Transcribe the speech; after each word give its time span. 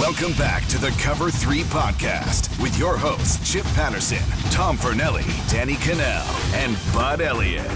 Welcome 0.00 0.32
back 0.32 0.66
to 0.68 0.78
the 0.78 0.88
Cover 0.92 1.30
3 1.30 1.60
podcast 1.64 2.58
with 2.62 2.78
your 2.78 2.96
hosts, 2.96 3.52
Chip 3.52 3.66
Patterson, 3.74 4.22
Tom 4.50 4.78
Fornelli, 4.78 5.26
Danny 5.50 5.74
Kanell, 5.74 6.24
and 6.54 6.74
Bud 6.94 7.20
Elliott. 7.20 7.66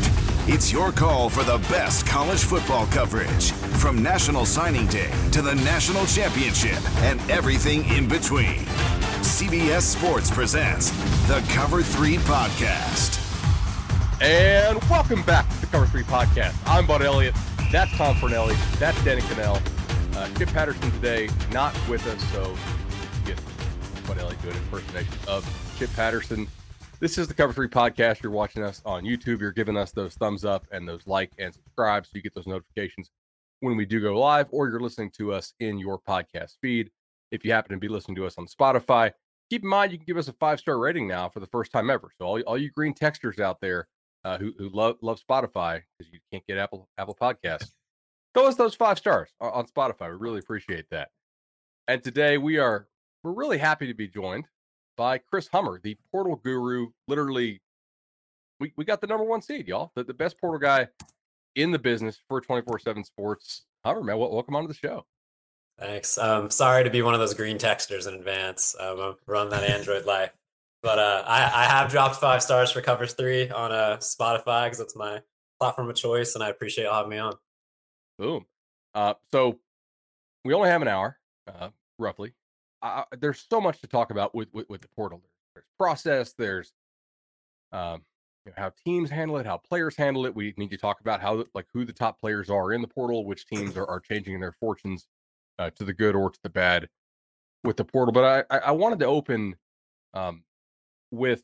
It's 0.49 0.73
your 0.73 0.91
call 0.91 1.29
for 1.29 1.45
the 1.45 1.59
best 1.69 2.07
college 2.07 2.43
football 2.43 2.87
coverage 2.87 3.53
from 3.53 4.03
National 4.03 4.47
Signing 4.47 4.87
Day 4.87 5.13
to 5.33 5.43
the 5.43 5.55
National 5.57 6.07
Championship 6.07 6.79
and 7.03 7.21
everything 7.31 7.85
in 7.91 8.09
between. 8.09 8.65
CBS 9.21 9.83
Sports 9.83 10.31
presents 10.31 10.93
the 11.29 11.45
Cover 11.53 11.83
3 11.83 12.17
podcast. 12.17 13.21
And 14.23 14.83
welcome 14.89 15.23
back 15.25 15.47
to 15.51 15.61
the 15.61 15.67
Cover 15.67 15.85
3 15.85 16.03
podcast. 16.05 16.57
I'm 16.65 16.87
Bud 16.87 17.03
Elliott. 17.03 17.35
That's 17.71 17.95
Tom 17.99 18.17
Fornelli. 18.17 18.57
That's 18.79 19.05
Danny 19.05 19.21
Kanell. 19.21 19.61
Uh, 20.17 20.33
Chip 20.39 20.49
Patterson 20.51 20.93
today 20.93 21.29
not 21.51 21.75
with 21.89 22.07
us, 22.07 22.23
so 22.33 22.55
get 23.27 23.37
what 24.07 24.17
Ellie 24.17 24.37
good 24.45 24.55
impersonation 24.55 25.13
of 25.27 25.45
Chip 25.77 25.93
Patterson. 25.95 26.47
This 27.01 27.19
is 27.19 27.27
the 27.27 27.35
Cover 27.35 27.53
Three 27.53 27.67
podcast. 27.67 28.23
You're 28.23 28.31
watching 28.31 28.63
us 28.63 28.81
on 28.87 29.03
YouTube. 29.03 29.41
You're 29.41 29.51
giving 29.51 29.77
us 29.77 29.91
those 29.91 30.15
thumbs 30.15 30.45
up 30.45 30.69
and 30.71 30.89
those 30.89 31.05
like 31.09 31.33
and 31.39 31.53
subscribe, 31.53 32.07
so 32.07 32.13
you 32.15 32.23
get 32.23 32.33
those 32.33 32.47
notifications 32.47 33.11
when 33.59 33.77
we 33.77 33.85
do 33.85 34.01
go 34.01 34.17
live, 34.17 34.47
or 34.53 34.69
you're 34.69 34.79
listening 34.79 35.11
to 35.17 35.33
us 35.33 35.53
in 35.59 35.81
your 35.81 35.99
podcast 35.99 36.59
feed. 36.63 36.91
If 37.33 37.45
you 37.45 37.51
happen 37.51 37.73
to 37.73 37.81
be 37.81 37.89
listening 37.89 38.15
to 38.15 38.27
us 38.27 38.39
on 38.39 38.47
Spotify, 38.47 39.11
keep 39.51 39.65
in 39.65 39.69
mind 39.69 39.91
you 39.91 39.99
can 39.99 40.07
give 40.07 40.17
us 40.17 40.29
a 40.29 40.33
five 40.35 40.61
star 40.61 40.79
rating 40.79 41.09
now 41.09 41.29
for 41.29 41.41
the 41.41 41.49
first 41.49 41.73
time 41.73 41.91
ever. 41.91 42.11
So 42.19 42.25
all, 42.25 42.41
all 42.43 42.57
you 42.57 42.71
green 42.71 42.95
texters 42.95 43.41
out 43.41 43.61
there 43.61 43.89
uh, 44.25 44.39
who, 44.39 44.53
who 44.59 44.69
love 44.69 44.97
love 45.03 45.21
Spotify 45.29 45.83
because 45.99 46.13
you 46.13 46.21
can't 46.31 46.47
get 46.47 46.57
Apple 46.57 46.89
Apple 46.99 47.17
Podcasts 47.21 47.73
throw 48.35 48.47
us 48.47 48.57
those 48.57 48.75
five 48.75 48.99
stars 48.99 49.31
on 49.41 49.67
Spotify. 49.67 50.11
We 50.11 50.17
really 50.17 50.41
appreciate 50.41 50.87
that. 50.91 51.11
And 51.89 52.03
today 52.03 52.39
we 52.39 52.59
are 52.59 52.89
we're 53.23 53.33
really 53.33 53.59
happy 53.59 53.87
to 53.87 53.95
be 53.95 54.09
joined 54.09 54.47
by 54.97 55.19
Chris 55.19 55.49
Hummer, 55.49 55.81
the 55.83 55.97
portal 56.13 56.37
guru. 56.37 56.89
Literally, 57.09 57.61
we, 58.61 58.73
we 58.77 58.85
got 58.85 59.01
the 59.01 59.07
number 59.07 59.25
one 59.25 59.41
seed, 59.41 59.69
y'all. 59.69 59.93
The, 59.95 60.05
the 60.05 60.15
best 60.15 60.39
portal 60.41 60.59
guy 60.59 60.89
in 61.55 61.71
the 61.71 61.79
business 61.79 62.19
for 62.29 62.41
24-7 62.41 63.05
sports. 63.05 63.65
Hummer, 63.85 64.03
man, 64.03 64.19
welcome 64.19 64.57
onto 64.57 64.69
the 64.69 64.75
show. 64.75 65.07
Thanks. 65.79 66.19
Um, 66.19 66.51
sorry 66.51 66.85
to 66.85 66.91
be 66.91 67.03
one 67.03 67.15
of 67.15 67.21
those 67.21 67.35
green 67.35 67.59
texters 67.59 68.07
in 68.07 68.15
advance. 68.15 68.77
Um, 68.79 69.01
I 69.01 69.13
run 69.27 69.49
that 69.51 69.65
Android 69.65 70.05
life. 70.07 70.33
But 70.83 70.99
uh, 70.99 71.25
I, 71.27 71.63
I 71.63 71.65
have 71.65 71.91
dropped 71.91 72.17
five 72.17 72.43
stars 72.43 72.71
for 72.71 72.83
covers 72.83 73.15
3 73.15 73.51
on 73.51 73.73
uh, 73.73 73.97
Spotify 74.01 74.67
because 74.67 74.81
it's 74.81 74.95
my 74.95 75.23
platform 75.59 75.89
of 75.89 75.97
choice, 75.97 76.35
and 76.35 76.45
I 76.45 76.51
appreciate 76.51 76.85
you 76.85 76.91
having 76.91 77.11
me 77.11 77.19
on. 77.19 77.33
Boom. 78.19 78.47
Uh, 78.95 79.15
so 79.33 79.59
we 80.45 80.55
only 80.55 80.69
have 80.69 80.83
an 80.83 80.89
hour, 80.89 81.19
uh, 81.49 81.71
roughly. 81.99 82.33
Uh, 82.83 83.05
there's 83.19 83.45
so 83.51 83.61
much 83.61 83.81
to 83.81 83.87
talk 83.87 84.11
about 84.11 84.35
with, 84.35 84.49
with, 84.53 84.69
with 84.69 84.81
the 84.83 84.89
portal. 84.89 85.23
There's 85.55 85.67
process. 85.79 86.33
There's 86.33 86.73
um, 87.73 88.03
you 88.45 88.53
know, 88.53 88.63
how 88.63 88.73
teams 88.85 89.11
handle 89.11 89.39
it, 89.39 89.47
how 89.47 89.57
players 89.57 89.97
handle 89.97 90.27
it. 90.27 90.35
We 90.35 90.55
need 90.57 90.71
to 90.71 90.77
talk 90.77 91.01
about 91.01 91.21
how 91.21 91.45
like 91.55 91.67
who 91.73 91.85
the 91.85 91.93
top 91.93 92.21
players 92.21 92.51
are 92.51 92.73
in 92.73 92.83
the 92.83 92.89
portal, 92.89 93.25
which 93.25 93.47
teams 93.47 93.77
are, 93.77 93.87
are 93.87 94.01
changing 94.01 94.39
their 94.41 94.53
fortunes 94.53 95.07
uh, 95.59 95.71
to 95.71 95.85
the 95.85 95.95
good 95.95 96.15
or 96.15 96.31
to 96.31 96.39
the 96.43 96.51
bad 96.51 96.89
with 97.65 97.77
the 97.77 97.85
portal. 97.85 98.13
But 98.13 98.47
I 98.51 98.59
I, 98.59 98.71
wanted 98.73 98.99
to 99.01 99.07
open 99.07 99.57
um, 100.13 100.45
with 101.11 101.43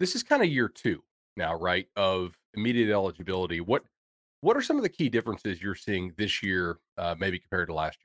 this 0.00 0.14
is 0.14 0.22
kind 0.22 0.42
of 0.42 0.48
year 0.48 0.68
two 0.68 1.02
now, 1.36 1.54
right? 1.54 1.86
Of 1.96 2.36
immediate 2.54 2.92
eligibility. 2.92 3.60
What 3.60 3.84
what 4.40 4.56
are 4.56 4.62
some 4.62 4.76
of 4.76 4.82
the 4.82 4.88
key 4.88 5.08
differences 5.08 5.60
you're 5.60 5.74
seeing 5.74 6.12
this 6.16 6.42
year, 6.42 6.78
uh, 6.96 7.14
maybe 7.18 7.38
compared 7.38 7.68
to 7.68 7.74
last 7.74 7.98
year? 7.98 8.04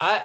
I 0.00 0.24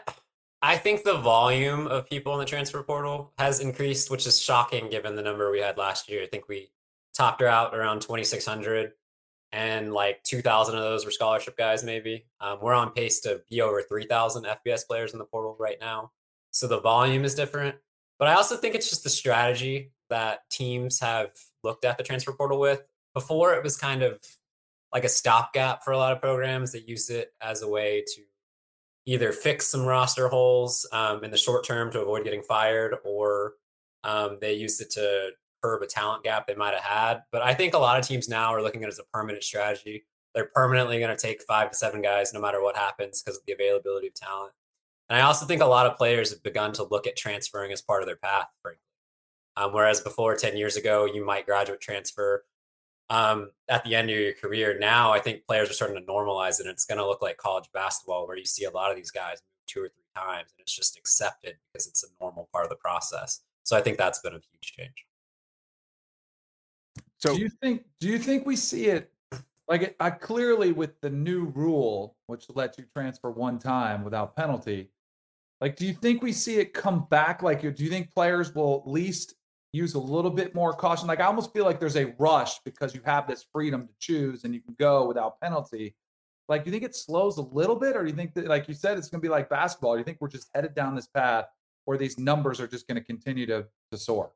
I 0.62 0.78
think 0.78 1.04
the 1.04 1.18
volume 1.18 1.88
of 1.88 2.08
people 2.08 2.34
in 2.34 2.40
the 2.40 2.46
transfer 2.46 2.84
portal 2.84 3.34
has 3.38 3.62
increased, 3.62 4.12
which 4.12 4.28
is 4.28 4.40
shocking 4.40 4.90
given 4.90 5.16
the 5.16 5.24
number 5.24 5.50
we 5.50 5.60
had 5.60 5.78
last 5.78 6.10
year. 6.10 6.22
I 6.22 6.28
think 6.28 6.48
we 6.48 6.72
topped 7.16 7.42
her 7.42 7.48
out 7.48 7.76
around 7.76 8.02
2,600, 8.02 8.92
and 9.52 9.94
like 9.94 10.22
2,000 10.24 10.76
of 10.76 10.82
those 10.82 11.06
were 11.06 11.12
scholarship 11.12 11.58
guys. 11.58 11.84
Maybe 11.84 12.26
um, 12.40 12.60
we're 12.62 12.74
on 12.74 12.92
pace 12.92 13.22
to 13.22 13.42
be 13.50 13.62
over 13.62 13.82
3,000 13.82 14.46
FBS 14.46 14.86
players 14.86 15.14
in 15.14 15.20
the 15.20 15.26
portal 15.26 15.56
right 15.60 15.78
now. 15.80 16.12
So 16.52 16.68
the 16.68 16.82
volume 16.82 17.24
is 17.24 17.34
different, 17.34 17.78
but 18.20 18.28
I 18.28 18.34
also 18.34 18.58
think 18.58 18.76
it's 18.76 18.90
just 18.90 19.04
the 19.04 19.10
strategy 19.10 19.94
that 20.12 20.50
teams 20.50 21.00
have 21.00 21.32
looked 21.64 21.84
at 21.84 21.98
the 21.98 22.04
transfer 22.04 22.32
portal 22.32 22.60
with. 22.60 22.84
Before, 23.14 23.54
it 23.54 23.64
was 23.64 23.76
kind 23.76 24.04
of 24.04 24.20
like 24.94 25.04
a 25.04 25.10
stopgap 25.10 25.84
for 25.84 25.92
a 25.92 25.98
lot 25.98 26.12
of 26.12 26.22
programs 26.22 26.72
that 26.74 26.88
use 26.88 27.10
it 27.10 27.34
as 27.42 27.62
a 27.62 27.68
way 27.68 28.04
to 28.16 28.22
either 29.06 29.32
fix 29.32 29.68
some 29.68 29.86
roster 29.86 30.28
holes 30.28 30.88
um, 30.92 31.24
in 31.24 31.32
the 31.32 31.38
short 31.38 31.66
term 31.66 31.92
to 31.92 32.02
avoid 32.02 32.24
getting 32.24 32.44
fired, 32.44 32.96
or 33.04 33.54
um, 34.04 34.38
they 34.40 34.54
used 34.54 34.80
it 34.82 34.92
to 34.92 35.32
curb 35.64 35.82
a 35.82 35.88
talent 35.88 36.24
gap 36.24 36.48
they 36.48 36.56
might 36.56 36.74
have 36.74 36.84
had. 36.84 37.24
But 37.32 37.42
I 37.42 37.54
think 37.54 37.74
a 37.74 37.80
lot 37.80 38.00
of 38.00 38.08
teams 38.08 38.30
now 38.30 38.54
are 38.54 38.62
looking 38.62 38.84
at 38.84 38.88
it 38.88 38.94
as 38.94 39.00
a 39.00 39.04
permanent 39.14 39.44
strategy. 39.44 40.06
They're 40.34 40.50
permanently 40.54 41.00
going 41.00 41.16
to 41.16 41.22
take 41.22 41.42
five 41.44 41.70
to 41.72 41.76
seven 41.76 42.02
guys 42.02 42.34
no 42.34 42.40
matter 42.40 42.62
what 42.62 42.78
happens 42.78 43.22
because 43.22 43.38
of 43.38 43.46
the 43.46 43.54
availability 43.54 44.08
of 44.08 44.14
talent. 44.14 44.54
And 45.10 45.20
I 45.20 45.24
also 45.24 45.46
think 45.46 45.62
a 45.62 45.66
lot 45.66 45.88
of 45.88 45.98
players 45.98 46.30
have 46.32 46.42
begun 46.42 46.72
to 46.74 46.88
look 46.90 47.06
at 47.06 47.18
transferring 47.18 47.74
as 47.74 47.82
part 47.82 48.02
of 48.02 48.08
their 48.08 48.16
path, 48.16 48.48
frankly. 48.62 48.82
Um, 49.58 49.74
whereas 49.74 50.00
before, 50.00 50.36
10 50.36 50.58
years 50.58 50.78
ago, 50.78 51.06
you 51.06 51.26
might 51.26 51.46
graduate 51.46 51.82
transfer 51.82 52.46
um, 53.10 53.52
at 53.68 53.84
the 53.84 53.96
end 53.96 54.10
of 54.10 54.18
your 54.18 54.34
career. 54.34 54.78
Now, 54.80 55.12
I 55.12 55.20
think 55.20 55.46
players 55.46 55.70
are 55.70 55.74
starting 55.74 55.98
to 55.98 56.12
normalize 56.12 56.60
it. 56.60 56.66
And 56.66 56.70
it's 56.70 56.86
going 56.86 56.98
to 56.98 57.06
look 57.06 57.22
like 57.22 57.38
college 57.38 57.70
basketball, 57.74 58.28
where 58.28 58.38
you 58.38 58.46
see 58.46 58.64
a 58.64 58.72
lot 58.72 58.90
of 58.90 58.96
these 58.96 59.12
guys 59.12 59.42
two 59.68 59.82
or 59.82 59.90
three 59.90 60.04
times, 60.16 60.52
and 60.52 60.60
it's 60.60 60.76
just 60.76 60.98
accepted 60.98 61.56
because 61.72 61.88
it's 61.88 62.04
a 62.04 62.08
normal 62.20 62.50
part 62.52 62.66
of 62.66 62.70
the 62.70 62.78
process. 62.78 63.42
So 63.64 63.78
I 63.78 63.82
think 63.82 63.98
that's 63.98 64.20
been 64.20 64.34
a 64.34 64.38
huge 64.38 64.74
change. 64.78 65.06
So, 67.18 67.36
do 67.36 67.42
you 67.42 67.50
think? 67.62 67.84
Do 68.00 68.08
you 68.08 68.18
think 68.18 68.46
we 68.46 68.56
see 68.56 68.88
it 68.88 69.12
like 69.68 69.96
I 70.00 70.10
clearly 70.10 70.72
with 70.72 71.00
the 71.02 71.10
new 71.10 71.46
rule, 71.46 72.16
which 72.28 72.46
lets 72.54 72.78
you 72.78 72.86
transfer 72.96 73.30
one 73.30 73.60
time 73.60 74.04
without 74.04 74.36
penalty? 74.36 74.90
Like, 75.60 75.76
do 75.76 75.86
you 75.86 75.94
think 75.94 76.24
we 76.24 76.34
see 76.34 76.58
it 76.58 76.74
come 76.74 77.06
back? 77.10 77.44
Like, 77.44 77.62
do 77.62 77.84
you 77.84 77.90
think 77.90 78.12
players 78.12 78.56
will 78.56 78.82
at 78.84 78.92
least 78.92 79.36
use 79.74 79.94
a 79.94 80.00
little 80.00 80.32
bit 80.32 80.54
more 80.54 80.74
caution. 80.74 81.08
Like 81.08 81.20
I 81.20 81.26
almost 81.26 81.54
feel 81.54 81.66
like 81.66 81.80
there's 81.80 81.96
a 81.96 82.14
rush 82.18 82.60
because 82.60 82.94
you 82.94 83.02
have 83.06 83.28
this 83.28 83.46
freedom 83.52 83.88
to 83.88 83.94
choose 84.00 84.44
and 84.44 84.54
you 84.54 84.62
can 84.62 84.76
go 84.78 85.08
without 85.08 85.40
penalty. 85.40 85.96
Like, 86.50 86.66
do 86.66 86.70
you 86.70 86.74
think 86.74 86.84
it 86.84 86.96
slows 86.96 87.38
a 87.38 87.44
little 87.44 87.78
bit, 87.78 87.96
or 87.96 88.04
do 88.04 88.10
you 88.10 88.16
think 88.16 88.34
that, 88.34 88.48
like 88.48 88.68
you 88.68 88.74
said, 88.74 88.98
it's 88.98 89.08
going 89.08 89.22
to 89.22 89.26
be 89.26 89.30
like 89.30 89.50
basketball? 89.50 89.94
do 89.94 90.00
you 90.00 90.04
think 90.04 90.18
we're 90.20 90.28
just 90.28 90.50
headed 90.54 90.76
down 90.76 90.96
this 90.96 91.08
path 91.08 91.46
where 91.86 91.98
these 91.98 92.20
numbers 92.20 92.60
are 92.60 92.68
just 92.68 92.88
going 92.88 92.98
to 92.98 93.04
continue 93.04 93.46
to 93.46 93.66
to 93.92 93.98
soar? 93.98 94.32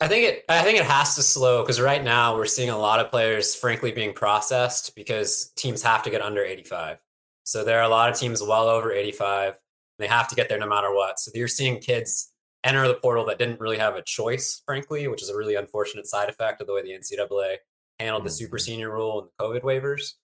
I 0.00 0.08
think 0.08 0.24
it. 0.24 0.44
I 0.48 0.62
think 0.62 0.78
it 0.78 0.86
has 0.86 1.16
to 1.16 1.22
slow 1.22 1.62
because 1.62 1.80
right 1.80 2.02
now 2.02 2.34
we're 2.34 2.46
seeing 2.46 2.70
a 2.70 2.78
lot 2.78 2.98
of 2.98 3.10
players, 3.10 3.54
frankly, 3.54 3.92
being 3.92 4.14
processed 4.14 4.96
because 4.96 5.52
teams 5.56 5.82
have 5.82 6.02
to 6.04 6.10
get 6.10 6.22
under 6.22 6.42
85. 6.42 6.98
So 7.44 7.62
there 7.62 7.78
are 7.78 7.84
a 7.84 7.88
lot 7.88 8.10
of 8.10 8.16
teams 8.16 8.42
well 8.42 8.68
over 8.68 8.90
85. 8.90 9.58
They 9.98 10.06
have 10.06 10.28
to 10.28 10.34
get 10.34 10.48
there 10.48 10.58
no 10.58 10.66
matter 10.66 10.94
what. 10.94 11.20
So 11.20 11.30
you're 11.34 11.46
seeing 11.46 11.78
kids 11.78 12.32
enter 12.64 12.88
the 12.88 12.94
portal 12.94 13.26
that 13.26 13.38
didn't 13.38 13.60
really 13.60 13.78
have 13.78 13.94
a 13.94 14.02
choice, 14.02 14.62
frankly, 14.66 15.06
which 15.06 15.22
is 15.22 15.28
a 15.28 15.36
really 15.36 15.54
unfortunate 15.54 16.06
side 16.06 16.28
effect 16.28 16.60
of 16.60 16.66
the 16.66 16.74
way 16.74 16.82
the 16.82 16.90
NCAA 16.90 17.56
handled 18.00 18.24
the 18.24 18.30
super 18.30 18.56
mm-hmm. 18.56 18.64
senior 18.64 18.90
rule 18.90 19.20
and 19.20 19.28
the 19.28 19.44
COVID 19.44 19.62
waivers. 19.62 20.14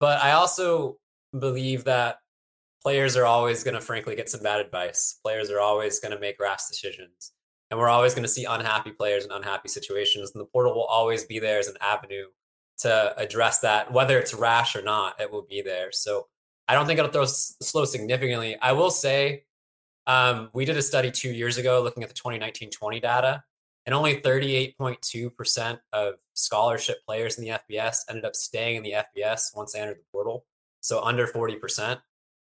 But 0.00 0.22
I 0.22 0.32
also 0.32 0.98
believe 1.38 1.84
that 1.84 2.18
players 2.82 3.16
are 3.16 3.24
always 3.24 3.64
going 3.64 3.74
to, 3.74 3.80
frankly, 3.80 4.16
get 4.16 4.28
some 4.28 4.42
bad 4.42 4.60
advice. 4.60 5.18
Players 5.24 5.50
are 5.50 5.60
always 5.60 6.00
going 6.00 6.12
to 6.12 6.20
make 6.20 6.40
rash 6.40 6.66
decisions. 6.68 7.32
And 7.70 7.78
we're 7.78 7.88
always 7.88 8.14
going 8.14 8.22
to 8.22 8.28
see 8.28 8.44
unhappy 8.44 8.92
players 8.92 9.24
in 9.24 9.32
unhappy 9.32 9.68
situations. 9.68 10.32
And 10.34 10.40
the 10.40 10.46
portal 10.46 10.74
will 10.74 10.84
always 10.84 11.24
be 11.24 11.38
there 11.38 11.58
as 11.58 11.68
an 11.68 11.76
avenue 11.80 12.26
to 12.78 13.14
address 13.18 13.58
that, 13.60 13.92
whether 13.92 14.18
it's 14.18 14.32
rash 14.32 14.76
or 14.76 14.82
not, 14.82 15.20
it 15.20 15.30
will 15.30 15.46
be 15.48 15.60
there. 15.60 15.90
So 15.92 16.28
I 16.68 16.74
don't 16.74 16.86
think 16.86 16.98
it'll 16.98 17.10
throw 17.10 17.24
slow 17.26 17.84
significantly. 17.84 18.56
I 18.62 18.72
will 18.72 18.90
say 18.90 19.44
um, 20.08 20.48
we 20.54 20.64
did 20.64 20.76
a 20.76 20.82
study 20.82 21.10
two 21.10 21.30
years 21.30 21.58
ago 21.58 21.82
looking 21.82 22.02
at 22.02 22.08
the 22.08 22.14
2019 22.14 22.70
20 22.70 22.98
data, 22.98 23.44
and 23.86 23.94
only 23.94 24.20
38.2% 24.20 25.78
of 25.92 26.14
scholarship 26.34 26.98
players 27.06 27.38
in 27.38 27.44
the 27.44 27.50
FBS 27.50 27.98
ended 28.08 28.24
up 28.24 28.34
staying 28.34 28.76
in 28.76 28.82
the 28.82 28.94
FBS 28.94 29.54
once 29.54 29.72
they 29.72 29.80
entered 29.80 29.98
the 29.98 30.10
portal. 30.10 30.46
So 30.80 31.02
under 31.02 31.26
40%. 31.26 32.00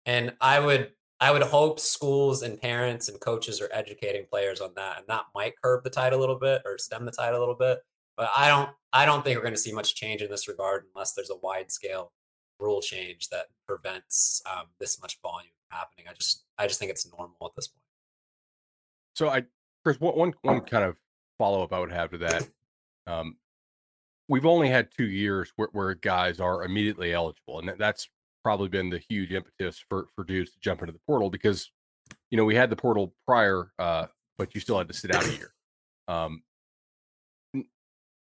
And 0.04 0.34
I 0.40 0.58
would 0.60 0.90
I 1.20 1.30
would 1.30 1.42
hope 1.42 1.78
schools 1.78 2.42
and 2.42 2.60
parents 2.60 3.08
and 3.08 3.20
coaches 3.20 3.60
are 3.60 3.70
educating 3.72 4.26
players 4.30 4.60
on 4.60 4.72
that, 4.74 4.98
and 4.98 5.06
that 5.06 5.24
might 5.34 5.54
curb 5.62 5.84
the 5.84 5.90
tide 5.90 6.12
a 6.12 6.18
little 6.18 6.38
bit 6.38 6.62
or 6.64 6.76
stem 6.76 7.04
the 7.04 7.12
tide 7.12 7.34
a 7.34 7.38
little 7.38 7.54
bit. 7.54 7.78
But 8.16 8.30
I 8.36 8.48
don't 8.48 8.70
I 8.92 9.06
don't 9.06 9.24
think 9.24 9.36
we're 9.36 9.44
going 9.44 9.54
to 9.54 9.60
see 9.60 9.72
much 9.72 9.94
change 9.94 10.22
in 10.22 10.30
this 10.30 10.48
regard 10.48 10.84
unless 10.94 11.12
there's 11.12 11.30
a 11.30 11.36
wide 11.36 11.70
scale 11.70 12.12
rule 12.60 12.82
change 12.82 13.28
that 13.28 13.46
prevents 13.66 14.42
um, 14.52 14.66
this 14.80 15.00
much 15.00 15.18
volume 15.22 15.50
happening. 15.74 16.06
I 16.08 16.12
just 16.14 16.44
I 16.58 16.66
just 16.66 16.78
think 16.78 16.90
it's 16.90 17.06
normal 17.06 17.36
at 17.42 17.54
this 17.56 17.68
point. 17.68 17.82
So 19.14 19.28
I, 19.28 19.44
Chris, 19.84 20.00
one 20.00 20.16
one, 20.16 20.34
one 20.42 20.60
kind 20.72 20.84
of 20.84 20.96
follow 21.38 21.62
up 21.62 21.72
I 21.72 21.80
would 21.80 21.92
have 21.92 22.10
to 22.12 22.18
that. 22.18 22.48
Um, 23.06 23.36
we've 24.28 24.46
only 24.46 24.68
had 24.68 24.88
two 24.96 25.08
years 25.08 25.52
where, 25.56 25.68
where 25.72 25.94
guys 25.94 26.40
are 26.40 26.64
immediately 26.64 27.12
eligible, 27.12 27.58
and 27.58 27.72
that's 27.78 28.08
probably 28.42 28.68
been 28.68 28.90
the 28.90 29.02
huge 29.08 29.32
impetus 29.32 29.82
for 29.88 30.08
for 30.14 30.24
dudes 30.24 30.52
to 30.52 30.58
jump 30.60 30.80
into 30.80 30.92
the 30.92 31.00
portal 31.06 31.30
because 31.30 31.70
you 32.30 32.36
know 32.36 32.44
we 32.44 32.54
had 32.54 32.70
the 32.70 32.76
portal 32.76 33.14
prior, 33.26 33.70
uh, 33.78 34.06
but 34.38 34.54
you 34.54 34.60
still 34.60 34.78
had 34.78 34.88
to 34.88 34.94
sit 34.94 35.14
out 35.14 35.26
a 35.26 35.32
year. 35.32 35.50
Um, 36.06 36.42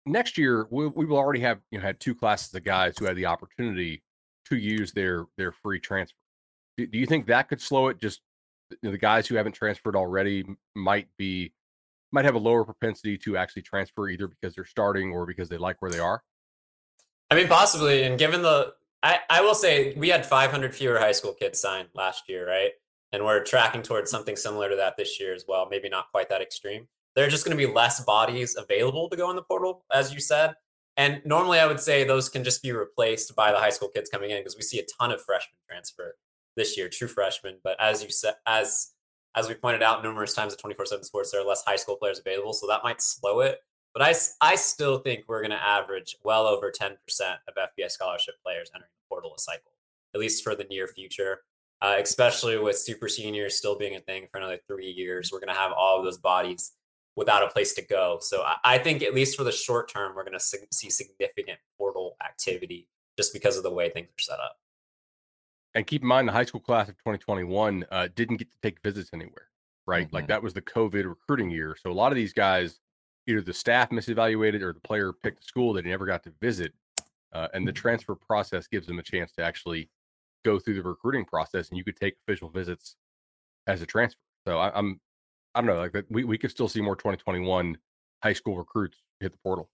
next 0.06 0.38
year 0.38 0.68
we, 0.71 0.88
we 0.88 1.06
will 1.06 1.18
already 1.18 1.41
have 1.41 1.59
you 1.71 1.77
know 1.77 1.86
had 1.86 2.00
two 2.00 2.15
classes 2.15 2.53
of 2.53 2.63
guys 2.63 2.97
who 2.97 3.06
had 3.06 3.15
the 3.15 3.25
opportunity 3.25 4.03
to 4.45 4.57
use 4.57 4.91
their 4.91 5.25
their 5.38 5.51
free 5.51 5.80
transfer. 5.80 6.15
Do, 6.80 6.88
do 6.88 6.98
you 6.98 7.06
think 7.06 7.26
that 7.26 7.50
could 7.50 7.60
slow 7.60 7.90
it? 7.90 8.00
Just 8.00 8.22
you 8.72 8.78
know, 8.84 8.92
the 8.92 8.98
guys 8.98 9.28
who 9.28 9.36
haven't 9.36 9.52
transferred 9.52 9.98
already 9.98 10.46
might 10.76 11.08
be 11.18 11.52
might 12.14 12.24
have 12.24 12.36
a 12.36 12.40
lower 12.40 12.64
propensity 12.64 13.18
to 13.18 13.36
actually 13.36 13.64
transfer 13.64 14.08
either 14.08 14.28
because 14.28 14.56
they're 14.56 14.66
starting 14.66 15.12
or 15.12 15.26
because 15.26 15.50
they 15.50 15.58
like 15.58 15.81
where 15.81 15.92
they 15.92 16.00
are. 16.00 16.24
I 17.30 17.36
mean, 17.36 17.50
possibly. 17.50 18.04
And 18.04 18.18
given 18.18 18.42
the, 18.42 18.74
I, 19.04 19.20
I 19.30 19.42
will 19.42 19.54
say 19.54 19.94
we 19.96 20.08
had 20.10 20.26
500 20.26 20.74
fewer 20.74 20.98
high 20.98 21.12
school 21.12 21.34
kids 21.34 21.60
signed 21.60 21.90
last 21.94 22.30
year, 22.30 22.48
right? 22.48 22.72
And 23.12 23.25
we're 23.25 23.44
tracking 23.44 23.84
towards 23.84 24.10
mm. 24.10 24.14
something 24.14 24.36
similar 24.38 24.70
to 24.70 24.75
that 24.78 24.96
this 24.98 25.20
year 25.20 25.36
as 25.36 25.46
well. 25.48 25.68
Maybe 25.70 25.90
not 25.90 26.10
quite 26.12 26.30
that 26.30 26.42
extreme. 26.42 26.88
There 27.16 27.28
are 27.28 27.30
just 27.30 27.46
going 27.46 27.56
to 27.56 27.68
be 27.68 27.72
less 27.72 28.04
bodies 28.04 28.56
available 28.56 29.10
to 29.10 29.18
go 29.18 29.30
in 29.30 29.36
the 29.36 29.44
portal, 29.44 29.86
as 29.94 30.14
you 30.14 30.20
said. 30.20 30.56
And 30.98 31.22
normally 31.25 31.60
I 31.60 31.68
would 31.68 31.80
say 31.80 32.06
those 32.06 32.30
can 32.30 32.44
just 32.44 32.64
be 32.64 32.72
replaced 32.72 33.36
by 33.36 33.52
the 33.52 33.60
high 33.60 33.70
school 33.70 33.90
kids 33.90 34.10
coming 34.10 34.32
in 34.32 34.40
because 34.40 34.56
we 34.56 34.64
see 34.64 34.80
a 34.80 34.86
ton 35.00 35.12
of 35.12 35.22
freshmen 35.22 35.58
transfer 35.70 36.16
this 36.60 36.78
year, 36.78 36.90
true 36.90 37.08
freshmen. 37.08 37.56
But 37.64 37.82
as 37.82 38.04
you 38.04 38.12
said, 38.12 38.36
as 38.46 38.92
as 39.36 39.48
we 39.48 39.56
pointed 39.56 39.82
out 39.82 40.04
numerous 40.04 40.34
times 40.34 40.54
at 40.54 40.60
24/7 40.60 41.04
Sports, 41.04 41.32
there 41.32 41.42
are 41.42 41.46
less 41.46 41.64
high 41.66 41.76
school 41.76 41.96
players 41.96 42.20
available, 42.20 42.54
so 42.54 42.68
that 42.68 42.84
might 42.84 43.02
slow 43.02 43.40
it. 43.42 43.60
But 43.94 44.04
I, 44.04 44.14
I 44.42 44.56
still 44.56 45.00
think 45.00 45.26
we're 45.28 45.42
going 45.42 45.52
to 45.52 45.64
average 45.64 46.16
well 46.24 46.46
over 46.46 46.72
10% 46.72 46.96
of 47.48 47.56
FBS 47.56 47.92
scholarship 47.92 48.36
players 48.44 48.70
entering 48.74 48.92
the 48.92 49.10
portal 49.10 49.34
a 49.36 49.40
cycle, 49.40 49.72
at 50.14 50.20
least 50.20 50.44
for 50.44 50.56
the 50.56 50.66
near 50.66 50.88
future. 50.88 51.42
Uh, 51.82 51.96
especially 51.98 52.58
with 52.58 52.78
super 52.78 53.08
seniors 53.08 53.56
still 53.56 53.78
being 53.78 53.96
a 53.96 54.02
thing 54.02 54.28
for 54.30 54.38
another 54.38 54.60
three 54.68 54.92
years, 54.92 55.32
we're 55.32 55.40
going 55.40 55.54
to 55.54 55.60
have 55.60 55.72
all 55.72 55.98
of 55.98 56.04
those 56.04 56.18
bodies 56.18 56.74
without 57.16 57.42
a 57.42 57.48
place 57.48 57.74
to 57.74 57.82
go. 57.82 58.18
So 58.22 58.42
I, 58.42 58.58
I 58.66 58.78
think 58.80 59.02
at 59.02 59.14
least 59.14 59.38
for 59.38 59.46
the 59.46 59.52
short 59.52 59.92
term, 59.92 60.14
we're 60.14 60.26
going 60.26 60.38
to 60.38 60.68
see 60.72 60.90
significant 60.90 61.60
portal 61.78 62.18
activity 62.24 62.90
just 63.18 63.32
because 63.32 63.56
of 63.56 63.64
the 63.64 63.72
way 63.72 63.90
things 63.90 64.08
are 64.08 64.22
set 64.22 64.40
up. 64.40 64.58
And 65.75 65.86
keep 65.86 66.01
in 66.01 66.07
mind, 66.07 66.27
the 66.27 66.31
high 66.33 66.45
school 66.45 66.60
class 66.60 66.89
of 66.89 66.98
2021 66.98 67.86
uh, 67.92 68.07
didn't 68.16 68.38
get 68.38 68.50
to 68.50 68.57
take 68.63 68.81
visits 68.81 69.12
anywhere, 69.13 69.48
right? 69.86 70.07
Mm-hmm. 70.07 70.16
Like 70.16 70.27
that 70.27 70.42
was 70.42 70.54
the 70.54 70.62
COVID 70.62 71.06
recruiting 71.06 71.51
year. 71.51 71.75
So 71.80 71.92
a 71.92 71.94
lot 71.94 72.12
of 72.12 72.16
these 72.16 72.33
guys, 72.33 72.80
either 73.27 73.42
the 73.42 73.54
staff 73.54 73.89
misevaluated 73.92 74.62
or 74.62 74.74
the 74.74 74.80
player 74.80 75.13
picked 75.13 75.44
a 75.44 75.45
school 75.45 75.74
that 75.74 75.86
he 75.86 75.92
never 75.92 76.06
got 76.06 76.24
to 76.24 76.33
visit. 76.42 76.74
Uh, 77.31 77.48
and 77.54 77.68
the 77.68 77.71
mm-hmm. 77.71 77.81
transfer 77.81 78.16
process 78.16 78.66
gives 78.66 78.88
them 78.88 78.98
a 78.98 79.04
chance 79.04 79.31
to 79.33 79.44
actually 79.44 79.89
go 80.44 80.57
through 80.57 80.75
the 80.75 80.81
recruiting 80.81 81.25
process, 81.25 81.69
and 81.69 81.77
you 81.77 81.83
could 81.83 81.95
take 81.95 82.15
official 82.27 82.50
visits 82.50 82.95
as 83.68 83.81
a 83.81 83.86
transfer. 83.86 84.19
So 84.48 84.57
I, 84.57 84.75
I'm, 84.75 85.00
I 85.54 85.62
don't 85.62 85.68
know, 85.68 85.80
like 85.80 86.06
we 86.10 86.24
we 86.24 86.38
could 86.38 86.51
still 86.51 86.68
see 86.68 86.81
more 86.81 86.95
2021 86.95 87.77
high 88.24 88.33
school 88.33 88.57
recruits 88.57 88.98
hit 89.19 89.31
the 89.31 89.38
portal. 89.39 89.69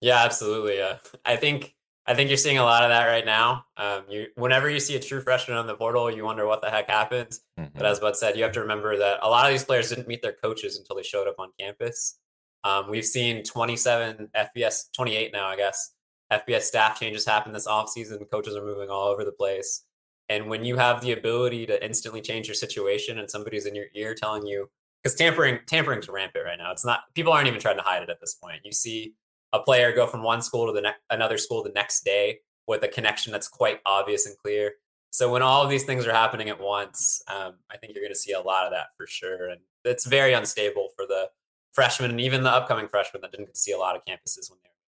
Yeah, 0.00 0.24
absolutely. 0.24 0.80
Uh, 0.80 0.96
I 1.24 1.36
think 1.36 1.74
I 2.06 2.14
think 2.14 2.28
you're 2.28 2.36
seeing 2.36 2.58
a 2.58 2.64
lot 2.64 2.82
of 2.82 2.88
that 2.88 3.06
right 3.06 3.24
now. 3.24 3.66
Um, 3.76 4.02
you, 4.08 4.26
whenever 4.34 4.68
you 4.68 4.80
see 4.80 4.96
a 4.96 5.00
true 5.00 5.20
freshman 5.20 5.56
on 5.56 5.66
the 5.66 5.74
portal, 5.74 6.10
you 6.10 6.24
wonder 6.24 6.46
what 6.46 6.62
the 6.62 6.70
heck 6.70 6.90
happens. 6.90 7.40
Mm-hmm. 7.58 7.76
But 7.76 7.86
as 7.86 8.00
Bud 8.00 8.16
said, 8.16 8.36
you 8.36 8.42
have 8.42 8.52
to 8.52 8.60
remember 8.60 8.96
that 8.98 9.20
a 9.22 9.28
lot 9.28 9.46
of 9.46 9.52
these 9.52 9.64
players 9.64 9.90
didn't 9.90 10.08
meet 10.08 10.22
their 10.22 10.32
coaches 10.32 10.78
until 10.78 10.96
they 10.96 11.02
showed 11.02 11.28
up 11.28 11.36
on 11.38 11.50
campus. 11.58 12.18
Um, 12.64 12.90
we've 12.90 13.04
seen 13.04 13.44
27 13.44 14.30
FBS, 14.34 14.92
28 14.94 15.32
now, 15.32 15.46
I 15.46 15.56
guess. 15.56 15.94
FBS 16.32 16.62
staff 16.62 16.98
changes 16.98 17.26
happen 17.26 17.52
this 17.52 17.66
offseason. 17.66 18.18
Coaches 18.30 18.56
are 18.56 18.64
moving 18.64 18.88
all 18.88 19.08
over 19.08 19.24
the 19.24 19.32
place. 19.32 19.84
And 20.28 20.48
when 20.48 20.64
you 20.64 20.76
have 20.76 21.00
the 21.00 21.12
ability 21.12 21.66
to 21.66 21.84
instantly 21.84 22.20
change 22.20 22.46
your 22.46 22.54
situation 22.54 23.18
and 23.18 23.30
somebody's 23.30 23.66
in 23.66 23.74
your 23.74 23.86
ear 23.94 24.14
telling 24.14 24.46
you, 24.46 24.68
because 25.02 25.16
tampering 25.16 25.58
tampering's 25.66 26.08
rampant 26.08 26.44
right 26.44 26.58
now. 26.58 26.72
It's 26.72 26.84
not 26.84 27.00
people 27.14 27.32
aren't 27.32 27.48
even 27.48 27.60
trying 27.60 27.76
to 27.76 27.82
hide 27.82 28.02
it 28.02 28.10
at 28.10 28.20
this 28.20 28.34
point. 28.34 28.60
You 28.64 28.72
see 28.72 29.14
a 29.52 29.60
player 29.60 29.92
go 29.92 30.06
from 30.06 30.22
one 30.22 30.42
school 30.42 30.66
to 30.66 30.72
the 30.72 30.82
ne- 30.82 30.94
another 31.10 31.38
school 31.38 31.62
the 31.62 31.70
next 31.70 32.04
day 32.04 32.40
with 32.66 32.82
a 32.82 32.88
connection 32.88 33.32
that's 33.32 33.48
quite 33.48 33.80
obvious 33.86 34.26
and 34.26 34.36
clear. 34.38 34.72
So 35.12 35.30
when 35.30 35.42
all 35.42 35.62
of 35.62 35.70
these 35.70 35.84
things 35.84 36.06
are 36.06 36.12
happening 36.12 36.48
at 36.48 36.60
once, 36.60 37.22
um, 37.26 37.54
I 37.70 37.76
think 37.76 37.94
you're 37.94 38.02
going 38.02 38.12
to 38.12 38.18
see 38.18 38.32
a 38.32 38.40
lot 38.40 38.66
of 38.66 38.72
that 38.72 38.88
for 38.96 39.06
sure, 39.06 39.48
and 39.48 39.60
it's 39.84 40.06
very 40.06 40.32
unstable 40.32 40.90
for 40.94 41.04
the 41.06 41.30
freshmen 41.72 42.10
and 42.10 42.20
even 42.20 42.42
the 42.42 42.50
upcoming 42.50 42.88
freshmen 42.88 43.22
that 43.22 43.32
didn't 43.32 43.56
see 43.56 43.72
a 43.72 43.78
lot 43.78 43.96
of 43.96 44.02
campuses 44.02 44.50
when 44.50 44.58
they 44.62 44.68
were 44.68 44.80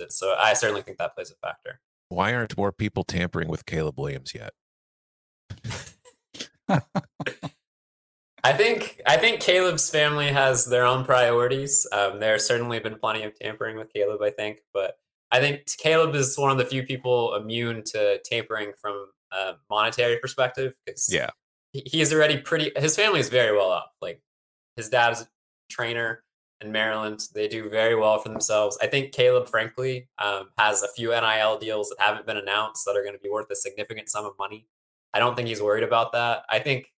it. 0.00 0.12
So 0.12 0.34
I 0.38 0.54
certainly 0.54 0.82
think 0.82 0.98
that 0.98 1.14
plays 1.14 1.30
a 1.30 1.34
factor. 1.46 1.80
Why 2.08 2.34
aren't 2.34 2.56
more 2.56 2.72
people 2.72 3.04
tampering 3.04 3.48
with 3.48 3.66
Caleb 3.66 3.98
Williams 3.98 4.32
yet? 4.34 4.52
I 8.48 8.54
think 8.54 9.02
I 9.04 9.18
think 9.18 9.40
Caleb's 9.40 9.90
family 9.90 10.28
has 10.28 10.64
their 10.64 10.86
own 10.86 11.04
priorities. 11.04 11.86
Um, 11.92 12.18
there's 12.18 12.46
certainly 12.46 12.78
been 12.78 12.98
plenty 12.98 13.22
of 13.24 13.38
tampering 13.38 13.76
with 13.76 13.92
Caleb, 13.92 14.22
I 14.22 14.30
think, 14.30 14.60
but 14.72 14.94
I 15.30 15.38
think 15.38 15.66
Caleb 15.76 16.14
is 16.14 16.38
one 16.38 16.50
of 16.50 16.56
the 16.56 16.64
few 16.64 16.82
people 16.82 17.34
immune 17.34 17.82
to 17.92 18.18
tampering 18.24 18.72
from 18.80 19.08
a 19.32 19.56
monetary 19.68 20.18
perspective 20.18 20.72
because 20.86 21.12
yeah, 21.12 21.28
he, 21.74 22.00
is 22.00 22.10
already 22.10 22.38
pretty. 22.38 22.72
His 22.74 22.96
family 22.96 23.20
is 23.20 23.28
very 23.28 23.54
well 23.54 23.68
off. 23.68 23.90
Like 24.00 24.22
his 24.76 24.88
dad 24.88 25.12
is 25.12 25.20
a 25.20 25.26
trainer 25.68 26.24
in 26.62 26.72
Maryland. 26.72 27.20
They 27.34 27.48
do 27.48 27.68
very 27.68 27.96
well 27.96 28.18
for 28.18 28.30
themselves. 28.30 28.78
I 28.80 28.86
think 28.86 29.12
Caleb, 29.12 29.46
frankly, 29.46 30.08
um, 30.18 30.48
has 30.56 30.82
a 30.82 30.88
few 30.88 31.10
NIL 31.10 31.58
deals 31.58 31.90
that 31.90 32.02
haven't 32.02 32.24
been 32.24 32.38
announced 32.38 32.86
that 32.86 32.96
are 32.96 33.02
going 33.02 33.14
to 33.14 33.20
be 33.20 33.28
worth 33.28 33.50
a 33.50 33.56
significant 33.56 34.08
sum 34.08 34.24
of 34.24 34.32
money. 34.38 34.66
I 35.12 35.18
don't 35.18 35.36
think 35.36 35.48
he's 35.48 35.60
worried 35.60 35.84
about 35.84 36.12
that. 36.12 36.44
I 36.48 36.60
think 36.60 36.90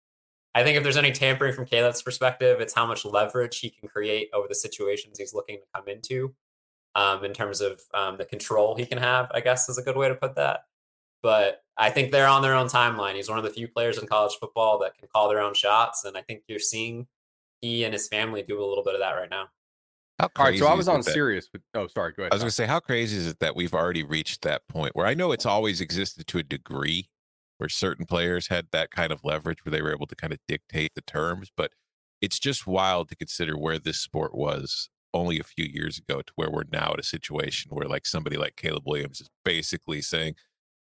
I 0.54 0.64
think 0.64 0.76
if 0.76 0.82
there's 0.82 0.96
any 0.96 1.12
tampering 1.12 1.52
from 1.52 1.66
Caleb's 1.66 2.02
perspective, 2.02 2.60
it's 2.60 2.74
how 2.74 2.86
much 2.86 3.04
leverage 3.04 3.58
he 3.60 3.70
can 3.70 3.88
create 3.88 4.28
over 4.32 4.48
the 4.48 4.54
situations 4.54 5.18
he's 5.18 5.34
looking 5.34 5.58
to 5.58 5.66
come 5.74 5.88
into, 5.88 6.34
um, 6.94 7.24
in 7.24 7.32
terms 7.32 7.60
of 7.60 7.80
um, 7.94 8.16
the 8.16 8.24
control 8.24 8.74
he 8.74 8.86
can 8.86 8.98
have. 8.98 9.30
I 9.32 9.40
guess 9.40 9.68
is 9.68 9.78
a 9.78 9.82
good 9.82 9.96
way 9.96 10.08
to 10.08 10.14
put 10.14 10.36
that. 10.36 10.64
But 11.22 11.62
I 11.76 11.90
think 11.90 12.12
they're 12.12 12.28
on 12.28 12.42
their 12.42 12.54
own 12.54 12.68
timeline. 12.68 13.14
He's 13.14 13.28
one 13.28 13.38
of 13.38 13.44
the 13.44 13.50
few 13.50 13.68
players 13.68 13.98
in 13.98 14.06
college 14.06 14.36
football 14.40 14.78
that 14.80 14.96
can 14.96 15.08
call 15.12 15.28
their 15.28 15.40
own 15.40 15.54
shots, 15.54 16.04
and 16.04 16.16
I 16.16 16.22
think 16.22 16.42
you're 16.48 16.58
seeing 16.58 17.06
he 17.60 17.84
and 17.84 17.92
his 17.92 18.08
family 18.08 18.42
do 18.42 18.62
a 18.62 18.66
little 18.66 18.84
bit 18.84 18.94
of 18.94 19.00
that 19.00 19.12
right 19.12 19.30
now. 19.30 19.48
All 20.20 20.30
right, 20.36 20.58
so 20.58 20.66
I 20.66 20.74
was 20.74 20.88
on 20.88 21.02
Sirius, 21.04 21.48
but 21.50 21.60
oh, 21.74 21.86
sorry, 21.86 22.12
go 22.12 22.24
ahead. 22.24 22.32
I 22.32 22.34
was 22.34 22.42
going 22.42 22.48
to 22.48 22.54
say, 22.54 22.66
how 22.66 22.80
crazy 22.80 23.16
is 23.16 23.28
it 23.28 23.38
that 23.38 23.54
we've 23.54 23.74
already 23.74 24.02
reached 24.02 24.42
that 24.42 24.66
point 24.66 24.96
where 24.96 25.06
I 25.06 25.14
know 25.14 25.30
it's 25.30 25.46
always 25.46 25.80
existed 25.80 26.26
to 26.26 26.38
a 26.38 26.42
degree, 26.42 27.08
where 27.58 27.68
certain 27.68 28.06
players 28.06 28.48
had 28.48 28.68
that 28.72 28.90
kind 28.90 29.12
of 29.12 29.24
leverage 29.24 29.64
where 29.64 29.70
they 29.70 29.82
were 29.82 29.92
able 29.92 30.06
to 30.06 30.16
kind 30.16 30.32
of 30.32 30.38
dictate 30.48 30.92
the 30.94 31.02
terms. 31.02 31.50
But 31.56 31.72
it's 32.20 32.38
just 32.38 32.66
wild 32.66 33.08
to 33.10 33.16
consider 33.16 33.56
where 33.56 33.78
this 33.78 33.98
sport 34.00 34.34
was 34.34 34.88
only 35.14 35.38
a 35.38 35.44
few 35.44 35.64
years 35.64 35.98
ago 35.98 36.22
to 36.22 36.32
where 36.36 36.50
we're 36.50 36.64
now 36.72 36.92
at 36.92 37.00
a 37.00 37.04
situation 37.04 37.70
where 37.74 37.88
like 37.88 38.06
somebody 38.06 38.36
like 38.36 38.56
Caleb 38.56 38.84
Williams 38.86 39.20
is 39.20 39.28
basically 39.44 40.02
saying, 40.02 40.34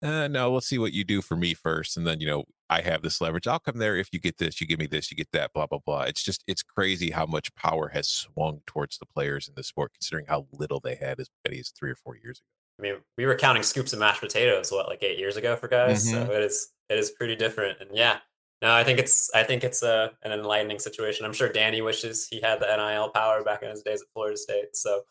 uh, 0.03 0.27
no, 0.29 0.53
let's 0.53 0.67
see 0.67 0.79
what 0.79 0.93
you 0.93 1.05
do 1.05 1.23
for 1.23 1.37
me 1.37 1.55
first. 1.55 1.97
And 1.97 2.07
then, 2.07 2.21
you 2.21 2.27
know, 2.27 2.45
I 2.69 2.81
have 2.81 3.03
this 3.03 3.21
leverage. 3.21 3.47
I'll 3.47 3.61
come 3.61 3.79
there 3.79 3.97
if 3.97 4.09
you 4.13 4.19
get 4.19 4.39
this, 4.39 4.61
you 4.61 4.67
give 4.67 4.79
me 4.81 4.87
this, 4.87 5.11
you 5.11 5.17
get 5.17 5.31
that, 5.33 5.53
blah, 5.53 5.67
blah, 5.67 5.79
blah. 5.85 6.03
It's 6.03 6.23
just, 6.23 6.43
it's 6.49 6.63
crazy 6.63 7.11
how 7.11 7.27
much 7.27 7.55
power 7.55 7.91
has 7.91 8.09
swung 8.09 8.63
towards 8.67 8.99
the 8.99 9.07
players 9.07 9.47
in 9.49 9.55
the 9.55 9.63
sport, 9.63 9.93
considering 9.93 10.27
how 10.27 10.47
little 10.53 10.81
they 10.81 10.97
had 10.97 11.21
as 11.21 11.29
many 11.47 11.61
as 11.61 11.71
three 11.71 11.91
or 11.91 11.97
four 11.97 12.17
years 12.17 12.39
ago. 12.41 12.52
I 12.83 12.91
mean, 12.91 13.01
we 13.17 13.27
were 13.27 13.37
counting 13.37 13.63
scoops 13.63 13.93
of 13.93 14.01
mashed 14.01 14.21
potatoes, 14.21 14.73
what, 14.73 14.89
like 14.89 15.03
eight 15.03 15.19
years 15.19 15.37
ago 15.37 15.55
for 15.55 15.69
guys. 15.69 16.05
Mm-hmm. 16.05 16.27
So 16.27 16.33
it 16.33 16.43
is 16.43 16.71
it 16.89 16.99
is 16.99 17.11
pretty 17.11 17.37
different. 17.37 17.81
And 17.81 17.91
yeah, 17.95 18.19
no, 18.61 18.73
I 18.73 18.83
think 18.83 18.99
it's 18.99 19.31
I 19.35 19.45
think 19.45 19.63
it's 19.63 19.83
a 19.83 20.11
an 20.23 20.33
enlightening 20.33 20.81
situation. 20.81 21.25
I'm 21.25 21.33
sure 21.33 21.49
Danny 21.49 21.81
wishes 21.81 22.27
he 22.29 22.41
had 22.41 22.61
the 22.61 22.67
NIL 22.67 23.11
power 23.11 23.45
back 23.45 23.63
in 23.63 23.71
his 23.71 23.83
days 23.83 24.03
at 24.03 24.09
Florida 24.13 24.37
State. 24.37 24.75
So 24.75 25.03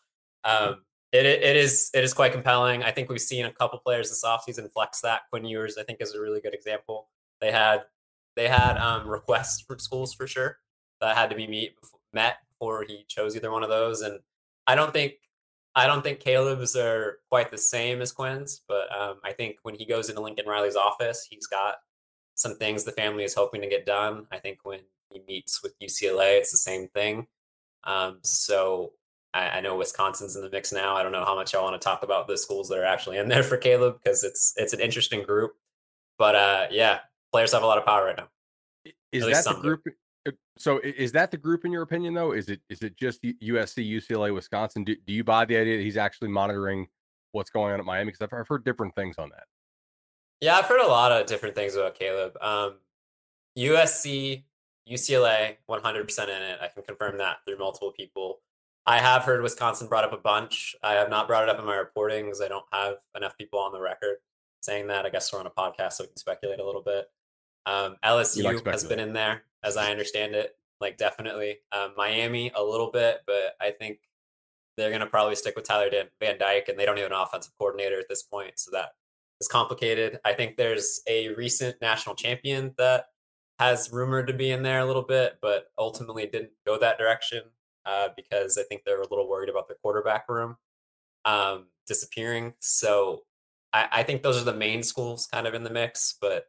um, 0.44 0.82
it 1.12 1.24
it 1.24 1.56
is 1.56 1.90
it 1.94 2.04
is 2.04 2.12
quite 2.12 2.32
compelling. 2.32 2.82
I 2.82 2.90
think 2.90 3.08
we've 3.08 3.20
seen 3.20 3.46
a 3.46 3.52
couple 3.52 3.78
players 3.78 4.10
this 4.10 4.24
offseason 4.24 4.70
flex 4.70 5.00
that. 5.00 5.22
Quinn 5.30 5.46
Ewers, 5.46 5.78
I 5.78 5.84
think, 5.84 6.02
is 6.02 6.14
a 6.14 6.20
really 6.20 6.42
good 6.42 6.54
example. 6.54 7.08
They 7.40 7.52
had 7.52 7.84
they 8.36 8.48
had 8.48 8.76
um, 8.76 9.08
requests 9.08 9.62
from 9.62 9.78
schools 9.78 10.12
for 10.12 10.26
sure 10.26 10.58
that 11.00 11.16
had 11.16 11.30
to 11.30 11.36
be 11.36 11.46
meet 11.46 11.74
met 12.12 12.36
before 12.50 12.84
he 12.86 13.04
chose 13.08 13.34
either 13.34 13.50
one 13.50 13.62
of 13.62 13.70
those. 13.70 14.02
And 14.02 14.20
I 14.66 14.74
don't 14.74 14.92
think 14.92 15.14
I 15.74 15.86
don't 15.86 16.02
think 16.02 16.20
Caleb's 16.20 16.76
are 16.76 17.18
quite 17.30 17.50
the 17.50 17.58
same 17.58 18.02
as 18.02 18.12
Quinn's, 18.12 18.62
but 18.68 18.94
um, 18.96 19.16
I 19.24 19.32
think 19.32 19.56
when 19.62 19.74
he 19.74 19.86
goes 19.86 20.08
into 20.08 20.20
Lincoln 20.20 20.46
Riley's 20.46 20.76
office, 20.76 21.26
he's 21.30 21.46
got 21.46 21.76
some 22.34 22.56
things 22.56 22.84
the 22.84 22.92
family 22.92 23.24
is 23.24 23.34
hoping 23.34 23.62
to 23.62 23.68
get 23.68 23.86
done. 23.86 24.26
I 24.30 24.38
think 24.38 24.58
when 24.64 24.80
he 25.10 25.22
meets 25.26 25.62
with 25.62 25.78
UCLA, 25.80 26.38
it's 26.38 26.50
the 26.50 26.58
same 26.58 26.88
thing. 26.88 27.26
Um, 27.84 28.18
so 28.22 28.92
I, 29.34 29.48
I, 29.48 29.60
know 29.60 29.76
Wisconsin's 29.76 30.36
in 30.36 30.42
the 30.42 30.50
mix 30.50 30.72
now. 30.72 30.94
I 30.94 31.02
don't 31.02 31.10
know 31.10 31.24
how 31.24 31.34
much 31.34 31.54
I 31.54 31.60
want 31.60 31.80
to 31.80 31.84
talk 31.84 32.02
about 32.02 32.28
the 32.28 32.38
schools 32.38 32.68
that 32.68 32.78
are 32.78 32.84
actually 32.84 33.18
in 33.18 33.28
there 33.28 33.42
for 33.42 33.56
Caleb 33.56 33.98
because 34.02 34.22
it's 34.22 34.52
it's 34.56 34.72
an 34.72 34.80
interesting 34.80 35.22
group. 35.22 35.54
But 36.18 36.36
uh, 36.36 36.66
yeah, 36.70 37.00
players 37.32 37.52
have 37.52 37.62
a 37.62 37.66
lot 37.66 37.78
of 37.78 37.84
power 37.84 38.04
right 38.04 38.16
now. 38.16 38.28
Is 39.10 39.24
that 39.26 39.56
the 39.56 39.60
group? 39.60 39.82
So 40.56 40.80
is 40.82 41.12
that 41.12 41.30
the 41.30 41.36
group 41.36 41.64
in 41.64 41.72
your 41.72 41.82
opinion 41.82 42.14
though? 42.14 42.32
Is 42.32 42.48
it 42.48 42.60
is 42.68 42.82
it 42.82 42.96
just 42.96 43.22
USC, 43.22 43.88
UCLA, 43.88 44.32
Wisconsin? 44.32 44.84
Do, 44.84 44.94
do 45.06 45.12
you 45.12 45.24
buy 45.24 45.44
the 45.44 45.56
idea 45.56 45.76
that 45.76 45.82
he's 45.82 45.96
actually 45.96 46.28
monitoring 46.28 46.88
what's 47.32 47.50
going 47.50 47.72
on 47.72 47.80
at 47.80 47.86
Miami? 47.86 48.12
Because 48.12 48.22
I've, 48.22 48.38
I've 48.38 48.48
heard 48.48 48.64
different 48.64 48.94
things 48.94 49.16
on 49.18 49.30
that. 49.30 49.44
Yeah, 50.40 50.56
I've 50.56 50.66
heard 50.66 50.80
a 50.80 50.88
lot 50.88 51.12
of 51.12 51.26
different 51.26 51.54
things 51.54 51.74
about 51.74 51.94
Caleb. 51.94 52.36
Um, 52.40 52.74
USC, 53.56 54.42
UCLA, 54.90 55.56
100% 55.68 56.22
in 56.24 56.30
it. 56.30 56.58
I 56.60 56.68
can 56.68 56.82
confirm 56.82 57.18
that 57.18 57.38
through 57.46 57.58
multiple 57.58 57.92
people. 57.96 58.40
I 58.84 58.98
have 58.98 59.22
heard 59.22 59.42
Wisconsin 59.42 59.86
brought 59.86 60.04
up 60.04 60.12
a 60.12 60.16
bunch. 60.16 60.74
I 60.82 60.94
have 60.94 61.08
not 61.08 61.28
brought 61.28 61.44
it 61.44 61.48
up 61.48 61.60
in 61.60 61.64
my 61.64 61.76
reporting 61.76 62.24
because 62.24 62.40
I 62.40 62.48
don't 62.48 62.64
have 62.72 62.96
enough 63.16 63.38
people 63.38 63.60
on 63.60 63.72
the 63.72 63.80
record 63.80 64.16
saying 64.60 64.88
that. 64.88 65.06
I 65.06 65.10
guess 65.10 65.32
we're 65.32 65.38
on 65.38 65.46
a 65.46 65.50
podcast, 65.50 65.94
so 65.94 66.04
we 66.04 66.08
can 66.08 66.16
speculate 66.16 66.58
a 66.58 66.66
little 66.66 66.82
bit. 66.82 67.06
Um, 67.66 67.96
LSU 68.04 68.64
has 68.66 68.84
been 68.84 68.98
in 68.98 69.12
there, 69.12 69.42
as 69.62 69.76
I 69.76 69.90
understand 69.90 70.34
it, 70.34 70.56
like 70.80 70.96
definitely. 70.96 71.58
Um, 71.72 71.92
Miami 71.96 72.50
a 72.54 72.62
little 72.62 72.90
bit, 72.90 73.20
but 73.26 73.56
I 73.60 73.70
think 73.70 73.98
they're 74.76 74.90
going 74.90 75.00
to 75.00 75.06
probably 75.06 75.36
stick 75.36 75.54
with 75.54 75.66
Tyler 75.66 75.90
Van 76.20 76.38
Dyke, 76.38 76.68
and 76.68 76.78
they 76.78 76.84
don't 76.84 76.98
have 76.98 77.06
an 77.06 77.12
offensive 77.12 77.52
coordinator 77.58 77.98
at 77.98 78.08
this 78.08 78.22
point, 78.22 78.52
so 78.56 78.70
that 78.72 78.90
is 79.40 79.48
complicated. 79.48 80.18
I 80.24 80.32
think 80.32 80.56
there's 80.56 81.00
a 81.08 81.28
recent 81.34 81.76
national 81.80 82.14
champion 82.14 82.74
that 82.78 83.06
has 83.58 83.92
rumored 83.92 84.26
to 84.26 84.32
be 84.32 84.50
in 84.50 84.62
there 84.62 84.80
a 84.80 84.86
little 84.86 85.02
bit, 85.02 85.38
but 85.40 85.70
ultimately 85.78 86.26
didn't 86.26 86.50
go 86.66 86.78
that 86.78 86.98
direction 86.98 87.42
uh, 87.84 88.08
because 88.16 88.58
I 88.58 88.62
think 88.64 88.82
they're 88.84 89.00
a 89.00 89.08
little 89.08 89.28
worried 89.28 89.48
about 89.48 89.68
their 89.68 89.76
quarterback 89.82 90.28
room 90.28 90.56
um, 91.24 91.66
disappearing. 91.86 92.54
So 92.60 93.22
I, 93.72 93.88
I, 93.92 94.02
think 94.02 94.22
those 94.22 94.40
are 94.40 94.44
the 94.44 94.54
main 94.54 94.82
schools 94.82 95.28
kind 95.32 95.46
of 95.46 95.54
in 95.54 95.64
the 95.64 95.70
mix. 95.70 96.16
But 96.20 96.46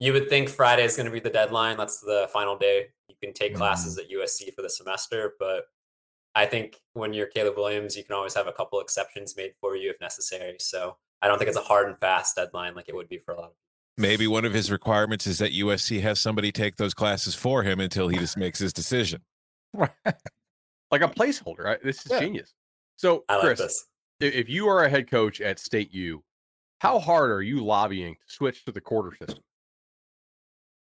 you 0.00 0.12
would 0.12 0.28
think 0.28 0.48
Friday 0.48 0.84
is 0.84 0.96
going 0.96 1.06
to 1.06 1.12
be 1.12 1.20
the 1.20 1.30
deadline. 1.30 1.76
That's 1.76 2.00
the 2.00 2.28
final 2.32 2.56
day 2.56 2.86
you 3.08 3.14
can 3.22 3.32
take 3.32 3.52
mm-hmm. 3.52 3.58
classes 3.58 3.98
at 3.98 4.10
USC 4.10 4.52
for 4.54 4.62
the 4.62 4.70
semester. 4.70 5.34
But 5.38 5.66
I 6.34 6.46
think 6.46 6.76
when 6.94 7.12
you're 7.12 7.26
Caleb 7.26 7.56
Williams, 7.56 7.96
you 7.96 8.04
can 8.04 8.14
always 8.14 8.34
have 8.34 8.46
a 8.46 8.52
couple 8.52 8.80
exceptions 8.80 9.36
made 9.36 9.52
for 9.60 9.76
you 9.76 9.90
if 9.90 10.00
necessary. 10.00 10.56
So 10.58 10.96
I 11.22 11.28
don't 11.28 11.38
think 11.38 11.48
it's 11.48 11.58
a 11.58 11.62
hard 11.62 11.88
and 11.88 11.98
fast 11.98 12.36
deadline 12.36 12.74
like 12.74 12.88
it 12.88 12.94
would 12.94 13.08
be 13.08 13.18
for 13.18 13.32
a 13.32 13.36
lot 13.36 13.44
of 13.44 13.50
people. 13.50 13.56
Maybe 13.98 14.26
one 14.26 14.46
of 14.46 14.54
his 14.54 14.70
requirements 14.70 15.26
is 15.26 15.38
that 15.38 15.52
USC 15.52 16.00
has 16.00 16.18
somebody 16.18 16.50
take 16.50 16.76
those 16.76 16.94
classes 16.94 17.34
for 17.34 17.62
him 17.62 17.80
until 17.80 18.08
he 18.08 18.16
just 18.16 18.36
makes 18.36 18.58
his 18.58 18.72
decision. 18.72 19.20
Right 19.74 19.90
like 20.90 21.02
a 21.02 21.08
placeholder. 21.08 21.64
Right? 21.64 21.82
This 21.82 22.04
is 22.04 22.12
yeah. 22.12 22.20
genius. 22.20 22.54
So, 22.96 23.24
like 23.28 23.40
Chris, 23.40 23.58
this. 23.58 23.86
if 24.20 24.48
you 24.48 24.68
are 24.68 24.84
a 24.84 24.88
head 24.88 25.10
coach 25.10 25.40
at 25.40 25.58
State 25.58 25.92
U, 25.94 26.22
how 26.80 26.98
hard 26.98 27.30
are 27.30 27.42
you 27.42 27.64
lobbying 27.64 28.14
to 28.14 28.34
switch 28.34 28.64
to 28.64 28.72
the 28.72 28.80
quarter 28.80 29.16
system? 29.16 29.42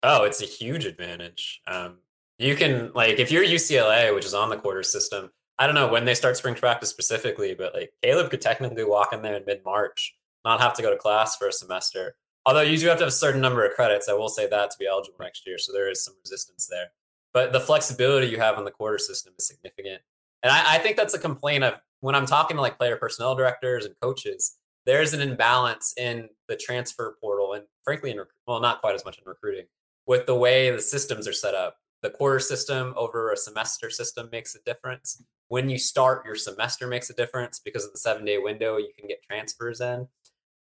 Oh, 0.04 0.24
it's 0.24 0.42
a 0.42 0.46
huge 0.46 0.86
advantage. 0.86 1.62
Um, 1.68 1.98
you 2.38 2.56
can 2.56 2.92
like 2.94 3.20
if 3.20 3.32
you're 3.32 3.44
UCLA, 3.44 4.14
which 4.14 4.26
is 4.26 4.34
on 4.34 4.50
the 4.50 4.58
quarter 4.58 4.84
system. 4.84 5.32
I 5.58 5.68
don't 5.68 5.76
know 5.76 5.88
when 5.88 6.04
they 6.04 6.16
start 6.16 6.36
spring 6.36 6.56
practice 6.56 6.90
specifically, 6.90 7.56
but 7.56 7.74
like 7.74 7.94
Caleb 8.04 8.30
could 8.30 8.42
technically 8.42 8.84
walk 8.84 9.14
in 9.14 9.22
there 9.22 9.38
in 9.38 9.46
mid 9.46 9.64
March, 9.64 10.14
not 10.44 10.60
have 10.60 10.74
to 10.74 10.82
go 10.82 10.92
to 10.92 10.98
class 10.98 11.38
for 11.38 11.48
a 11.48 11.54
semester. 11.54 12.18
Although 12.46 12.62
you 12.62 12.78
do 12.78 12.88
have 12.88 12.98
to 12.98 13.06
have 13.06 13.14
a 13.14 13.16
certain 13.16 13.40
number 13.40 13.66
of 13.66 13.74
credits, 13.74 14.10
I 14.10 14.14
will 14.14 14.28
say 14.28 14.48
that 14.48 14.72
to 14.72 14.78
be 14.78 14.86
eligible 14.86 15.18
next 15.22 15.48
year. 15.48 15.58
So 15.58 15.72
there 15.72 15.90
is 15.90 16.04
some 16.04 16.16
resistance 16.22 16.68
there 16.70 16.92
but 17.36 17.52
the 17.52 17.60
flexibility 17.60 18.28
you 18.28 18.40
have 18.40 18.58
on 18.58 18.64
the 18.64 18.72
quarter 18.72 18.98
system 18.98 19.34
is 19.38 19.46
significant. 19.46 20.02
And 20.42 20.54
I, 20.54 20.76
I, 20.76 20.78
think 20.78 20.96
that's 20.96 21.14
a 21.14 21.20
complaint 21.20 21.66
of 21.66 21.82
when 22.00 22.16
I'm 22.16 22.26
talking 22.26 22.56
to 22.56 22.62
like 22.62 22.78
player 22.78 22.96
personnel 22.96 23.36
directors 23.36 23.84
and 23.84 23.94
coaches, 24.02 24.56
there's 24.86 25.14
an 25.14 25.20
imbalance 25.20 25.94
in 25.98 26.30
the 26.48 26.56
transfer 26.56 27.18
portal 27.20 27.52
and 27.52 27.66
frankly, 27.84 28.12
in 28.12 28.20
well, 28.48 28.62
not 28.62 28.80
quite 28.80 28.96
as 28.96 29.04
much 29.04 29.18
in 29.18 29.26
recruiting 29.26 29.66
with 30.08 30.26
the 30.26 30.36
way 30.36 30.70
the 30.70 30.82
systems 30.82 31.28
are 31.28 31.34
set 31.34 31.56
up. 31.56 31.78
The 32.02 32.10
quarter 32.10 32.40
system 32.40 32.94
over 32.96 33.32
a 33.32 33.38
semester 33.38 33.90
system 33.90 34.30
makes 34.32 34.56
a 34.56 34.60
difference. 34.66 35.24
When 35.48 35.70
you 35.70 35.78
start 35.78 36.26
your 36.26 36.36
semester 36.36 36.88
makes 36.88 37.10
a 37.10 37.14
difference 37.14 37.60
because 37.60 37.86
of 37.86 37.92
the 37.92 38.00
seven 38.00 38.26
day 38.26 38.38
window, 38.38 38.78
you 38.78 38.92
can 38.98 39.08
get 39.08 39.24
transfers 39.24 39.82
in. 39.82 40.08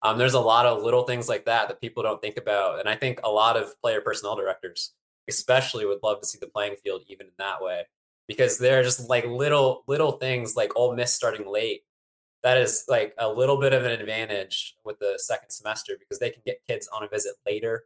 Um, 0.03 0.19
there's 0.19 0.35
a 0.35 0.41
lot 0.41 0.67
of 0.67 0.83
little 0.83 1.05
things 1.05 1.29
like 1.29 1.45
that 1.45 1.69
that 1.69 1.81
people 1.81 2.03
don't 2.03 2.23
think 2.23 2.37
about. 2.37 2.81
And 2.81 2.89
I 2.89 2.97
think 2.97 3.21
a 3.23 3.31
lot 3.31 3.57
of 3.57 3.79
player 3.83 4.01
personnel 4.01 4.37
directors 4.37 4.93
especially 5.29 5.87
would 5.87 6.03
love 6.03 6.21
to 6.21 6.27
see 6.27 6.39
the 6.41 6.47
playing 6.47 6.77
field 6.83 7.03
even 7.07 7.27
in 7.27 7.33
that 7.39 7.63
way 7.63 7.85
because 8.27 8.59
they're 8.59 8.83
just 8.83 9.09
like 9.09 9.25
little 9.27 9.85
little 9.87 10.13
things 10.13 10.57
like 10.57 10.77
Ole 10.77 10.95
Miss 10.95 11.15
starting 11.15 11.51
late. 11.51 11.83
That 12.43 12.57
is 12.57 12.85
like 12.89 13.15
a 13.19 13.29
little 13.29 13.61
bit 13.61 13.73
of 13.73 13.85
an 13.85 13.93
advantage 13.93 14.75
with 14.85 14.99
the 14.99 15.15
second 15.19 15.51
semester 15.51 15.95
because 15.99 16.19
they 16.19 16.31
can 16.31 16.43
get 16.47 16.63
kids 16.69 16.89
on 16.93 17.03
a 17.03 17.09
visit 17.09 17.35
later. 17.47 17.85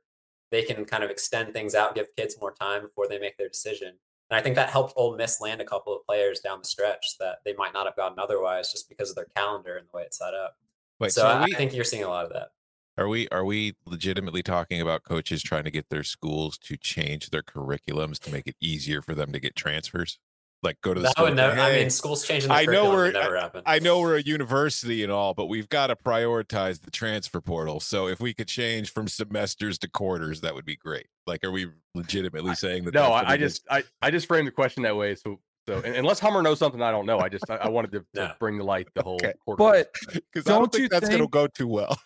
They 0.55 0.63
can 0.63 0.85
kind 0.85 1.03
of 1.03 1.11
extend 1.11 1.53
things 1.53 1.75
out, 1.75 1.97
give 1.97 2.15
kids 2.15 2.37
more 2.41 2.53
time 2.53 2.83
before 2.83 3.09
they 3.09 3.19
make 3.19 3.37
their 3.37 3.49
decision. 3.49 3.89
And 4.31 4.39
I 4.39 4.41
think 4.41 4.55
that 4.55 4.71
helped 4.71 4.93
Ole 4.95 5.17
Miss 5.17 5.41
land 5.41 5.61
a 5.61 5.65
couple 5.65 5.97
of 5.97 6.07
players 6.07 6.39
down 6.39 6.61
the 6.61 6.65
stretch 6.65 7.19
that 7.19 7.39
they 7.45 7.55
might 7.55 7.73
not 7.73 7.87
have 7.87 7.97
gotten 7.97 8.21
otherwise 8.21 8.71
just 8.71 8.89
because 8.89 9.11
of 9.11 9.17
their 9.17 9.27
calendar 9.35 9.75
and 9.75 9.89
the 9.89 9.97
way 9.97 10.05
it's 10.05 10.19
set 10.19 10.33
up. 10.33 10.57
Wait, 11.01 11.11
so, 11.11 11.23
so 11.23 11.27
I, 11.27 11.45
we, 11.45 11.55
I 11.55 11.59
think 11.59 11.75
you're 11.75 11.83
seeing 11.83 12.05
a 12.05 12.09
lot 12.09 12.25
of 12.25 12.33
that. 12.35 12.51
Are 12.97 13.09
we 13.09 13.27
are 13.31 13.45
we 13.45 13.75
legitimately 13.85 14.45
talking 14.45 14.81
about 14.81 15.03
coaches 15.03 15.43
trying 15.43 15.65
to 15.65 15.73
get 15.73 15.89
their 15.89 16.05
schools 16.05 16.57
to 16.59 16.77
change 16.77 17.31
their 17.31 17.43
curriculums 17.43 18.21
to 18.21 18.31
make 18.31 18.47
it 18.47 18.55
easier 18.61 19.03
for 19.03 19.17
them 19.17 19.33
to 19.33 19.41
get 19.41 19.57
transfers? 19.57 20.21
Like 20.65 20.81
go 20.81 20.95
to 20.95 21.01
the 21.01 21.05
that 21.05 21.13
school. 21.13 21.27
Would 21.27 21.37
never, 21.37 21.55
hey, 21.55 21.61
I 21.61 21.81
mean, 21.81 21.91
schools 21.91 22.27
changing. 22.27 22.51
I 22.51 22.65
know 22.65 22.91
we're 22.91 23.13
I, 23.15 23.51
I, 23.67 23.79
know 23.81 24.01
we're 24.01 24.17
a 24.17 24.23
university 24.23 25.03
and 25.03 25.13
all, 25.13 25.35
but 25.35 25.47
we've 25.47 25.69
got 25.69 25.89
to 25.89 25.97
prioritize 25.97 26.81
the 26.81 26.91
transfer 26.91 27.43
portal. 27.43 27.81
So 27.81 28.09
if 28.09 28.19
we 28.19 28.33
could 28.33 28.49
change 28.49 28.91
from 28.91 29.07
semesters 29.07 29.79
to 29.81 29.89
quarters, 29.89 30.41
that 30.41 30.55
would 30.55 30.65
be 30.65 30.77
great. 30.77 31.07
Like, 31.27 31.45
are 31.45 31.51
we 31.51 31.69
legitimately 31.95 32.55
saying 32.55 32.85
that? 32.85 32.95
No, 32.95 33.13
I, 33.13 33.33
I 33.33 33.37
just 33.37 33.67
I, 33.71 33.85
I 34.01 34.11
just 34.11 34.27
framed 34.27 34.47
the 34.47 34.53
question 34.53 34.83
that 34.85 34.97
way. 34.97 35.15
So 35.15 35.39
so 35.69 35.83
unless 35.83 36.19
Hummer 36.19 36.41
knows 36.41 36.59
something 36.59 36.81
I 36.81 36.91
don't 36.91 37.05
know, 37.07 37.19
I 37.21 37.29
just 37.29 37.49
I, 37.51 37.57
I 37.57 37.69
wanted 37.69 37.93
to, 37.93 37.99
to 38.15 38.29
no. 38.29 38.33
bring 38.41 38.57
the 38.57 38.65
light 38.65 38.89
the 38.95 39.03
whole 39.03 39.17
okay. 39.17 39.35
quarter. 39.45 39.59
But 39.59 39.93
because 40.15 40.45
don't, 40.45 40.61
don't 40.61 40.73
think 40.73 40.91
that's 40.91 41.09
think... 41.09 41.19
going 41.19 41.29
to 41.29 41.31
go 41.31 41.47
too 41.47 41.69
well 41.69 41.99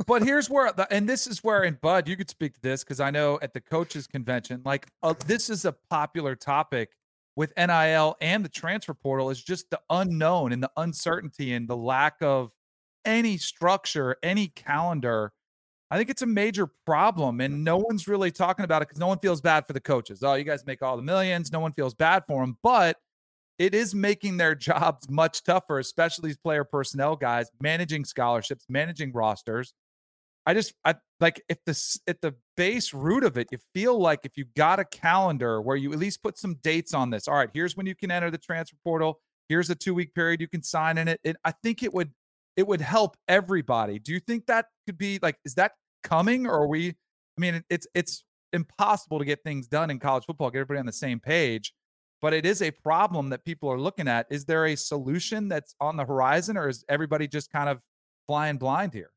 but 0.06 0.22
here's 0.22 0.48
where, 0.48 0.72
the, 0.72 0.90
and 0.92 1.08
this 1.08 1.26
is 1.26 1.42
where, 1.42 1.64
and 1.64 1.80
Bud, 1.80 2.08
you 2.08 2.16
could 2.16 2.30
speak 2.30 2.54
to 2.54 2.60
this 2.60 2.84
because 2.84 3.00
I 3.00 3.10
know 3.10 3.38
at 3.42 3.52
the 3.52 3.60
coaches 3.60 4.06
convention, 4.06 4.62
like 4.64 4.86
uh, 5.02 5.14
this 5.26 5.50
is 5.50 5.64
a 5.64 5.74
popular 5.90 6.36
topic 6.36 6.90
with 7.38 7.52
NIL 7.56 8.16
and 8.20 8.44
the 8.44 8.48
transfer 8.48 8.92
portal 8.92 9.30
is 9.30 9.40
just 9.40 9.70
the 9.70 9.80
unknown 9.90 10.52
and 10.52 10.60
the 10.60 10.70
uncertainty 10.76 11.52
and 11.52 11.68
the 11.68 11.76
lack 11.76 12.16
of 12.20 12.50
any 13.04 13.38
structure, 13.38 14.16
any 14.24 14.48
calendar. 14.48 15.32
I 15.88 15.96
think 15.96 16.10
it's 16.10 16.20
a 16.20 16.26
major 16.26 16.66
problem, 16.84 17.40
and 17.40 17.62
no 17.62 17.76
one's 17.76 18.08
really 18.08 18.32
talking 18.32 18.64
about 18.64 18.82
it 18.82 18.88
because 18.88 18.98
no 18.98 19.06
one 19.06 19.20
feels 19.20 19.40
bad 19.40 19.68
for 19.68 19.72
the 19.72 19.80
coaches. 19.80 20.24
Oh, 20.24 20.34
you 20.34 20.42
guys 20.42 20.66
make 20.66 20.82
all 20.82 20.96
the 20.96 21.02
millions. 21.02 21.52
No 21.52 21.60
one 21.60 21.72
feels 21.72 21.94
bad 21.94 22.24
for 22.26 22.42
them, 22.42 22.58
but 22.60 22.96
it 23.56 23.72
is 23.72 23.94
making 23.94 24.36
their 24.36 24.54
jobs 24.56 25.08
much 25.08 25.44
tougher, 25.44 25.78
especially 25.78 26.30
these 26.30 26.38
player 26.38 26.64
personnel 26.64 27.14
guys 27.14 27.52
managing 27.62 28.04
scholarships, 28.04 28.66
managing 28.68 29.12
rosters. 29.12 29.74
I 30.48 30.54
just 30.54 30.72
I 30.82 30.94
like 31.20 31.42
if 31.50 31.58
the 31.66 31.98
at 32.06 32.22
the 32.22 32.34
base 32.56 32.94
root 32.94 33.22
of 33.22 33.36
it, 33.36 33.48
you 33.52 33.58
feel 33.74 34.00
like 34.00 34.20
if 34.24 34.38
you 34.38 34.46
got 34.56 34.80
a 34.80 34.84
calendar 34.86 35.60
where 35.60 35.76
you 35.76 35.92
at 35.92 35.98
least 35.98 36.22
put 36.22 36.38
some 36.38 36.54
dates 36.62 36.94
on 36.94 37.10
this. 37.10 37.28
All 37.28 37.34
right, 37.34 37.50
here's 37.52 37.76
when 37.76 37.84
you 37.84 37.94
can 37.94 38.10
enter 38.10 38.30
the 38.30 38.38
transfer 38.38 38.78
portal. 38.82 39.20
Here's 39.50 39.68
a 39.68 39.74
two 39.74 39.92
week 39.92 40.14
period 40.14 40.40
you 40.40 40.48
can 40.48 40.62
sign 40.62 40.96
in 40.96 41.06
it. 41.06 41.20
it. 41.22 41.36
I 41.44 41.52
think 41.62 41.82
it 41.82 41.92
would 41.92 42.12
it 42.56 42.66
would 42.66 42.80
help 42.80 43.18
everybody. 43.28 43.98
Do 43.98 44.10
you 44.10 44.20
think 44.20 44.46
that 44.46 44.64
could 44.86 44.96
be 44.96 45.18
like 45.20 45.36
is 45.44 45.52
that 45.56 45.72
coming 46.02 46.46
or 46.46 46.62
are 46.62 46.66
we? 46.66 46.88
I 46.88 47.40
mean, 47.40 47.62
it's 47.68 47.86
it's 47.94 48.24
impossible 48.54 49.18
to 49.18 49.26
get 49.26 49.40
things 49.44 49.66
done 49.66 49.90
in 49.90 49.98
college 49.98 50.24
football, 50.24 50.48
get 50.48 50.60
everybody 50.60 50.80
on 50.80 50.86
the 50.86 50.92
same 50.92 51.20
page. 51.20 51.74
But 52.22 52.32
it 52.32 52.46
is 52.46 52.62
a 52.62 52.70
problem 52.70 53.28
that 53.28 53.44
people 53.44 53.70
are 53.70 53.78
looking 53.78 54.08
at. 54.08 54.26
Is 54.30 54.46
there 54.46 54.64
a 54.64 54.76
solution 54.76 55.48
that's 55.48 55.74
on 55.78 55.98
the 55.98 56.06
horizon, 56.06 56.56
or 56.56 56.70
is 56.70 56.86
everybody 56.88 57.28
just 57.28 57.52
kind 57.52 57.68
of 57.68 57.80
flying 58.26 58.56
blind 58.56 58.94
here? 58.94 59.10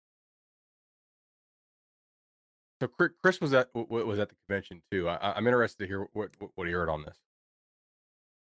So 2.82 2.88
Chris 3.22 3.40
was 3.40 3.54
at 3.54 3.70
was 3.76 4.18
at 4.18 4.30
the 4.30 4.36
convention 4.48 4.82
too. 4.92 5.08
I, 5.08 5.38
am 5.38 5.46
interested 5.46 5.84
to 5.84 5.88
hear 5.88 6.08
what 6.14 6.32
what 6.56 6.66
he 6.66 6.74
heard 6.74 6.90
on 6.90 7.04
this. 7.04 7.16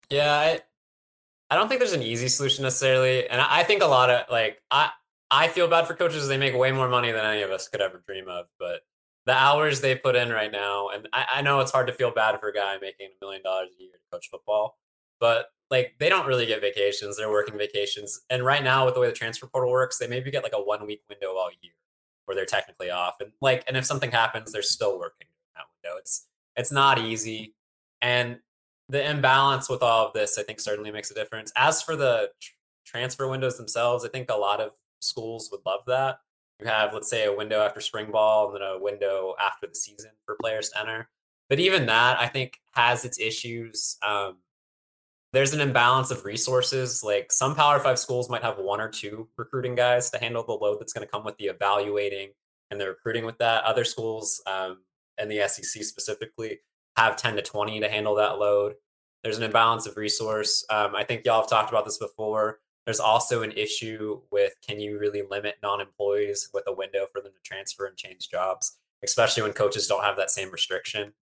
Yeah, 0.08 0.32
I 0.32 0.62
I 1.50 1.56
don't 1.56 1.68
think 1.68 1.78
there's 1.78 1.92
an 1.92 2.02
easy 2.02 2.28
solution 2.28 2.62
necessarily, 2.62 3.28
and 3.28 3.38
I 3.38 3.64
think 3.64 3.82
a 3.82 3.86
lot 3.86 4.08
of 4.08 4.24
like 4.30 4.62
I 4.70 4.92
I 5.30 5.48
feel 5.48 5.68
bad 5.68 5.86
for 5.86 5.92
coaches. 5.92 6.26
They 6.26 6.38
make 6.38 6.56
way 6.56 6.72
more 6.72 6.88
money 6.88 7.12
than 7.12 7.22
any 7.22 7.42
of 7.42 7.50
us 7.50 7.68
could 7.68 7.82
ever 7.82 8.02
dream 8.06 8.28
of, 8.28 8.46
but 8.58 8.80
the 9.26 9.34
hours 9.34 9.82
they 9.82 9.94
put 9.94 10.16
in 10.16 10.30
right 10.30 10.50
now, 10.50 10.88
and 10.88 11.06
I, 11.12 11.26
I 11.34 11.42
know 11.42 11.60
it's 11.60 11.70
hard 11.70 11.88
to 11.88 11.92
feel 11.92 12.10
bad 12.10 12.40
for 12.40 12.48
a 12.48 12.54
guy 12.54 12.78
making 12.80 13.08
a 13.08 13.22
million 13.22 13.42
dollars 13.42 13.68
a 13.78 13.82
year 13.82 13.92
to 13.92 14.16
coach 14.16 14.30
football, 14.30 14.78
but 15.20 15.48
like 15.70 15.96
they 16.00 16.08
don't 16.08 16.26
really 16.26 16.46
get 16.46 16.62
vacations. 16.62 17.18
They're 17.18 17.28
working 17.28 17.58
vacations. 17.58 18.22
And 18.30 18.42
right 18.42 18.64
now, 18.64 18.86
with 18.86 18.94
the 18.94 19.00
way 19.00 19.08
the 19.08 19.12
transfer 19.12 19.48
portal 19.48 19.70
works, 19.70 19.98
they 19.98 20.06
maybe 20.06 20.30
get 20.30 20.44
like 20.44 20.54
a 20.54 20.62
one 20.62 20.86
week 20.86 21.02
window 21.10 21.36
all 21.36 21.50
year 21.60 21.74
where 22.30 22.36
they're 22.36 22.44
technically 22.44 22.92
off. 22.92 23.16
And 23.18 23.32
like, 23.40 23.64
and 23.66 23.76
if 23.76 23.84
something 23.84 24.12
happens, 24.12 24.52
they're 24.52 24.62
still 24.62 25.00
working 25.00 25.26
that 25.56 25.64
window. 25.82 25.98
It's 25.98 26.28
it's 26.54 26.70
not 26.70 27.00
easy. 27.00 27.56
And 28.00 28.38
the 28.88 29.04
imbalance 29.10 29.68
with 29.68 29.82
all 29.82 30.06
of 30.06 30.12
this, 30.12 30.38
I 30.38 30.44
think, 30.44 30.60
certainly 30.60 30.92
makes 30.92 31.10
a 31.10 31.14
difference. 31.14 31.50
As 31.56 31.82
for 31.82 31.96
the 31.96 32.30
tr- 32.40 32.52
transfer 32.86 33.26
windows 33.26 33.56
themselves, 33.56 34.04
I 34.04 34.10
think 34.10 34.30
a 34.30 34.36
lot 34.36 34.60
of 34.60 34.70
schools 35.00 35.48
would 35.50 35.62
love 35.66 35.80
that. 35.88 36.20
You 36.60 36.68
have, 36.68 36.94
let's 36.94 37.10
say, 37.10 37.24
a 37.24 37.36
window 37.36 37.62
after 37.62 37.80
spring 37.80 38.12
ball 38.12 38.46
and 38.46 38.62
then 38.62 38.68
a 38.68 38.78
window 38.78 39.34
after 39.40 39.66
the 39.66 39.74
season 39.74 40.12
for 40.24 40.36
players 40.40 40.68
to 40.68 40.78
enter. 40.78 41.08
But 41.48 41.58
even 41.58 41.86
that, 41.86 42.20
I 42.20 42.28
think, 42.28 42.60
has 42.74 43.04
its 43.04 43.18
issues. 43.18 43.96
Um, 44.06 44.36
there's 45.32 45.52
an 45.54 45.60
imbalance 45.60 46.10
of 46.10 46.24
resources. 46.24 47.04
Like 47.04 47.32
some 47.32 47.54
Power 47.54 47.78
Five 47.78 47.98
schools 47.98 48.28
might 48.28 48.42
have 48.42 48.58
one 48.58 48.80
or 48.80 48.88
two 48.88 49.28
recruiting 49.36 49.74
guys 49.74 50.10
to 50.10 50.18
handle 50.18 50.42
the 50.42 50.52
load 50.52 50.78
that's 50.80 50.92
going 50.92 51.06
to 51.06 51.10
come 51.10 51.24
with 51.24 51.36
the 51.36 51.46
evaluating 51.46 52.30
and 52.70 52.80
the 52.80 52.88
recruiting 52.88 53.24
with 53.24 53.38
that. 53.38 53.64
Other 53.64 53.84
schools, 53.84 54.42
um, 54.46 54.78
and 55.18 55.30
the 55.30 55.46
SEC 55.48 55.84
specifically, 55.84 56.60
have 56.96 57.16
10 57.16 57.36
to 57.36 57.42
20 57.42 57.80
to 57.80 57.88
handle 57.88 58.14
that 58.16 58.38
load. 58.38 58.74
There's 59.22 59.36
an 59.36 59.44
imbalance 59.44 59.86
of 59.86 59.96
resource. 59.96 60.64
Um, 60.70 60.94
I 60.96 61.04
think 61.04 61.24
y'all 61.24 61.40
have 61.40 61.50
talked 61.50 61.70
about 61.70 61.84
this 61.84 61.98
before. 61.98 62.60
There's 62.86 63.00
also 63.00 63.42
an 63.42 63.52
issue 63.52 64.22
with 64.32 64.54
can 64.66 64.80
you 64.80 64.98
really 64.98 65.22
limit 65.22 65.56
non 65.62 65.80
employees 65.80 66.48
with 66.52 66.64
a 66.66 66.72
window 66.72 67.06
for 67.12 67.20
them 67.20 67.32
to 67.32 67.40
transfer 67.44 67.86
and 67.86 67.96
change 67.96 68.30
jobs, 68.30 68.78
especially 69.04 69.42
when 69.42 69.52
coaches 69.52 69.86
don't 69.86 70.02
have 70.02 70.16
that 70.16 70.30
same 70.30 70.50
restriction 70.50 71.12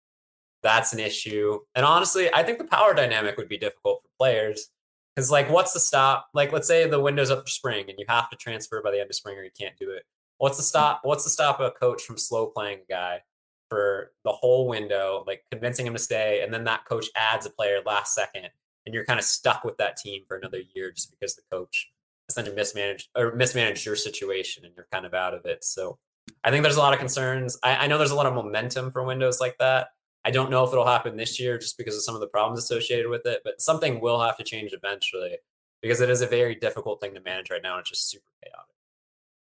that's 0.62 0.92
an 0.92 0.98
issue. 0.98 1.60
And 1.74 1.84
honestly, 1.84 2.32
I 2.32 2.42
think 2.42 2.58
the 2.58 2.64
power 2.64 2.94
dynamic 2.94 3.36
would 3.36 3.48
be 3.48 3.58
difficult 3.58 4.02
for 4.02 4.08
players 4.18 4.70
because, 5.14 5.30
like, 5.30 5.50
what's 5.50 5.72
the 5.72 5.80
stop? 5.80 6.28
Like, 6.34 6.52
let's 6.52 6.68
say 6.68 6.88
the 6.88 7.00
window's 7.00 7.30
up 7.30 7.42
for 7.42 7.48
spring 7.48 7.86
and 7.88 7.98
you 7.98 8.04
have 8.08 8.30
to 8.30 8.36
transfer 8.36 8.82
by 8.82 8.90
the 8.90 9.00
end 9.00 9.10
of 9.10 9.16
spring 9.16 9.36
or 9.38 9.44
you 9.44 9.50
can't 9.58 9.78
do 9.78 9.90
it. 9.90 10.04
What's 10.38 10.56
the 10.56 10.62
hmm. 10.62 10.66
stop? 10.66 11.00
What's 11.02 11.24
the 11.24 11.30
stop 11.30 11.60
of 11.60 11.66
a 11.66 11.70
coach 11.70 12.02
from 12.02 12.18
slow 12.18 12.46
playing 12.46 12.80
a 12.88 12.92
guy 12.92 13.22
for 13.68 14.12
the 14.24 14.32
whole 14.32 14.66
window, 14.66 15.24
like 15.26 15.44
convincing 15.50 15.86
him 15.86 15.92
to 15.92 15.98
stay, 15.98 16.40
and 16.42 16.52
then 16.52 16.64
that 16.64 16.86
coach 16.86 17.06
adds 17.14 17.44
a 17.44 17.50
player 17.50 17.80
last 17.84 18.14
second, 18.14 18.48
and 18.86 18.94
you're 18.94 19.04
kind 19.04 19.18
of 19.18 19.24
stuck 19.24 19.62
with 19.62 19.76
that 19.76 19.96
team 19.96 20.22
for 20.26 20.36
another 20.36 20.62
year 20.74 20.90
just 20.90 21.10
because 21.10 21.34
the 21.34 21.42
coach 21.52 21.90
essentially 22.30 22.56
mismanaged 22.56 23.08
or 23.16 23.34
mismanaged 23.34 23.84
your 23.84 23.96
situation 23.96 24.64
and 24.64 24.74
you're 24.76 24.86
kind 24.92 25.06
of 25.06 25.14
out 25.14 25.34
of 25.34 25.44
it. 25.44 25.64
So 25.64 25.98
I 26.44 26.50
think 26.50 26.62
there's 26.62 26.76
a 26.76 26.80
lot 26.80 26.92
of 26.92 26.98
concerns. 26.98 27.58
I, 27.62 27.76
I 27.76 27.86
know 27.86 27.98
there's 27.98 28.10
a 28.10 28.16
lot 28.16 28.26
of 28.26 28.34
momentum 28.34 28.90
for 28.90 29.02
windows 29.02 29.40
like 29.40 29.56
that 29.58 29.88
I 30.28 30.30
don't 30.30 30.50
know 30.50 30.62
if 30.62 30.72
it'll 30.72 30.84
happen 30.84 31.16
this 31.16 31.40
year 31.40 31.56
just 31.56 31.78
because 31.78 31.96
of 31.96 32.02
some 32.02 32.14
of 32.14 32.20
the 32.20 32.26
problems 32.26 32.58
associated 32.58 33.08
with 33.08 33.24
it, 33.24 33.40
but 33.44 33.62
something 33.62 33.98
will 33.98 34.20
have 34.20 34.36
to 34.36 34.44
change 34.44 34.74
eventually 34.74 35.38
because 35.80 36.02
it 36.02 36.10
is 36.10 36.20
a 36.20 36.26
very 36.26 36.54
difficult 36.54 37.00
thing 37.00 37.14
to 37.14 37.20
manage 37.22 37.48
right 37.50 37.62
now. 37.62 37.78
It's 37.78 37.88
just 37.88 38.10
super 38.10 38.26
chaotic. 38.44 38.74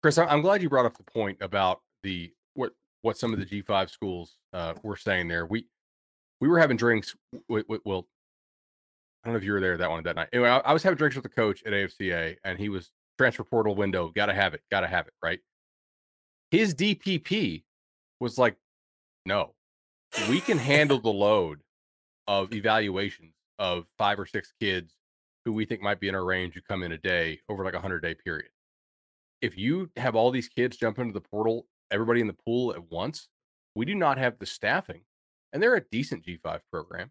Chris, 0.01 0.17
I'm 0.17 0.43
glad 0.43 0.63
you 0.63 0.69
brought 0.69 0.87
up 0.87 0.97
the 0.97 1.03
point 1.03 1.39
about 1.41 1.81
the 2.05 2.33
what 2.55 2.71
what 3.03 3.19
some 3.19 3.33
of 3.33 3.41
the 3.41 3.47
G5 3.47 3.91
schools 3.91 4.37
uh, 4.53 4.75
were 4.85 4.97
saying 4.97 5.27
there. 5.27 5.45
We 5.47 5.67
we 6.41 6.47
were 6.47 6.61
having 6.61 6.77
drinks 6.77 7.17
with, 7.49 7.67
Will. 7.69 8.07
I 9.25 9.29
don't 9.29 9.35
know 9.35 9.39
if 9.39 9.43
you 9.43 9.55
were 9.55 9.61
there 9.61 9.77
that 9.77 9.91
one 9.91 10.05
that 10.05 10.15
night. 10.15 10.29
Anyway, 10.33 10.51
I, 10.51 10.59
I 10.59 10.73
was 10.73 10.85
having 10.85 10.99
drinks 10.99 11.17
with 11.17 11.25
the 11.25 11.31
coach 11.31 11.65
at 11.67 11.73
AFCA, 11.73 12.37
and 12.45 12.61
he 12.61 12.69
was 12.69 12.93
transfer 13.19 13.43
portal 13.43 13.75
window. 13.75 14.13
Got 14.15 14.27
to 14.27 14.35
have 14.35 14.55
it. 14.55 14.63
Got 14.71 14.83
to 14.83 14.87
have 14.87 15.09
it. 15.09 15.15
Right. 15.21 15.41
His 16.53 16.77
DPP 16.77 17.65
was 18.21 18.39
like, 18.39 18.55
no, 19.25 19.57
we 20.29 20.41
can 20.41 20.59
handle 20.59 21.01
the 21.01 21.11
load 21.11 21.61
of 22.27 22.53
evaluations 22.53 23.35
of 23.59 23.87
five 23.99 24.19
or 24.19 24.27
six 24.27 24.53
kids 24.61 24.95
who 25.45 25.53
we 25.53 25.65
think 25.65 25.81
might 25.81 26.01
be 26.01 26.09
in 26.09 26.15
our 26.15 26.25
range 26.25 26.55
who 26.55 26.61
come 26.61 26.83
in 26.83 26.93
a 26.93 26.99
day 26.99 27.41
over 27.49 27.65
like 27.65 27.75
a 27.75 27.81
hundred 27.81 28.01
day 28.01 28.15
period. 28.15 28.51
If 29.41 29.57
you 29.57 29.91
have 29.97 30.17
all 30.17 30.31
these 30.31 30.49
kids 30.49 30.77
jump 30.77 30.99
into 30.99 31.13
the 31.13 31.21
portal, 31.21 31.67
everybody 31.91 32.21
in 32.21 32.27
the 32.27 32.37
pool 32.47 32.73
at 32.73 32.91
once, 32.91 33.29
we 33.75 33.85
do 33.85 33.95
not 33.95 34.19
have 34.19 34.39
the 34.39 34.47
staffing, 34.47 35.03
and 35.53 35.63
they're 35.63 35.77
a 35.77 35.85
decent 35.93 36.25
G5 36.25 36.61
program 36.73 37.11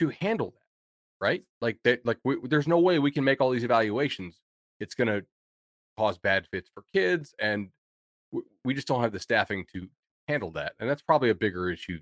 to 0.00 0.08
handle 0.08 0.50
that, 0.50 1.24
right? 1.24 1.42
Like 1.60 1.78
that, 1.84 2.04
like 2.04 2.18
we, 2.24 2.36
there's 2.42 2.68
no 2.68 2.78
way 2.78 2.98
we 2.98 3.12
can 3.12 3.24
make 3.24 3.40
all 3.40 3.50
these 3.50 3.64
evaluations. 3.64 4.40
It's 4.80 4.94
going 4.94 5.08
to 5.08 5.24
cause 5.96 6.18
bad 6.18 6.46
fits 6.50 6.68
for 6.74 6.82
kids, 6.92 7.34
and 7.38 7.70
we 8.64 8.74
just 8.74 8.88
don't 8.88 9.02
have 9.02 9.12
the 9.12 9.20
staffing 9.20 9.64
to 9.74 9.88
handle 10.28 10.50
that. 10.52 10.74
And 10.78 10.90
that's 10.90 11.02
probably 11.02 11.30
a 11.30 11.34
bigger 11.34 11.70
issue 11.70 12.00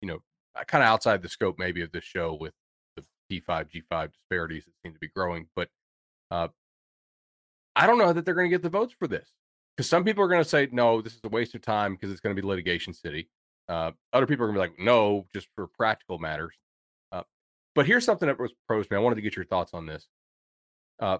you 0.00 0.08
know, 0.08 0.18
uh, 0.54 0.64
kind 0.64 0.82
of 0.82 0.88
outside 0.88 1.22
the 1.22 1.28
scope 1.28 1.56
maybe 1.58 1.82
of 1.82 1.92
this 1.92 2.04
show 2.04 2.36
with 2.38 2.54
the 2.96 3.02
P5, 3.30 3.68
G5 3.70 4.12
disparities 4.12 4.64
that 4.64 4.72
seem 4.82 4.92
to 4.92 4.98
be 4.98 5.08
growing. 5.08 5.46
But 5.54 5.68
uh, 6.30 6.48
I 7.76 7.86
don't 7.86 7.98
know 7.98 8.12
that 8.12 8.24
they're 8.24 8.34
going 8.34 8.50
to 8.50 8.54
get 8.54 8.62
the 8.62 8.68
votes 8.68 8.94
for 8.98 9.06
this 9.06 9.30
because 9.76 9.88
some 9.88 10.04
people 10.04 10.24
are 10.24 10.28
going 10.28 10.42
to 10.42 10.48
say, 10.48 10.68
no, 10.72 11.00
this 11.00 11.14
is 11.14 11.20
a 11.24 11.28
waste 11.28 11.54
of 11.54 11.62
time 11.62 11.94
because 11.94 12.10
it's 12.10 12.20
going 12.20 12.34
to 12.34 12.40
be 12.40 12.46
litigation 12.46 12.92
city. 12.92 13.28
Uh, 13.68 13.92
other 14.12 14.26
people 14.26 14.44
are 14.44 14.48
going 14.48 14.56
to 14.56 14.60
be 14.60 14.68
like, 14.68 14.84
no, 14.84 15.26
just 15.32 15.48
for 15.54 15.66
practical 15.68 16.18
matters. 16.18 16.54
Uh, 17.12 17.22
but 17.74 17.86
here's 17.86 18.04
something 18.04 18.26
that 18.26 18.38
was 18.38 18.52
posed 18.68 18.90
me. 18.90 18.96
I 18.96 19.00
wanted 19.00 19.16
to 19.16 19.22
get 19.22 19.36
your 19.36 19.44
thoughts 19.44 19.74
on 19.74 19.86
this. 19.86 20.08
Uh, 20.98 21.18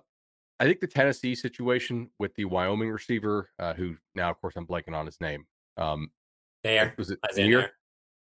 I 0.59 0.65
think 0.65 0.81
the 0.81 0.87
Tennessee 0.87 1.35
situation 1.35 2.11
with 2.19 2.35
the 2.35 2.45
Wyoming 2.45 2.91
receiver, 2.91 3.49
uh, 3.59 3.73
who 3.73 3.97
now, 4.15 4.31
of 4.31 4.41
course, 4.41 4.55
I'm 4.57 4.67
blanking 4.67 4.95
on 4.95 5.07
his 5.07 5.19
name. 5.21 5.47
Um, 5.79 6.11
Neyor. 6.67 6.97
Was 6.99 7.11
it 7.11 7.19
Neyor? 7.35 7.69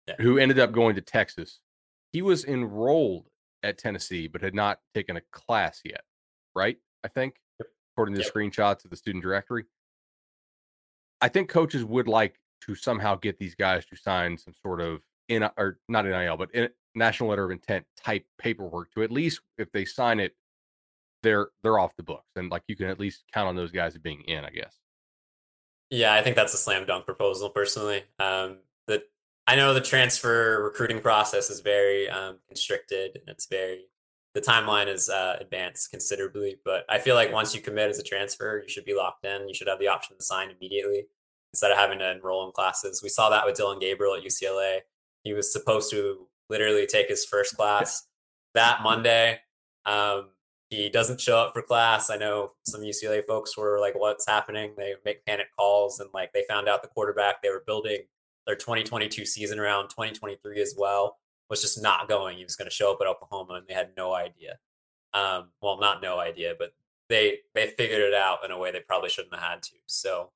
Yeah. 0.06 0.14
who 0.20 0.38
ended 0.38 0.58
up 0.58 0.72
going 0.72 0.94
to 0.96 1.00
Texas. 1.00 1.60
He 2.12 2.22
was 2.22 2.44
enrolled 2.44 3.28
at 3.62 3.78
Tennessee, 3.78 4.26
but 4.26 4.42
had 4.42 4.54
not 4.54 4.80
taken 4.94 5.16
a 5.16 5.22
class 5.32 5.80
yet, 5.84 6.02
right? 6.54 6.76
I 7.04 7.08
think, 7.08 7.36
according 7.94 8.14
to 8.14 8.20
the 8.20 8.24
yep. 8.24 8.34
screenshots 8.34 8.84
of 8.84 8.90
the 8.90 8.96
student 8.96 9.22
directory. 9.22 9.64
I 11.20 11.28
think 11.28 11.48
coaches 11.48 11.84
would 11.84 12.08
like 12.08 12.40
to 12.62 12.74
somehow 12.74 13.14
get 13.16 13.38
these 13.38 13.54
guys 13.54 13.86
to 13.86 13.96
sign 13.96 14.36
some 14.36 14.54
sort 14.60 14.80
of 14.80 15.00
in 15.28 15.48
or 15.56 15.78
not 15.88 16.04
NIL, 16.04 16.36
but 16.36 16.50
in, 16.52 16.68
national 16.94 17.30
letter 17.30 17.44
of 17.44 17.50
intent 17.50 17.86
type 17.96 18.24
paperwork 18.38 18.92
to 18.92 19.02
at 19.02 19.10
least 19.10 19.40
if 19.58 19.70
they 19.72 19.84
sign 19.84 20.20
it, 20.20 20.34
they're 21.22 21.48
they're 21.62 21.78
off 21.78 21.96
the 21.96 22.02
books, 22.02 22.28
and 22.36 22.50
like 22.50 22.62
you 22.66 22.76
can 22.76 22.88
at 22.88 22.98
least 22.98 23.24
count 23.32 23.48
on 23.48 23.56
those 23.56 23.70
guys 23.70 23.96
being 23.98 24.22
in, 24.22 24.44
I 24.44 24.50
guess. 24.50 24.78
Yeah, 25.90 26.14
I 26.14 26.22
think 26.22 26.36
that's 26.36 26.54
a 26.54 26.58
slam 26.58 26.86
dunk 26.86 27.06
proposal 27.06 27.50
personally. 27.50 28.04
Um, 28.18 28.58
I 29.46 29.56
know 29.56 29.74
the 29.74 29.80
transfer 29.80 30.62
recruiting 30.62 31.00
process 31.00 31.50
is 31.50 31.60
very 31.60 32.08
um, 32.08 32.38
constricted 32.48 33.16
and 33.16 33.28
it's 33.28 33.46
very 33.46 33.86
the 34.34 34.40
timeline 34.40 34.88
is 34.88 35.10
uh, 35.10 35.36
advanced 35.40 35.90
considerably. 35.90 36.56
But 36.64 36.84
I 36.88 36.98
feel 36.98 37.14
like 37.14 37.32
once 37.32 37.54
you 37.54 37.60
commit 37.60 37.90
as 37.90 37.98
a 37.98 38.02
transfer, 38.02 38.62
you 38.62 38.68
should 38.68 38.84
be 38.84 38.94
locked 38.94 39.26
in. 39.26 39.46
You 39.46 39.54
should 39.54 39.68
have 39.68 39.78
the 39.78 39.88
option 39.88 40.16
to 40.16 40.22
sign 40.22 40.50
immediately 40.50 41.04
instead 41.52 41.70
of 41.70 41.76
having 41.76 41.98
to 41.98 42.10
enroll 42.10 42.46
in 42.46 42.52
classes. 42.52 43.02
We 43.02 43.10
saw 43.10 43.28
that 43.28 43.44
with 43.44 43.56
Dillon 43.56 43.78
Gabriel 43.78 44.14
at 44.14 44.24
UCLA. 44.24 44.78
He 45.22 45.34
was 45.34 45.52
supposed 45.52 45.90
to 45.90 46.26
literally 46.48 46.86
take 46.86 47.08
his 47.08 47.26
first 47.26 47.56
class 47.56 48.06
that 48.54 48.82
Monday. 48.82 49.40
Um, 49.84 50.30
he 50.70 50.88
doesn't 50.88 51.20
show 51.20 51.36
up 51.36 51.52
for 51.52 51.60
class. 51.60 52.08
I 52.08 52.16
know 52.16 52.52
some 52.64 52.80
UCLA 52.80 53.22
folks 53.26 53.56
were 53.58 53.78
like, 53.78 53.94
"What's 53.94 54.26
happening?" 54.26 54.72
They 54.76 54.94
make 55.04 55.26
panic 55.26 55.48
calls 55.58 56.00
and 56.00 56.08
like 56.14 56.32
they 56.32 56.44
found 56.48 56.68
out 56.68 56.82
the 56.82 56.88
quarterback 56.88 57.42
they 57.42 57.50
were 57.50 57.64
building 57.66 58.04
their 58.46 58.56
2022 58.56 59.24
season 59.24 59.58
around 59.58 59.88
2023 59.88 60.60
as 60.60 60.74
well 60.76 61.18
was 61.48 61.62
just 61.62 61.82
not 61.82 62.08
going. 62.08 62.38
He 62.38 62.44
was 62.44 62.56
going 62.56 62.68
to 62.68 62.74
show 62.74 62.92
up 62.92 62.98
at 63.00 63.06
Oklahoma, 63.06 63.54
and 63.54 63.66
they 63.66 63.74
had 63.74 63.90
no 63.96 64.14
idea. 64.14 64.58
Um, 65.14 65.50
well, 65.60 65.78
not 65.78 66.02
no 66.02 66.18
idea, 66.18 66.54
but 66.58 66.72
they 67.08 67.40
they 67.54 67.66
figured 67.66 68.00
it 68.00 68.14
out 68.14 68.44
in 68.44 68.50
a 68.50 68.58
way 68.58 68.72
they 68.72 68.80
probably 68.80 69.10
shouldn't 69.10 69.34
have 69.34 69.42
had 69.42 69.62
to. 69.62 69.76
So 69.86 70.30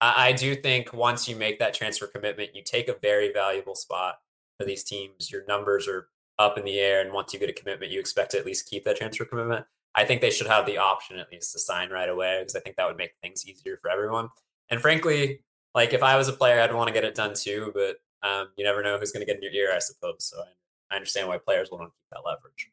I, 0.00 0.28
I 0.28 0.32
do 0.32 0.54
think 0.54 0.92
once 0.92 1.28
you 1.28 1.36
make 1.36 1.58
that 1.58 1.74
transfer 1.74 2.06
commitment, 2.06 2.54
you 2.54 2.62
take 2.64 2.88
a 2.88 2.96
very 3.00 3.32
valuable 3.32 3.74
spot 3.74 4.16
for 4.58 4.64
these 4.64 4.82
teams. 4.82 5.30
Your 5.30 5.44
numbers 5.46 5.86
are 5.88 6.08
up 6.38 6.56
in 6.56 6.64
the 6.64 6.78
air, 6.78 7.02
and 7.02 7.12
once 7.12 7.32
you 7.32 7.38
get 7.38 7.50
a 7.50 7.52
commitment, 7.52 7.92
you 7.92 8.00
expect 8.00 8.30
to 8.32 8.38
at 8.38 8.46
least 8.46 8.68
keep 8.68 8.84
that 8.84 8.96
transfer 8.96 9.24
commitment. 9.24 9.66
I 9.94 10.04
think 10.04 10.22
they 10.22 10.30
should 10.30 10.46
have 10.46 10.64
the 10.64 10.78
option 10.78 11.18
at 11.18 11.30
least 11.30 11.52
to 11.52 11.58
sign 11.58 11.90
right 11.90 12.08
away 12.08 12.38
because 12.40 12.56
I 12.56 12.60
think 12.60 12.76
that 12.76 12.86
would 12.86 12.96
make 12.96 13.12
things 13.22 13.46
easier 13.46 13.76
for 13.76 13.90
everyone. 13.90 14.30
And 14.70 14.80
frankly, 14.80 15.42
like 15.74 15.92
if 15.92 16.02
I 16.02 16.16
was 16.16 16.28
a 16.28 16.32
player, 16.32 16.60
I'd 16.60 16.74
want 16.74 16.88
to 16.88 16.94
get 16.94 17.04
it 17.04 17.14
done 17.14 17.34
too, 17.34 17.72
but 17.74 17.96
um, 18.22 18.48
you 18.56 18.64
never 18.64 18.82
know 18.82 18.98
who's 18.98 19.12
going 19.12 19.24
to 19.24 19.26
get 19.26 19.36
in 19.36 19.42
your 19.42 19.52
ear, 19.52 19.72
I 19.74 19.78
suppose. 19.78 20.24
So 20.24 20.40
I, 20.40 20.94
I 20.94 20.96
understand 20.96 21.28
why 21.28 21.38
players 21.38 21.70
want 21.70 21.84
to 21.84 21.86
keep 21.86 22.10
that 22.12 22.22
leverage. 22.24 22.70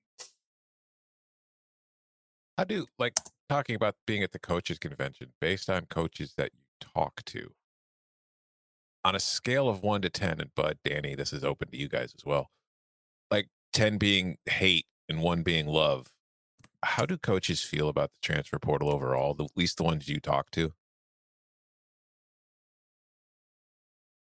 How 2.58 2.66
do 2.66 2.86
like 2.98 3.14
talking 3.48 3.76
about 3.76 3.96
being 4.06 4.22
at 4.22 4.32
the 4.32 4.40
coaches 4.40 4.78
convention 4.78 5.34
based 5.40 5.70
on 5.70 5.86
coaches 5.86 6.34
that 6.38 6.52
you 6.54 6.88
talk 6.94 7.24
to 7.26 7.52
on 9.06 9.16
a 9.16 9.20
scale 9.20 9.70
of 9.70 9.82
one 9.82 10.02
to 10.02 10.10
10 10.10 10.40
and 10.40 10.54
Bud, 10.56 10.78
Danny, 10.84 11.16
this 11.16 11.34
is 11.34 11.44
open 11.44 11.70
to 11.72 11.78
you 11.78 11.88
guys 11.88 12.14
as 12.18 12.26
well. 12.26 12.50
Like 13.32 13.48
10 13.74 13.98
being 13.98 14.38
hate 14.46 14.86
and 15.08 15.22
one 15.22 15.44
being 15.44 15.68
love. 15.68 16.08
How 16.84 17.06
do 17.06 17.18
coaches 17.18 17.64
feel 17.64 17.90
about 17.90 18.12
the 18.12 18.28
transfer 18.28 18.60
portal 18.60 18.90
overall? 18.90 19.34
The, 19.34 19.46
at 19.46 19.52
least 19.56 19.78
the 19.78 19.84
ones 19.84 20.08
you 20.08 20.20
talk 20.20 20.52
to? 20.52 20.74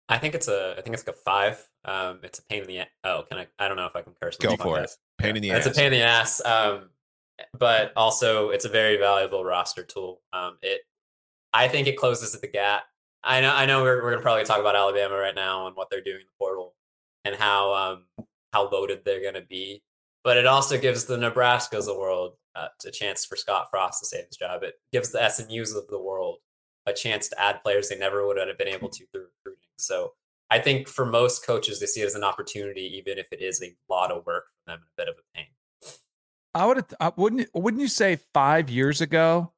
I 0.10 0.18
think 0.18 0.36
it's 0.36 0.48
a 0.48 0.76
I 0.78 0.82
think 0.82 0.94
it's 0.94 1.06
like 1.08 1.16
a 1.16 1.20
five. 1.20 1.66
Um, 1.86 2.20
it's 2.24 2.40
a 2.40 2.44
pain 2.44 2.62
in 2.62 2.68
the 2.68 2.78
a- 2.80 2.88
oh 3.04 3.24
can 3.30 3.38
I 3.40 3.48
I 3.60 3.68
don't 3.68 3.78
know 3.78 3.86
if 3.86 3.96
I 3.96 4.02
can 4.02 4.14
curse. 4.22 4.38
Go 4.38 4.56
for 4.56 4.80
it. 4.80 4.84
podcast. 4.84 4.98
Pain 5.18 5.36
in 5.36 5.42
the 5.42 5.50
It's 5.50 5.60
ass. 5.62 5.68
It's 5.68 5.78
a 5.78 5.82
pain 5.82 5.94
in 5.94 6.00
the 6.00 6.06
ass. 6.06 6.46
Um, 6.46 6.90
but 7.58 7.94
also 7.96 8.50
it's 8.50 8.66
a 8.66 8.70
very 8.70 8.98
valuable 8.98 9.44
roster 9.44 9.84
tool. 9.84 10.22
Um, 10.34 10.58
it 10.62 10.82
I 11.54 11.68
think 11.68 11.88
it 11.88 11.98
closes 11.98 12.34
at 12.36 12.42
the 12.42 12.48
gap. 12.48 12.84
I 13.24 13.42
know 13.42 13.54
I 13.54 13.66
know 13.66 13.82
we're 13.84 14.04
we're 14.04 14.12
gonna 14.12 14.22
probably 14.22 14.44
talk 14.44 14.60
about 14.60 14.76
Alabama 14.76 15.16
right 15.16 15.36
now 15.36 15.68
and 15.68 15.76
what 15.76 15.90
they're 15.90 16.04
doing 16.04 16.18
in 16.22 16.28
the 16.28 16.38
portal 16.38 16.76
and 17.26 17.36
how 17.36 17.74
um 17.74 18.26
how 18.52 18.70
loaded 18.70 19.02
they're 19.06 19.24
gonna 19.24 19.46
be. 19.46 19.82
But 20.24 20.38
it 20.38 20.46
also 20.46 20.78
gives 20.78 21.06
the 21.06 21.18
Nebraskas 21.18 21.80
of 21.80 21.86
the 21.86 22.00
world 22.00 22.34
uh, 22.56 22.68
a 22.86 22.92
chance 22.92 23.26
for 23.26 23.36
Scott 23.36 23.68
Frost 23.72 24.00
to 24.00 24.06
save 24.06 24.26
his 24.28 24.38
job. 24.38 24.64
It 24.64 24.76
gives 24.92 25.12
the 25.12 25.28
SMU's 25.28 25.76
of 25.76 25.88
the 25.88 26.00
world 26.02 26.38
a 26.86 26.94
chance 26.94 27.30
to 27.30 27.42
add 27.42 27.62
players 27.64 27.90
they 27.90 27.98
never 27.98 28.26
would 28.28 28.38
have 28.38 28.58
been 28.58 28.68
able 28.68 28.90
to 28.90 29.06
through. 29.12 29.28
So 29.78 30.14
I 30.50 30.60
think 30.60 30.88
for 30.88 31.06
most 31.06 31.46
coaches, 31.46 31.80
they 31.80 31.86
see 31.86 32.02
it 32.02 32.06
as 32.06 32.16
an 32.16 32.24
opportunity, 32.24 32.82
even 32.98 33.18
if 33.18 33.28
it 33.32 33.42
is 33.42 33.62
a 33.64 33.76
lot 33.90 34.12
of 34.12 34.26
work 34.26 34.46
for 34.46 34.72
them 34.72 34.80
and 34.80 34.88
a 34.88 35.02
bit 35.02 35.10
of 35.10 35.16
a 35.16 35.38
pain. 35.38 35.48
I 36.56 36.66
would 36.68 36.86
I 37.00 37.08
uh, 37.08 37.12
wouldn't 37.18 37.50
wouldn't 37.54 37.82
you 37.82 37.88
say 37.88 38.20
five 38.34 38.70
years 38.70 39.02
ago, 39.02 39.54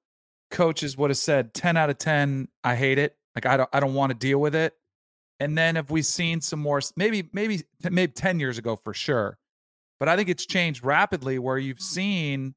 coaches 0.51 0.97
would 0.97 1.09
have 1.09 1.17
said 1.17 1.53
ten 1.53 1.75
out 1.75 1.89
of 1.89 1.97
ten. 1.97 2.47
I 2.63 2.75
hate 2.75 2.97
it. 2.97 3.17
Like 3.35 3.45
I 3.45 3.57
don't 3.57 3.69
I 3.73 3.79
don't 3.79 3.93
want 3.93 4.11
to 4.11 4.17
deal 4.17 4.39
with 4.39 4.55
it. 4.55 4.73
And 5.41 5.57
then 5.57 5.75
have 5.75 5.91
we 5.91 6.01
seen 6.01 6.39
some 6.39 6.59
more? 6.59 6.79
Maybe 6.95 7.29
maybe 7.33 7.63
maybe 7.83 8.13
ten 8.13 8.39
years 8.39 8.57
ago 8.57 8.77
for 8.77 8.93
sure, 8.93 9.37
but 9.99 10.07
I 10.07 10.15
think 10.15 10.29
it's 10.29 10.45
changed 10.45 10.85
rapidly. 10.85 11.37
Where 11.39 11.57
you've 11.57 11.81
seen 11.81 12.55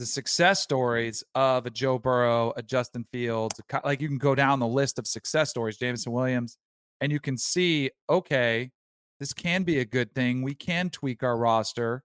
the 0.00 0.06
success 0.06 0.60
stories 0.60 1.22
of 1.36 1.66
a 1.66 1.70
Joe 1.70 1.98
Burrow, 1.98 2.52
a 2.56 2.62
Justin 2.62 3.04
Fields, 3.04 3.60
like 3.84 4.00
you 4.00 4.08
can 4.08 4.18
go 4.18 4.34
down 4.34 4.58
the 4.58 4.66
list 4.66 4.98
of 4.98 5.06
success 5.06 5.50
stories, 5.50 5.76
Jameson 5.76 6.10
Williams, 6.10 6.58
and 7.00 7.12
you 7.12 7.20
can 7.20 7.36
see 7.36 7.90
okay, 8.08 8.70
this 9.18 9.32
can 9.32 9.62
be 9.62 9.78
a 9.78 9.84
good 9.84 10.14
thing. 10.14 10.42
We 10.42 10.54
can 10.54 10.90
tweak 10.90 11.22
our 11.22 11.36
roster 11.36 12.02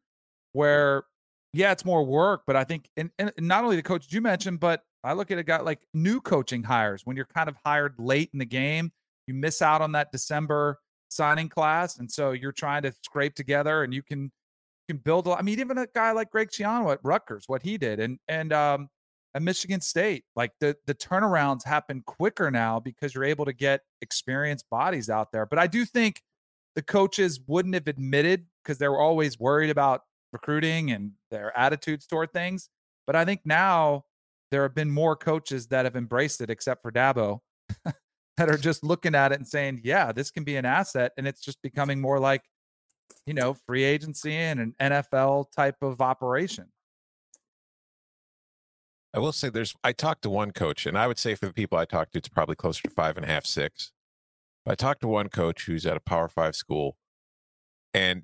where 0.53 1.03
yeah, 1.55 1.71
it's 1.71 1.85
more 1.85 2.03
work, 2.03 2.41
but 2.45 2.57
I 2.57 2.65
think, 2.65 2.89
and, 2.97 3.09
and 3.17 3.31
not 3.39 3.63
only 3.63 3.77
the 3.77 3.81
coach 3.81 4.11
you 4.11 4.19
mentioned, 4.19 4.59
but 4.59 4.81
I 5.05 5.13
look 5.13 5.31
at 5.31 5.37
a 5.37 5.43
guy 5.43 5.61
like 5.61 5.79
new 5.93 6.19
coaching 6.19 6.63
hires 6.63 7.03
when 7.05 7.15
you're 7.15 7.27
kind 7.33 7.47
of 7.47 7.55
hired 7.65 7.93
late 7.97 8.29
in 8.33 8.39
the 8.39 8.45
game, 8.45 8.91
you 9.25 9.33
miss 9.33 9.61
out 9.61 9.81
on 9.81 9.93
that 9.93 10.11
December 10.11 10.79
signing 11.07 11.47
class, 11.47 11.97
and 11.97 12.11
so 12.11 12.31
you're 12.31 12.51
trying 12.51 12.81
to 12.81 12.93
scrape 13.03 13.35
together, 13.35 13.83
and 13.83 13.93
you 13.93 14.03
can 14.03 14.23
you 14.23 14.95
can 14.95 14.97
build. 14.97 15.27
a 15.27 15.31
I 15.31 15.43
mean, 15.43 15.59
even 15.59 15.77
a 15.77 15.87
guy 15.95 16.11
like 16.11 16.29
Greg 16.29 16.49
Schiano 16.49 16.91
at 16.91 16.99
Rutgers, 17.03 17.45
what 17.47 17.63
he 17.63 17.77
did, 17.77 18.01
and 18.01 18.19
and 18.27 18.51
um, 18.51 18.89
at 19.35 19.41
Michigan 19.41 19.81
State, 19.81 20.23
like 20.35 20.53
the 20.59 20.77
the 20.87 20.95
turnarounds 20.95 21.65
happen 21.65 22.01
quicker 22.07 22.49
now 22.49 22.79
because 22.79 23.13
you're 23.13 23.25
able 23.25 23.45
to 23.45 23.53
get 23.53 23.81
experienced 24.01 24.69
bodies 24.71 25.09
out 25.09 25.31
there. 25.33 25.45
But 25.45 25.59
I 25.59 25.67
do 25.67 25.83
think 25.85 26.21
the 26.75 26.81
coaches 26.81 27.39
wouldn't 27.45 27.75
have 27.75 27.87
admitted 27.87 28.45
because 28.63 28.77
they 28.77 28.87
were 28.87 28.99
always 28.99 29.37
worried 29.37 29.69
about 29.69 30.01
recruiting 30.31 30.91
and 30.91 31.11
their 31.31 31.57
attitudes 31.57 32.07
toward 32.07 32.31
things. 32.31 32.69
But 33.05 33.15
I 33.15 33.25
think 33.25 33.41
now 33.45 34.05
there 34.51 34.63
have 34.63 34.73
been 34.73 34.89
more 34.89 35.15
coaches 35.15 35.67
that 35.67 35.85
have 35.85 35.95
embraced 35.95 36.41
it, 36.41 36.49
except 36.49 36.81
for 36.81 36.91
Dabo, 36.91 37.39
that 38.37 38.49
are 38.49 38.57
just 38.57 38.83
looking 38.83 39.15
at 39.15 39.31
it 39.31 39.39
and 39.39 39.47
saying, 39.47 39.81
yeah, 39.83 40.11
this 40.11 40.31
can 40.31 40.43
be 40.43 40.55
an 40.55 40.65
asset. 40.65 41.11
And 41.17 41.27
it's 41.27 41.41
just 41.41 41.61
becoming 41.61 41.99
more 41.99 42.19
like, 42.19 42.43
you 43.25 43.33
know, 43.33 43.53
free 43.53 43.83
agency 43.83 44.33
and 44.33 44.59
an 44.59 44.75
NFL 44.81 45.51
type 45.55 45.77
of 45.81 46.01
operation. 46.01 46.67
I 49.15 49.19
will 49.19 49.31
say 49.31 49.49
there's 49.49 49.73
I 49.81 49.93
talked 49.93 50.23
to 50.23 50.29
one 50.29 50.51
coach, 50.51 50.85
and 50.85 50.97
I 50.97 51.07
would 51.07 51.17
say 51.17 51.35
for 51.35 51.45
the 51.45 51.53
people 51.53 51.77
I 51.77 51.85
talked 51.85 52.13
to, 52.13 52.17
it's 52.19 52.27
probably 52.27 52.55
closer 52.55 52.81
to 52.83 52.89
five 52.89 53.15
and 53.15 53.25
a 53.25 53.29
half, 53.29 53.45
six. 53.45 53.93
But 54.65 54.73
I 54.73 54.75
talked 54.75 55.01
to 55.01 55.07
one 55.07 55.29
coach 55.29 55.65
who's 55.65 55.85
at 55.85 55.95
a 55.95 56.01
power 56.01 56.27
five 56.27 56.55
school, 56.55 56.97
and 57.93 58.23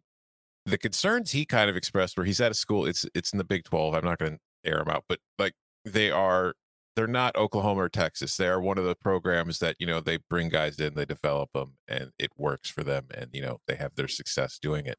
the 0.65 0.77
concerns 0.77 1.32
he 1.32 1.45
kind 1.45 1.69
of 1.69 1.77
expressed 1.77 2.17
where 2.17 2.25
he's 2.25 2.41
at 2.41 2.51
a 2.51 2.56
school, 2.56 2.86
it's 2.86 3.06
it's 3.15 3.32
in 3.32 3.38
the 3.38 3.45
Big 3.45 3.63
Twelve. 3.63 3.95
I'm 3.95 4.04
not 4.04 4.19
gonna 4.19 4.39
air 4.65 4.80
them 4.80 4.89
out, 4.89 5.06
but 5.08 5.19
like 5.39 5.54
they 5.86 6.12
are 6.12 6.56
they're 6.97 7.08
not 7.08 7.38
Oklahoma 7.38 7.84
or 7.84 7.89
Texas. 7.89 8.36
They 8.36 8.47
are 8.47 8.60
one 8.60 8.77
of 8.77 8.84
the 8.84 8.95
programs 8.95 9.60
that, 9.60 9.77
you 9.80 9.88
know, 9.88 10.01
they 10.01 10.17
bring 10.30 10.49
guys 10.49 10.77
in, 10.77 10.93
they 10.95 11.06
develop 11.06 11.51
them, 11.54 11.75
and 11.88 12.12
it 12.19 12.32
works 12.38 12.69
for 12.69 12.84
them, 12.84 13.06
and 13.15 13.30
you 13.34 13.41
know, 13.41 13.60
they 13.67 13.75
have 13.75 13.95
their 13.95 14.10
success 14.10 14.60
doing 14.62 14.86
it 14.88 14.97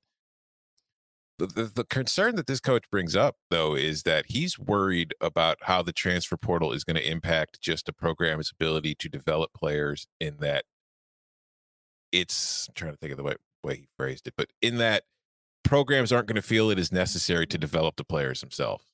the, 1.46 1.64
the, 1.64 1.85
concern 1.85 2.37
that 2.37 2.46
this 2.46 2.61
coach 2.61 2.85
brings 2.90 3.16
up 3.16 3.37
though 3.50 3.74
is 3.74 4.02
that 4.02 4.26
he's 4.28 4.59
worried 4.59 5.14
about 5.20 5.59
how 5.62 5.83
the 5.83 5.92
transfer 5.92 6.37
portal 6.37 6.72
is 6.72 6.85
going 6.85 6.96
to 6.96 7.11
impact 7.11 7.61
just 7.61 7.88
a 7.88 7.92
program's 7.92 8.50
ability 8.52 8.94
to 8.96 9.09
develop 9.09 9.52
players 9.52 10.07
in 10.20 10.37
that 10.38 10.64
it's 12.11 12.68
I'm 12.68 12.74
trying 12.74 12.92
to 12.92 12.98
think 12.98 13.12
of 13.12 13.16
the 13.18 13.24
way, 13.24 13.35
way 13.64 13.76
he 13.76 13.88
phrased 13.96 14.26
it 14.26 14.35
but 14.37 14.50
in 14.61 14.78
that 14.78 15.05
programs 15.64 16.12
aren't 16.12 16.26
going 16.26 16.37
to 16.37 16.42
feel 16.42 16.70
it 16.70 16.78
is 16.78 16.92
necessary 16.92 17.46
to 17.46 17.59
develop 17.59 17.96
the 17.96 18.05
players 18.05 18.40
themselves 18.40 18.85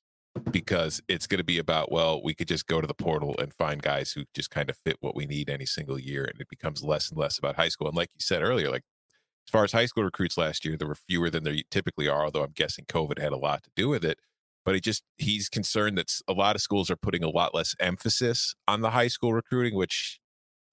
because 0.50 1.00
it's 1.08 1.26
going 1.26 1.38
to 1.38 1.44
be 1.44 1.58
about 1.58 1.90
well 1.90 2.22
we 2.22 2.34
could 2.34 2.48
just 2.48 2.66
go 2.66 2.80
to 2.80 2.86
the 2.86 2.94
portal 2.94 3.34
and 3.38 3.52
find 3.54 3.82
guys 3.82 4.12
who 4.12 4.24
just 4.34 4.50
kind 4.50 4.70
of 4.70 4.76
fit 4.76 4.96
what 5.00 5.16
we 5.16 5.26
need 5.26 5.50
any 5.50 5.66
single 5.66 5.98
year 5.98 6.24
and 6.24 6.40
it 6.40 6.48
becomes 6.48 6.84
less 6.84 7.10
and 7.10 7.18
less 7.18 7.38
about 7.38 7.56
high 7.56 7.68
school 7.68 7.88
and 7.88 7.96
like 7.96 8.10
you 8.14 8.20
said 8.20 8.42
earlier 8.42 8.70
like 8.70 8.84
as 9.48 9.50
far 9.50 9.64
as 9.64 9.72
high 9.72 9.86
school 9.86 10.04
recruits 10.04 10.36
last 10.36 10.66
year, 10.66 10.76
there 10.76 10.86
were 10.86 10.94
fewer 10.94 11.30
than 11.30 11.42
there 11.42 11.56
typically 11.70 12.06
are, 12.06 12.24
although 12.26 12.42
I'm 12.42 12.52
guessing 12.54 12.84
COVID 12.84 13.18
had 13.18 13.32
a 13.32 13.38
lot 13.38 13.62
to 13.62 13.70
do 13.74 13.88
with 13.88 14.04
it. 14.04 14.18
But 14.62 14.74
he 14.74 14.80
just 14.82 15.02
he's 15.16 15.48
concerned 15.48 15.96
that 15.96 16.12
a 16.28 16.34
lot 16.34 16.54
of 16.54 16.60
schools 16.60 16.90
are 16.90 16.96
putting 16.96 17.24
a 17.24 17.30
lot 17.30 17.54
less 17.54 17.74
emphasis 17.80 18.54
on 18.66 18.82
the 18.82 18.90
high 18.90 19.08
school 19.08 19.32
recruiting, 19.32 19.74
which 19.74 20.20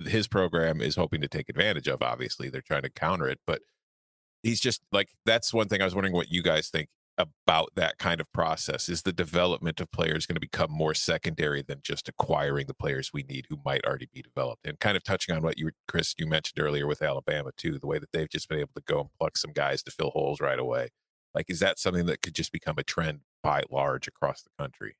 his 0.05 0.27
program 0.27 0.81
is 0.81 0.97
hoping 0.97 1.21
to 1.21 1.29
take 1.29 1.47
advantage 1.47 1.87
of. 1.87 2.01
Obviously, 2.01 2.49
they're 2.49 2.59
trying 2.59 2.81
to 2.81 2.89
counter 2.89 3.29
it, 3.29 3.39
but 3.47 3.61
he's 4.43 4.59
just 4.59 4.81
like 4.91 5.07
that's 5.25 5.53
one 5.53 5.69
thing 5.69 5.81
I 5.81 5.85
was 5.85 5.95
wondering 5.95 6.13
what 6.13 6.29
you 6.29 6.43
guys 6.43 6.67
think 6.67 6.89
about 7.17 7.69
that 7.75 7.97
kind 7.97 8.19
of 8.19 8.31
process. 8.33 8.89
Is 8.89 9.03
the 9.03 9.13
development 9.13 9.79
of 9.79 9.91
players 9.91 10.25
going 10.25 10.35
to 10.35 10.41
become 10.41 10.71
more 10.71 10.93
secondary 10.93 11.61
than 11.61 11.79
just 11.81 12.09
acquiring 12.09 12.67
the 12.67 12.73
players 12.73 13.11
we 13.13 13.23
need 13.23 13.45
who 13.49 13.59
might 13.63 13.85
already 13.85 14.09
be 14.13 14.21
developed? 14.21 14.67
And 14.67 14.79
kind 14.79 14.97
of 14.97 15.03
touching 15.03 15.35
on 15.35 15.41
what 15.41 15.57
you, 15.57 15.71
Chris, 15.87 16.13
you 16.17 16.27
mentioned 16.27 16.63
earlier 16.63 16.87
with 16.87 17.01
Alabama 17.01 17.51
too, 17.57 17.79
the 17.79 17.87
way 17.87 17.99
that 17.99 18.11
they've 18.11 18.29
just 18.29 18.49
been 18.49 18.59
able 18.59 18.73
to 18.75 18.83
go 18.85 18.99
and 19.01 19.09
pluck 19.17 19.37
some 19.37 19.51
guys 19.51 19.81
to 19.83 19.91
fill 19.91 20.11
holes 20.11 20.41
right 20.41 20.59
away. 20.59 20.89
Like, 21.33 21.49
is 21.49 21.59
that 21.59 21.79
something 21.79 22.05
that 22.05 22.21
could 22.21 22.35
just 22.35 22.51
become 22.51 22.75
a 22.77 22.83
trend 22.83 23.19
by 23.43 23.63
large 23.69 24.07
across 24.07 24.41
the 24.41 24.49
country? 24.57 24.95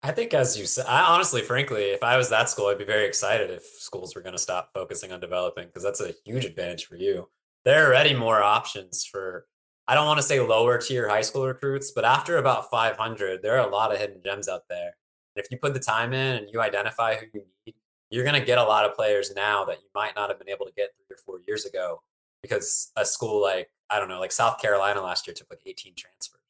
I 0.00 0.12
think, 0.12 0.32
as 0.32 0.56
you 0.56 0.64
said, 0.64 0.86
I 0.86 1.02
honestly, 1.02 1.42
frankly, 1.42 1.82
if 1.90 2.04
I 2.04 2.16
was 2.16 2.30
that 2.30 2.48
school, 2.48 2.66
I'd 2.66 2.78
be 2.78 2.84
very 2.84 3.06
excited 3.06 3.50
if 3.50 3.64
schools 3.64 4.14
were 4.14 4.22
going 4.22 4.34
to 4.34 4.38
stop 4.38 4.70
focusing 4.72 5.10
on 5.10 5.18
developing 5.18 5.66
because 5.66 5.82
that's 5.82 6.00
a 6.00 6.14
huge 6.24 6.44
advantage 6.44 6.84
for 6.84 6.94
you. 6.94 7.28
There 7.64 7.84
are 7.84 7.88
already 7.88 8.14
more 8.14 8.40
options 8.40 9.04
for, 9.04 9.46
I 9.88 9.94
don't 9.94 10.06
want 10.06 10.18
to 10.18 10.22
say 10.22 10.38
lower 10.38 10.76
tier 10.76 11.08
high 11.08 11.22
school 11.22 11.46
recruits, 11.46 11.92
but 11.92 12.04
after 12.04 12.36
about 12.36 12.70
500, 12.70 13.42
there 13.42 13.58
are 13.58 13.66
a 13.66 13.72
lot 13.72 13.90
of 13.90 13.98
hidden 13.98 14.20
gems 14.22 14.46
out 14.46 14.68
there. 14.68 14.96
And 15.34 15.42
if 15.42 15.50
you 15.50 15.56
put 15.56 15.72
the 15.72 15.80
time 15.80 16.12
in 16.12 16.36
and 16.36 16.48
you 16.52 16.60
identify 16.60 17.16
who 17.16 17.26
you 17.32 17.44
need, 17.66 17.74
you're 18.10 18.24
going 18.24 18.38
to 18.38 18.46
get 18.46 18.58
a 18.58 18.62
lot 18.62 18.84
of 18.84 18.94
players 18.94 19.32
now 19.34 19.64
that 19.64 19.78
you 19.78 19.88
might 19.94 20.14
not 20.14 20.28
have 20.28 20.38
been 20.38 20.50
able 20.50 20.66
to 20.66 20.72
get 20.76 20.90
three 21.06 21.14
or 21.14 21.18
four 21.24 21.40
years 21.46 21.64
ago 21.64 22.02
because 22.42 22.92
a 22.96 23.04
school 23.04 23.40
like, 23.42 23.70
I 23.88 23.98
don't 23.98 24.10
know, 24.10 24.20
like 24.20 24.32
South 24.32 24.60
Carolina 24.60 25.00
last 25.00 25.26
year 25.26 25.34
took 25.34 25.48
like 25.50 25.62
18 25.64 25.94
transfers. 25.96 26.40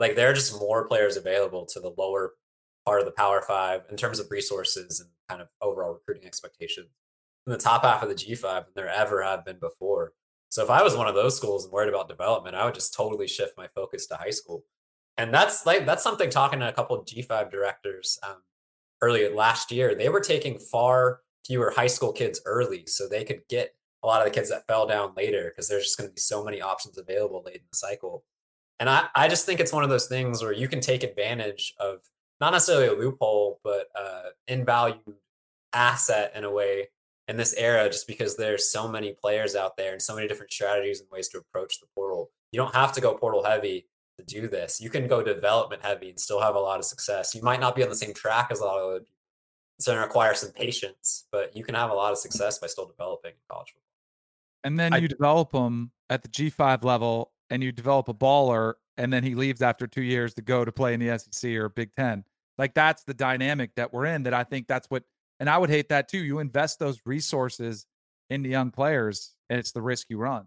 Like 0.00 0.16
there 0.16 0.30
are 0.30 0.34
just 0.34 0.58
more 0.58 0.88
players 0.88 1.18
available 1.18 1.66
to 1.66 1.80
the 1.80 1.92
lower 1.98 2.32
part 2.86 3.00
of 3.00 3.06
the 3.06 3.12
Power 3.12 3.42
Five 3.42 3.82
in 3.90 3.96
terms 3.96 4.18
of 4.18 4.30
resources 4.30 4.98
and 4.98 5.10
kind 5.28 5.42
of 5.42 5.48
overall 5.60 5.92
recruiting 5.92 6.26
expectations 6.26 6.88
in 7.46 7.52
the 7.52 7.58
top 7.58 7.82
half 7.82 8.02
of 8.02 8.08
the 8.08 8.14
G5 8.14 8.64
than 8.64 8.72
there 8.74 8.88
ever 8.88 9.22
have 9.22 9.44
been 9.44 9.58
before. 9.58 10.14
So 10.52 10.62
if 10.62 10.68
I 10.68 10.82
was 10.82 10.94
one 10.94 11.08
of 11.08 11.14
those 11.14 11.34
schools 11.34 11.64
and 11.64 11.72
worried 11.72 11.88
about 11.88 12.10
development, 12.10 12.54
I 12.56 12.66
would 12.66 12.74
just 12.74 12.92
totally 12.92 13.26
shift 13.26 13.56
my 13.56 13.68
focus 13.68 14.06
to 14.08 14.16
high 14.16 14.28
school. 14.28 14.66
And 15.16 15.32
that's 15.32 15.64
like 15.64 15.86
that's 15.86 16.02
something 16.02 16.28
talking 16.28 16.60
to 16.60 16.68
a 16.68 16.72
couple 16.72 16.94
of 16.94 17.06
G5 17.06 17.50
directors 17.50 18.18
um, 18.22 18.42
last 19.34 19.72
year. 19.72 19.94
They 19.94 20.10
were 20.10 20.20
taking 20.20 20.58
far 20.58 21.20
fewer 21.46 21.72
high 21.74 21.86
school 21.86 22.12
kids 22.12 22.42
early 22.44 22.84
so 22.86 23.08
they 23.08 23.24
could 23.24 23.40
get 23.48 23.74
a 24.02 24.06
lot 24.06 24.20
of 24.20 24.26
the 24.26 24.34
kids 24.34 24.50
that 24.50 24.66
fell 24.66 24.86
down 24.86 25.14
later 25.16 25.48
because 25.48 25.70
there's 25.70 25.84
just 25.84 25.96
going 25.96 26.10
to 26.10 26.14
be 26.14 26.20
so 26.20 26.44
many 26.44 26.60
options 26.60 26.98
available 26.98 27.42
late 27.46 27.56
in 27.56 27.62
the 27.72 27.76
cycle. 27.76 28.22
And 28.78 28.90
I, 28.90 29.06
I 29.14 29.28
just 29.28 29.46
think 29.46 29.58
it's 29.58 29.72
one 29.72 29.84
of 29.84 29.90
those 29.90 30.06
things 30.06 30.42
where 30.42 30.52
you 30.52 30.68
can 30.68 30.80
take 30.80 31.02
advantage 31.02 31.72
of 31.80 32.00
not 32.42 32.52
necessarily 32.52 32.88
a 32.88 32.92
loophole, 32.92 33.58
but 33.64 33.86
uh, 33.98 34.24
invalued 34.48 34.98
asset 35.72 36.32
in 36.34 36.44
a 36.44 36.50
way 36.50 36.88
in 37.32 37.38
this 37.38 37.54
era, 37.54 37.88
just 37.88 38.06
because 38.06 38.36
there's 38.36 38.68
so 38.68 38.86
many 38.86 39.14
players 39.14 39.56
out 39.56 39.76
there 39.78 39.92
and 39.92 40.02
so 40.02 40.14
many 40.14 40.28
different 40.28 40.52
strategies 40.52 41.00
and 41.00 41.08
ways 41.10 41.28
to 41.28 41.38
approach 41.38 41.80
the 41.80 41.86
portal. 41.96 42.30
You 42.52 42.60
don't 42.60 42.74
have 42.74 42.92
to 42.92 43.00
go 43.00 43.14
portal 43.14 43.42
heavy 43.42 43.86
to 44.18 44.24
do 44.24 44.48
this. 44.48 44.82
You 44.82 44.90
can 44.90 45.06
go 45.06 45.22
development 45.22 45.80
heavy 45.82 46.10
and 46.10 46.20
still 46.20 46.42
have 46.42 46.54
a 46.54 46.60
lot 46.60 46.78
of 46.78 46.84
success. 46.84 47.34
You 47.34 47.42
might 47.42 47.58
not 47.58 47.74
be 47.74 47.82
on 47.82 47.88
the 47.88 47.96
same 47.96 48.12
track 48.12 48.48
as 48.50 48.60
a 48.60 48.64
lot 48.64 48.76
of 48.78 48.86
other 48.86 49.00
people. 49.00 49.16
It's 49.78 49.86
going 49.86 49.96
to 49.98 50.04
require 50.04 50.34
some 50.34 50.50
patience, 50.50 51.24
but 51.32 51.56
you 51.56 51.64
can 51.64 51.74
have 51.74 51.90
a 51.90 51.94
lot 51.94 52.12
of 52.12 52.18
success 52.18 52.58
by 52.58 52.66
still 52.66 52.86
developing 52.86 53.32
college 53.50 53.68
football. 53.68 53.82
And 54.64 54.78
then 54.78 54.92
I- 54.92 54.98
you 54.98 55.08
develop 55.08 55.52
them 55.52 55.90
at 56.10 56.22
the 56.22 56.28
G5 56.28 56.84
level 56.84 57.32
and 57.48 57.62
you 57.62 57.72
develop 57.72 58.08
a 58.08 58.14
baller 58.14 58.74
and 58.98 59.10
then 59.10 59.24
he 59.24 59.34
leaves 59.34 59.62
after 59.62 59.86
2 59.86 60.02
years 60.02 60.34
to 60.34 60.42
go 60.42 60.66
to 60.66 60.70
play 60.70 60.92
in 60.92 61.00
the 61.00 61.08
SEC 61.08 61.56
or 61.56 61.70
Big 61.70 61.94
10. 61.94 62.24
Like 62.58 62.74
that's 62.74 63.04
the 63.04 63.14
dynamic 63.14 63.74
that 63.76 63.94
we're 63.94 64.04
in 64.04 64.24
that 64.24 64.34
I 64.34 64.44
think 64.44 64.68
that's 64.68 64.88
what 64.90 65.04
and 65.42 65.50
I 65.50 65.58
would 65.58 65.70
hate 65.70 65.88
that 65.88 66.08
too. 66.08 66.22
You 66.22 66.38
invest 66.38 66.78
those 66.78 67.00
resources 67.04 67.84
into 68.30 68.48
young 68.48 68.70
players, 68.70 69.34
and 69.50 69.58
it's 69.58 69.72
the 69.72 69.82
risk 69.82 70.06
you 70.08 70.16
run. 70.16 70.44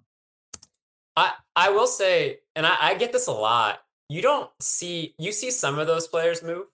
I 1.18 1.34
I 1.54 1.72
will 1.72 1.86
say, 1.86 2.40
and 2.56 2.66
I, 2.66 2.76
I 2.80 2.96
get 2.96 3.12
this 3.12 3.28
a 3.28 3.34
lot. 3.34 3.80
You 4.08 4.22
don't 4.22 4.50
see 4.62 5.14
you 5.20 5.34
see 5.34 5.52
some 5.52 5.80
of 5.80 5.88
those 5.88 6.08
players 6.08 6.42
move, 6.42 6.68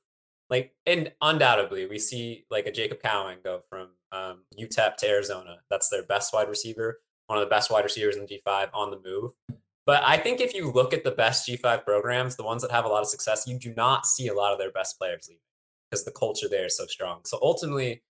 like 0.52 0.72
and 0.86 1.12
undoubtedly 1.20 1.88
we 1.88 1.98
see 1.98 2.46
like 2.52 2.68
a 2.68 2.72
Jacob 2.72 3.02
Cowing 3.02 3.40
go 3.44 3.62
from 3.68 3.90
um, 4.12 4.44
UTEP 4.56 4.98
to 4.98 5.10
Arizona. 5.10 5.58
That's 5.72 5.90
their 5.90 6.04
best 6.04 6.32
wide 6.32 6.48
receiver, 6.48 7.00
one 7.26 7.40
of 7.40 7.44
the 7.44 7.50
best 7.50 7.72
wide 7.72 7.84
receivers 7.84 8.18
in 8.18 8.28
G5 8.28 8.70
on 8.72 8.92
the 8.92 9.00
move. 9.04 9.32
But 9.88 10.04
I 10.04 10.18
think 10.18 10.42
if 10.42 10.54
you 10.54 10.72
look 10.72 10.94
at 10.94 11.04
the 11.04 11.10
best 11.10 11.50
G5 11.50 11.84
programs, 11.86 12.36
the 12.36 12.44
ones 12.44 12.62
that 12.62 12.70
have 12.70 12.86
a 12.86 12.88
lot 12.88 13.02
of 13.02 13.08
success, 13.08 13.48
you 13.48 13.58
do 13.58 13.74
not 13.74 14.06
see 14.06 14.28
a 14.28 14.36
lot 14.36 14.54
of 14.54 14.60
their 14.60 14.72
best 14.72 15.00
players 15.00 15.26
leaving 15.28 15.42
because 15.90 16.06
the 16.06 16.12
culture 16.12 16.48
there 16.48 16.68
is 16.68 16.78
so 16.78 16.86
strong. 16.86 17.22
So 17.26 17.40
ultimately, 17.42 18.04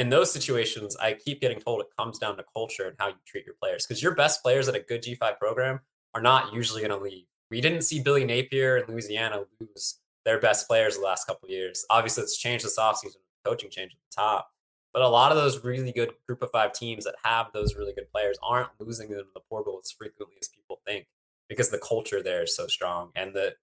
in 0.00 0.08
those 0.08 0.32
situations, 0.32 0.96
I 0.96 1.12
keep 1.12 1.42
getting 1.42 1.60
told 1.60 1.82
it 1.82 1.88
comes 1.98 2.18
down 2.18 2.38
to 2.38 2.44
culture 2.54 2.88
and 2.88 2.96
how 2.98 3.08
you 3.08 3.14
treat 3.26 3.44
your 3.44 3.54
players 3.62 3.86
because 3.86 4.02
your 4.02 4.14
best 4.14 4.42
players 4.42 4.66
at 4.66 4.74
a 4.74 4.80
good 4.80 5.02
G5 5.02 5.38
program 5.38 5.80
are 6.14 6.22
not 6.22 6.54
usually 6.54 6.80
going 6.80 6.98
to 6.98 7.04
leave. 7.04 7.26
We 7.50 7.60
didn't 7.60 7.82
see 7.82 8.02
Billy 8.02 8.24
Napier 8.24 8.78
in 8.78 8.90
Louisiana 8.90 9.44
lose 9.60 10.00
their 10.24 10.40
best 10.40 10.66
players 10.66 10.96
the 10.96 11.02
last 11.02 11.26
couple 11.26 11.50
years. 11.50 11.84
Obviously, 11.90 12.22
it's 12.22 12.38
changed 12.38 12.64
this 12.64 12.78
offseason, 12.78 13.16
coaching 13.44 13.68
change 13.68 13.92
at 13.92 13.98
the 13.98 14.22
top. 14.22 14.48
But 14.94 15.02
a 15.02 15.08
lot 15.08 15.32
of 15.32 15.36
those 15.36 15.62
really 15.62 15.92
good 15.92 16.12
group 16.26 16.40
of 16.40 16.50
five 16.50 16.72
teams 16.72 17.04
that 17.04 17.16
have 17.22 17.48
those 17.52 17.76
really 17.76 17.92
good 17.92 18.10
players 18.10 18.38
aren't 18.42 18.70
losing 18.78 19.10
them 19.10 19.18
to 19.18 19.24
the 19.34 19.40
portal 19.50 19.78
as 19.84 19.92
frequently 19.92 20.36
as 20.40 20.48
people 20.48 20.80
think 20.86 21.08
because 21.46 21.68
the 21.68 21.78
culture 21.78 22.22
there 22.22 22.44
is 22.44 22.56
so 22.56 22.66
strong 22.66 23.10
and 23.14 23.34
the 23.34 23.54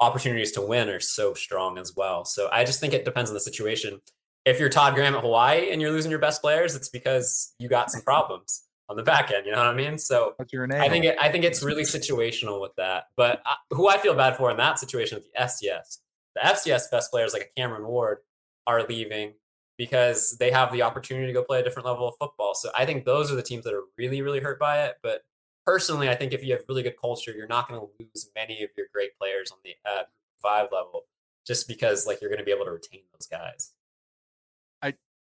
opportunities 0.00 0.50
to 0.52 0.60
win 0.60 0.88
are 0.88 0.98
so 0.98 1.34
strong 1.34 1.78
as 1.78 1.94
well. 1.96 2.24
So 2.24 2.48
I 2.50 2.64
just 2.64 2.80
think 2.80 2.92
it 2.92 3.04
depends 3.04 3.30
on 3.30 3.34
the 3.34 3.40
situation. 3.40 4.00
If 4.44 4.60
you're 4.60 4.68
Todd 4.68 4.94
Graham 4.94 5.14
at 5.14 5.22
Hawaii 5.22 5.70
and 5.70 5.80
you're 5.80 5.90
losing 5.90 6.10
your 6.10 6.20
best 6.20 6.42
players, 6.42 6.74
it's 6.74 6.88
because 6.88 7.54
you 7.58 7.68
got 7.68 7.90
some 7.90 8.02
problems 8.02 8.64
on 8.88 8.96
the 8.96 9.02
back 9.02 9.30
end. 9.30 9.46
You 9.46 9.52
know 9.52 9.58
what 9.58 9.68
I 9.68 9.74
mean? 9.74 9.96
So 9.98 10.34
I 10.82 10.88
think 10.88 11.04
it, 11.06 11.16
I 11.20 11.30
think 11.30 11.44
it's 11.44 11.62
really 11.62 11.84
situational 11.84 12.60
with 12.60 12.72
that. 12.76 13.04
But 13.16 13.40
I, 13.46 13.54
who 13.70 13.88
I 13.88 13.98
feel 13.98 14.14
bad 14.14 14.36
for 14.36 14.50
in 14.50 14.56
that 14.58 14.78
situation 14.78 15.18
is 15.18 15.24
the 15.24 15.40
FCS. 15.40 15.98
The 16.34 16.40
FCS 16.42 16.90
best 16.90 17.10
players 17.10 17.32
like 17.32 17.42
a 17.42 17.60
Cameron 17.60 17.86
Ward 17.86 18.18
are 18.66 18.82
leaving 18.86 19.34
because 19.78 20.36
they 20.38 20.50
have 20.50 20.72
the 20.72 20.82
opportunity 20.82 21.26
to 21.26 21.32
go 21.32 21.42
play 21.42 21.60
a 21.60 21.64
different 21.64 21.86
level 21.86 22.06
of 22.06 22.14
football. 22.20 22.54
So 22.54 22.70
I 22.76 22.84
think 22.86 23.04
those 23.04 23.32
are 23.32 23.36
the 23.36 23.42
teams 23.42 23.64
that 23.64 23.74
are 23.74 23.84
really, 23.98 24.22
really 24.22 24.40
hurt 24.40 24.58
by 24.58 24.84
it. 24.84 24.96
But 25.02 25.22
personally, 25.66 26.08
I 26.08 26.14
think 26.14 26.32
if 26.32 26.44
you 26.44 26.52
have 26.52 26.62
really 26.68 26.82
good 26.82 27.00
culture, 27.00 27.32
you're 27.32 27.46
not 27.46 27.68
going 27.68 27.80
to 27.80 27.86
lose 27.98 28.30
many 28.34 28.62
of 28.62 28.70
your 28.76 28.86
great 28.92 29.16
players 29.18 29.50
on 29.50 29.58
the 29.64 29.72
uh, 29.88 30.04
five 30.42 30.68
level 30.72 31.04
just 31.46 31.66
because 31.66 32.06
like 32.06 32.20
you're 32.20 32.30
going 32.30 32.38
to 32.38 32.44
be 32.44 32.52
able 32.52 32.64
to 32.64 32.70
retain 32.70 33.00
those 33.12 33.26
guys. 33.26 33.72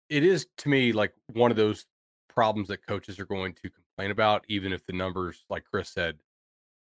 It 0.09 0.23
is 0.23 0.47
to 0.59 0.69
me 0.69 0.93
like 0.93 1.13
one 1.31 1.51
of 1.51 1.57
those 1.57 1.85
problems 2.29 2.67
that 2.67 2.85
coaches 2.85 3.19
are 3.19 3.25
going 3.25 3.53
to 3.53 3.69
complain 3.69 4.11
about, 4.11 4.43
even 4.47 4.73
if 4.73 4.85
the 4.85 4.93
numbers, 4.93 5.45
like 5.49 5.63
Chris 5.65 5.89
said, 5.89 6.17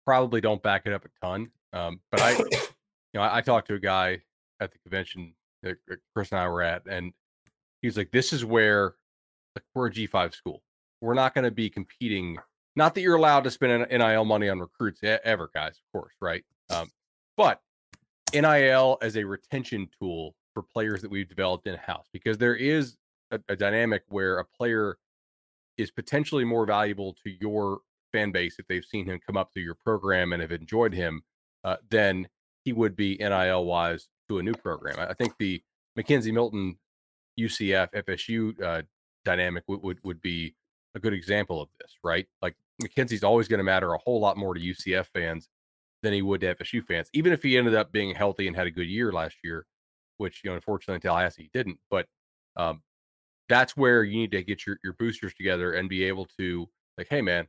probably 0.06 0.40
don't 0.40 0.62
back 0.62 0.82
it 0.86 0.92
up 0.92 1.04
a 1.04 1.26
ton. 1.26 1.50
Um, 1.72 2.00
but 2.10 2.20
I, 2.20 2.30
you 2.38 2.58
know, 3.14 3.22
I, 3.22 3.38
I 3.38 3.40
talked 3.40 3.68
to 3.68 3.74
a 3.74 3.80
guy 3.80 4.22
at 4.60 4.72
the 4.72 4.78
convention 4.78 5.34
that 5.62 5.76
Chris 6.14 6.30
and 6.30 6.40
I 6.40 6.48
were 6.48 6.62
at, 6.62 6.82
and 6.86 7.12
he's 7.82 7.96
like, 7.96 8.10
"This 8.10 8.32
is 8.32 8.44
where 8.44 8.94
like, 9.54 9.64
we're 9.74 9.86
a 9.86 9.90
G 9.90 10.06
five 10.06 10.34
school. 10.34 10.62
We're 11.00 11.14
not 11.14 11.34
going 11.34 11.44
to 11.44 11.50
be 11.50 11.68
competing. 11.68 12.38
Not 12.76 12.94
that 12.94 13.02
you're 13.02 13.16
allowed 13.16 13.44
to 13.44 13.50
spend 13.50 13.86
NIL 13.90 14.24
money 14.24 14.48
on 14.48 14.58
recruits 14.58 15.00
ever, 15.02 15.50
guys, 15.54 15.72
of 15.72 15.92
course, 15.92 16.14
right? 16.20 16.44
Um, 16.70 16.90
but 17.36 17.60
NIL 18.32 18.98
as 19.00 19.16
a 19.16 19.24
retention 19.24 19.88
tool 20.00 20.34
for 20.54 20.62
players 20.62 21.02
that 21.02 21.10
we've 21.10 21.28
developed 21.28 21.66
in 21.66 21.76
house, 21.76 22.06
because 22.12 22.36
there 22.36 22.56
is 22.56 22.96
a, 23.34 23.52
a 23.52 23.56
dynamic 23.56 24.02
where 24.08 24.38
a 24.38 24.44
player 24.44 24.96
is 25.76 25.90
potentially 25.90 26.44
more 26.44 26.66
valuable 26.66 27.14
to 27.24 27.30
your 27.40 27.80
fan 28.12 28.30
base 28.30 28.56
if 28.58 28.66
they've 28.68 28.84
seen 28.84 29.06
him 29.06 29.20
come 29.26 29.36
up 29.36 29.52
through 29.52 29.62
your 29.62 29.74
program 29.74 30.32
and 30.32 30.40
have 30.40 30.52
enjoyed 30.52 30.94
him 30.94 31.22
uh, 31.64 31.76
than 31.90 32.28
he 32.64 32.72
would 32.72 32.96
be 32.96 33.16
NIL 33.16 33.64
wise 33.64 34.08
to 34.28 34.38
a 34.38 34.42
new 34.42 34.54
program. 34.54 34.96
I 34.98 35.14
think 35.14 35.34
the 35.38 35.62
McKenzie 35.98 36.32
Milton 36.32 36.78
UCF 37.38 37.88
FSU 37.92 38.62
uh, 38.62 38.82
dynamic 39.24 39.64
would, 39.66 39.82
would 39.82 39.98
would 40.04 40.22
be 40.22 40.54
a 40.94 41.00
good 41.00 41.12
example 41.12 41.60
of 41.60 41.68
this, 41.80 41.96
right? 42.02 42.26
Like 42.40 42.54
McKenzie's 42.82 43.24
always 43.24 43.48
going 43.48 43.58
to 43.58 43.64
matter 43.64 43.92
a 43.92 43.98
whole 43.98 44.20
lot 44.20 44.36
more 44.36 44.54
to 44.54 44.60
UCF 44.60 45.06
fans 45.06 45.48
than 46.02 46.12
he 46.12 46.22
would 46.22 46.40
to 46.42 46.54
FSU 46.54 46.84
fans, 46.84 47.08
even 47.12 47.32
if 47.32 47.42
he 47.42 47.56
ended 47.56 47.74
up 47.74 47.90
being 47.90 48.14
healthy 48.14 48.46
and 48.46 48.56
had 48.56 48.66
a 48.66 48.70
good 48.70 48.86
year 48.86 49.12
last 49.12 49.36
year, 49.42 49.66
which 50.18 50.42
you 50.44 50.50
know 50.50 50.54
unfortunately 50.54 50.96
until 50.96 51.14
I 51.14 51.28
he 51.36 51.50
didn't. 51.52 51.78
But 51.90 52.06
um, 52.56 52.82
that's 53.48 53.76
where 53.76 54.02
you 54.02 54.16
need 54.16 54.32
to 54.32 54.42
get 54.42 54.66
your, 54.66 54.78
your 54.82 54.94
boosters 54.94 55.34
together 55.34 55.72
and 55.72 55.88
be 55.88 56.04
able 56.04 56.26
to 56.38 56.68
like, 56.96 57.08
hey 57.10 57.20
man, 57.22 57.46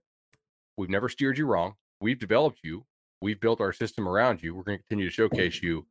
we've 0.77 0.89
never 0.89 1.10
steered 1.10 1.38
you 1.38 1.45
wrong. 1.45 1.75
We've 2.01 2.19
developed 2.19 2.60
you. 2.63 2.86
We've 3.21 3.39
built 3.39 3.62
our 3.62 3.73
system 3.73 4.08
around 4.08 4.43
you. 4.43 4.53
We're 4.53 4.63
going 4.63 4.77
to 4.77 4.84
continue 4.84 5.10
to 5.10 5.13
showcase 5.13 5.62
you. 5.62 5.86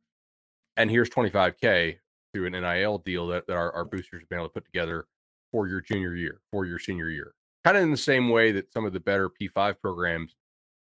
And 0.77 0.91
here's 0.91 1.09
25K 1.09 1.97
through 2.33 2.45
an 2.47 2.53
NIL 2.53 2.99
deal 2.99 3.27
that, 3.27 3.47
that 3.47 3.55
our, 3.55 3.71
our 3.71 3.85
boosters 3.85 4.21
have 4.21 4.29
been 4.29 4.39
able 4.39 4.49
to 4.49 4.53
put 4.53 4.65
together 4.65 5.05
for 5.51 5.67
your 5.67 5.81
junior 5.81 6.15
year, 6.15 6.41
for 6.51 6.65
your 6.65 6.79
senior 6.79 7.09
year. 7.09 7.33
Kind 7.63 7.77
of 7.77 7.83
in 7.83 7.91
the 7.91 7.97
same 7.97 8.29
way 8.29 8.51
that 8.51 8.71
some 8.71 8.85
of 8.85 8.93
the 8.93 8.99
better 8.99 9.29
P5 9.29 9.79
programs 9.81 10.35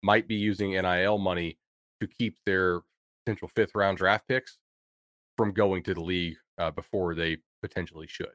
might 0.02 0.28
be 0.28 0.36
using 0.36 0.72
NIL 0.72 1.18
money 1.18 1.58
to 2.00 2.08
keep 2.08 2.38
their 2.46 2.82
potential 3.26 3.50
fifth 3.54 3.76
round 3.76 3.98
draft 3.98 4.28
picks 4.28 4.58
from 5.38 5.52
going 5.52 5.84
to 5.84 5.94
the 5.94 6.02
league 6.02 6.38
uh, 6.58 6.72
before 6.72 7.16
they 7.16 7.38
potentially 7.62 8.08
should. 8.08 8.32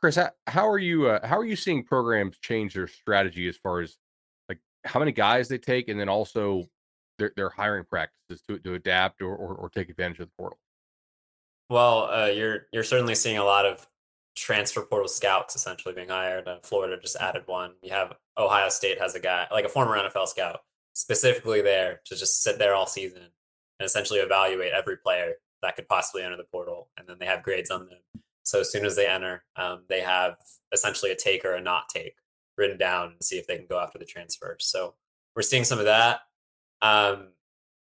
Chris, 0.00 0.18
how 0.46 0.68
are 0.68 0.78
you? 0.78 1.08
Uh, 1.08 1.26
how 1.26 1.38
are 1.38 1.44
you 1.44 1.56
seeing 1.56 1.84
programs 1.84 2.38
change 2.38 2.74
their 2.74 2.86
strategy 2.86 3.48
as 3.48 3.56
far 3.56 3.80
as 3.80 3.98
like 4.48 4.58
how 4.84 4.98
many 4.98 5.12
guys 5.12 5.48
they 5.48 5.58
take, 5.58 5.88
and 5.88 6.00
then 6.00 6.08
also 6.08 6.64
their, 7.18 7.32
their 7.36 7.50
hiring 7.50 7.84
practices 7.84 8.42
to, 8.48 8.58
to 8.60 8.74
adapt 8.74 9.20
or, 9.20 9.34
or, 9.36 9.54
or 9.54 9.68
take 9.68 9.90
advantage 9.90 10.20
of 10.20 10.26
the 10.26 10.32
portal? 10.38 10.58
Well, 11.68 12.10
uh, 12.10 12.26
you're 12.26 12.66
you're 12.72 12.82
certainly 12.82 13.14
seeing 13.14 13.38
a 13.38 13.44
lot 13.44 13.66
of 13.66 13.86
transfer 14.36 14.82
portal 14.82 15.08
scouts 15.08 15.54
essentially 15.54 15.94
being 15.94 16.08
hired. 16.08 16.48
Uh, 16.48 16.58
Florida 16.62 16.98
just 17.00 17.16
added 17.16 17.42
one. 17.46 17.72
You 17.82 17.92
have 17.92 18.14
Ohio 18.38 18.70
State 18.70 18.98
has 19.00 19.14
a 19.14 19.20
guy 19.20 19.46
like 19.52 19.66
a 19.66 19.68
former 19.68 19.96
NFL 19.98 20.28
scout 20.28 20.60
specifically 20.94 21.60
there 21.60 22.00
to 22.06 22.16
just 22.16 22.42
sit 22.42 22.58
there 22.58 22.74
all 22.74 22.86
season 22.86 23.22
and 23.78 23.86
essentially 23.86 24.18
evaluate 24.20 24.72
every 24.72 24.96
player 24.96 25.34
that 25.62 25.76
could 25.76 25.88
possibly 25.88 26.22
enter 26.22 26.36
the 26.36 26.44
portal, 26.44 26.88
and 26.96 27.06
then 27.06 27.16
they 27.20 27.26
have 27.26 27.42
grades 27.42 27.70
on 27.70 27.86
them. 27.86 27.98
So 28.50 28.58
as 28.58 28.72
soon 28.72 28.84
as 28.84 28.96
they 28.96 29.06
enter, 29.06 29.44
um, 29.54 29.84
they 29.88 30.00
have 30.00 30.34
essentially 30.72 31.12
a 31.12 31.16
take 31.16 31.44
or 31.44 31.54
a 31.54 31.60
not 31.60 31.88
take 31.88 32.16
written 32.58 32.76
down 32.76 33.12
and 33.12 33.22
see 33.22 33.38
if 33.38 33.46
they 33.46 33.56
can 33.56 33.66
go 33.68 33.78
after 33.78 33.96
the 33.96 34.04
transfer. 34.04 34.56
So 34.58 34.94
we're 35.36 35.42
seeing 35.42 35.62
some 35.62 35.78
of 35.78 35.84
that. 35.84 36.22
Um, 36.82 37.28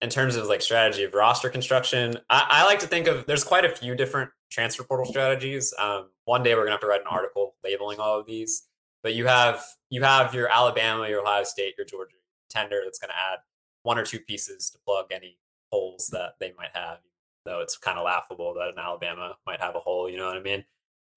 in 0.02 0.10
terms 0.10 0.36
of 0.36 0.48
like 0.48 0.62
strategy 0.62 1.06
of 1.06 1.14
roster 1.14 1.48
construction, 1.50 2.18
I, 2.30 2.46
I, 2.50 2.66
like 2.66 2.80
to 2.80 2.88
think 2.88 3.08
of 3.08 3.26
there's 3.26 3.46
quite 3.46 3.64
a 3.64 3.70
few 3.70 3.96
different 3.96 4.32
transfer 4.52 4.84
portal 4.84 5.06
strategies. 5.06 5.74
Um, 5.80 6.10
one 6.26 6.44
day 6.44 6.56
we're 6.56 6.64
gonna 6.64 6.72
have 6.72 6.82
to 6.82 6.88
write 6.88 7.02
an 7.02 7.08
article 7.08 7.56
labeling 7.64 8.00
all 8.00 8.20
of 8.20 8.26
these. 8.26 8.64
But 9.02 9.14
you 9.14 9.28
have 9.28 9.64
you 9.90 10.04
have 10.04 10.34
your 10.34 10.50
Alabama, 10.50 11.08
your 11.08 11.22
Ohio 11.22 11.44
State, 11.44 11.76
your 11.78 11.86
Georgia 11.86 12.16
tender 12.50 12.82
that's 12.84 13.00
gonna 13.00 13.14
add 13.14 13.40
one 13.84 13.98
or 13.98 14.04
two 14.04 14.20
pieces 14.20 14.70
to 14.72 14.80
plug 14.86 15.06
any 15.12 15.38
holes 15.72 16.10
that 16.12 16.34
they 16.42 16.54
might 16.58 16.76
have. 16.76 17.00
Though 17.46 17.62
it's 17.62 17.78
kind 17.78 17.98
of 17.98 18.06
laughable 18.06 18.54
that 18.56 18.70
an 18.70 18.76
Alabama 18.78 19.36
might 19.46 19.62
have 19.62 19.76
a 19.76 19.80
hole, 19.80 20.10
you 20.10 20.18
know 20.18 20.28
what 20.28 20.38
I 20.38 20.42
mean? 20.42 20.66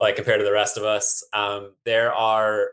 Like 0.00 0.16
compared 0.16 0.40
to 0.40 0.44
the 0.44 0.52
rest 0.52 0.76
of 0.76 0.84
us. 0.84 1.24
Um, 1.32 1.72
there 1.84 2.12
are 2.12 2.70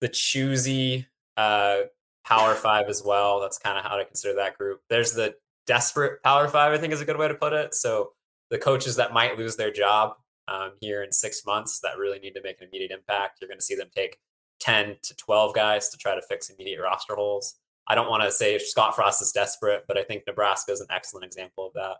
the 0.00 0.08
choosy 0.08 1.06
uh, 1.36 1.82
Power 2.24 2.54
Five 2.54 2.88
as 2.88 3.02
well. 3.04 3.40
That's 3.40 3.58
kind 3.58 3.78
of 3.78 3.84
how 3.84 3.96
to 3.96 4.04
consider 4.04 4.34
that 4.36 4.58
group. 4.58 4.80
There's 4.88 5.12
the 5.12 5.34
desperate 5.66 6.22
Power 6.22 6.48
Five, 6.48 6.72
I 6.72 6.78
think 6.78 6.92
is 6.92 7.00
a 7.00 7.04
good 7.04 7.18
way 7.18 7.28
to 7.28 7.34
put 7.34 7.52
it. 7.52 7.74
So 7.74 8.12
the 8.50 8.58
coaches 8.58 8.96
that 8.96 9.12
might 9.12 9.38
lose 9.38 9.56
their 9.56 9.70
job 9.70 10.16
um, 10.48 10.72
here 10.80 11.02
in 11.02 11.12
six 11.12 11.44
months 11.46 11.80
that 11.80 11.98
really 11.98 12.18
need 12.18 12.34
to 12.34 12.42
make 12.42 12.60
an 12.60 12.68
immediate 12.68 12.90
impact, 12.90 13.38
you're 13.40 13.48
going 13.48 13.58
to 13.58 13.64
see 13.64 13.74
them 13.74 13.88
take 13.94 14.18
10 14.60 14.96
to 15.02 15.16
12 15.16 15.54
guys 15.54 15.88
to 15.90 15.98
try 15.98 16.14
to 16.14 16.22
fix 16.22 16.50
immediate 16.50 16.82
roster 16.82 17.14
holes. 17.14 17.56
I 17.86 17.94
don't 17.94 18.10
want 18.10 18.22
to 18.22 18.30
say 18.30 18.58
Scott 18.58 18.94
Frost 18.94 19.22
is 19.22 19.32
desperate, 19.32 19.84
but 19.86 19.96
I 19.96 20.02
think 20.02 20.24
Nebraska 20.26 20.72
is 20.72 20.80
an 20.80 20.88
excellent 20.90 21.24
example 21.24 21.66
of 21.66 21.72
that. 21.74 21.96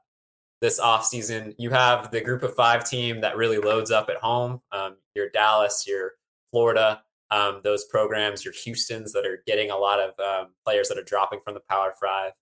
This 0.61 0.81
offseason, 0.81 1.55
you 1.59 1.71
have 1.71 2.11
the 2.11 2.21
group 2.21 2.43
of 2.43 2.55
five 2.55 2.85
team 2.85 3.21
that 3.21 3.37
really 3.37 3.59
loads 3.59 3.91
up 3.91 4.09
at 4.09 4.17
home. 4.17 4.61
Um, 4.73 4.97
your 5.15 5.29
Dallas, 5.29 5.85
your 5.87 6.13
Florida, 6.51 7.03
um, 7.31 7.61
those 7.63 7.85
programs, 7.85 8.45
your 8.45 8.55
Houston's 8.65 9.13
that 9.13 9.27
are 9.27 9.43
getting 9.47 9.71
a 9.71 9.77
lot 9.77 10.01
of 10.01 10.19
um, 10.19 10.53
players 10.65 10.89
that 10.89 10.99
are 10.99 11.05
dropping 11.05 11.41
from 11.41 11.55
the 11.55 11.63
Power 11.69 11.95
Five 12.01 12.33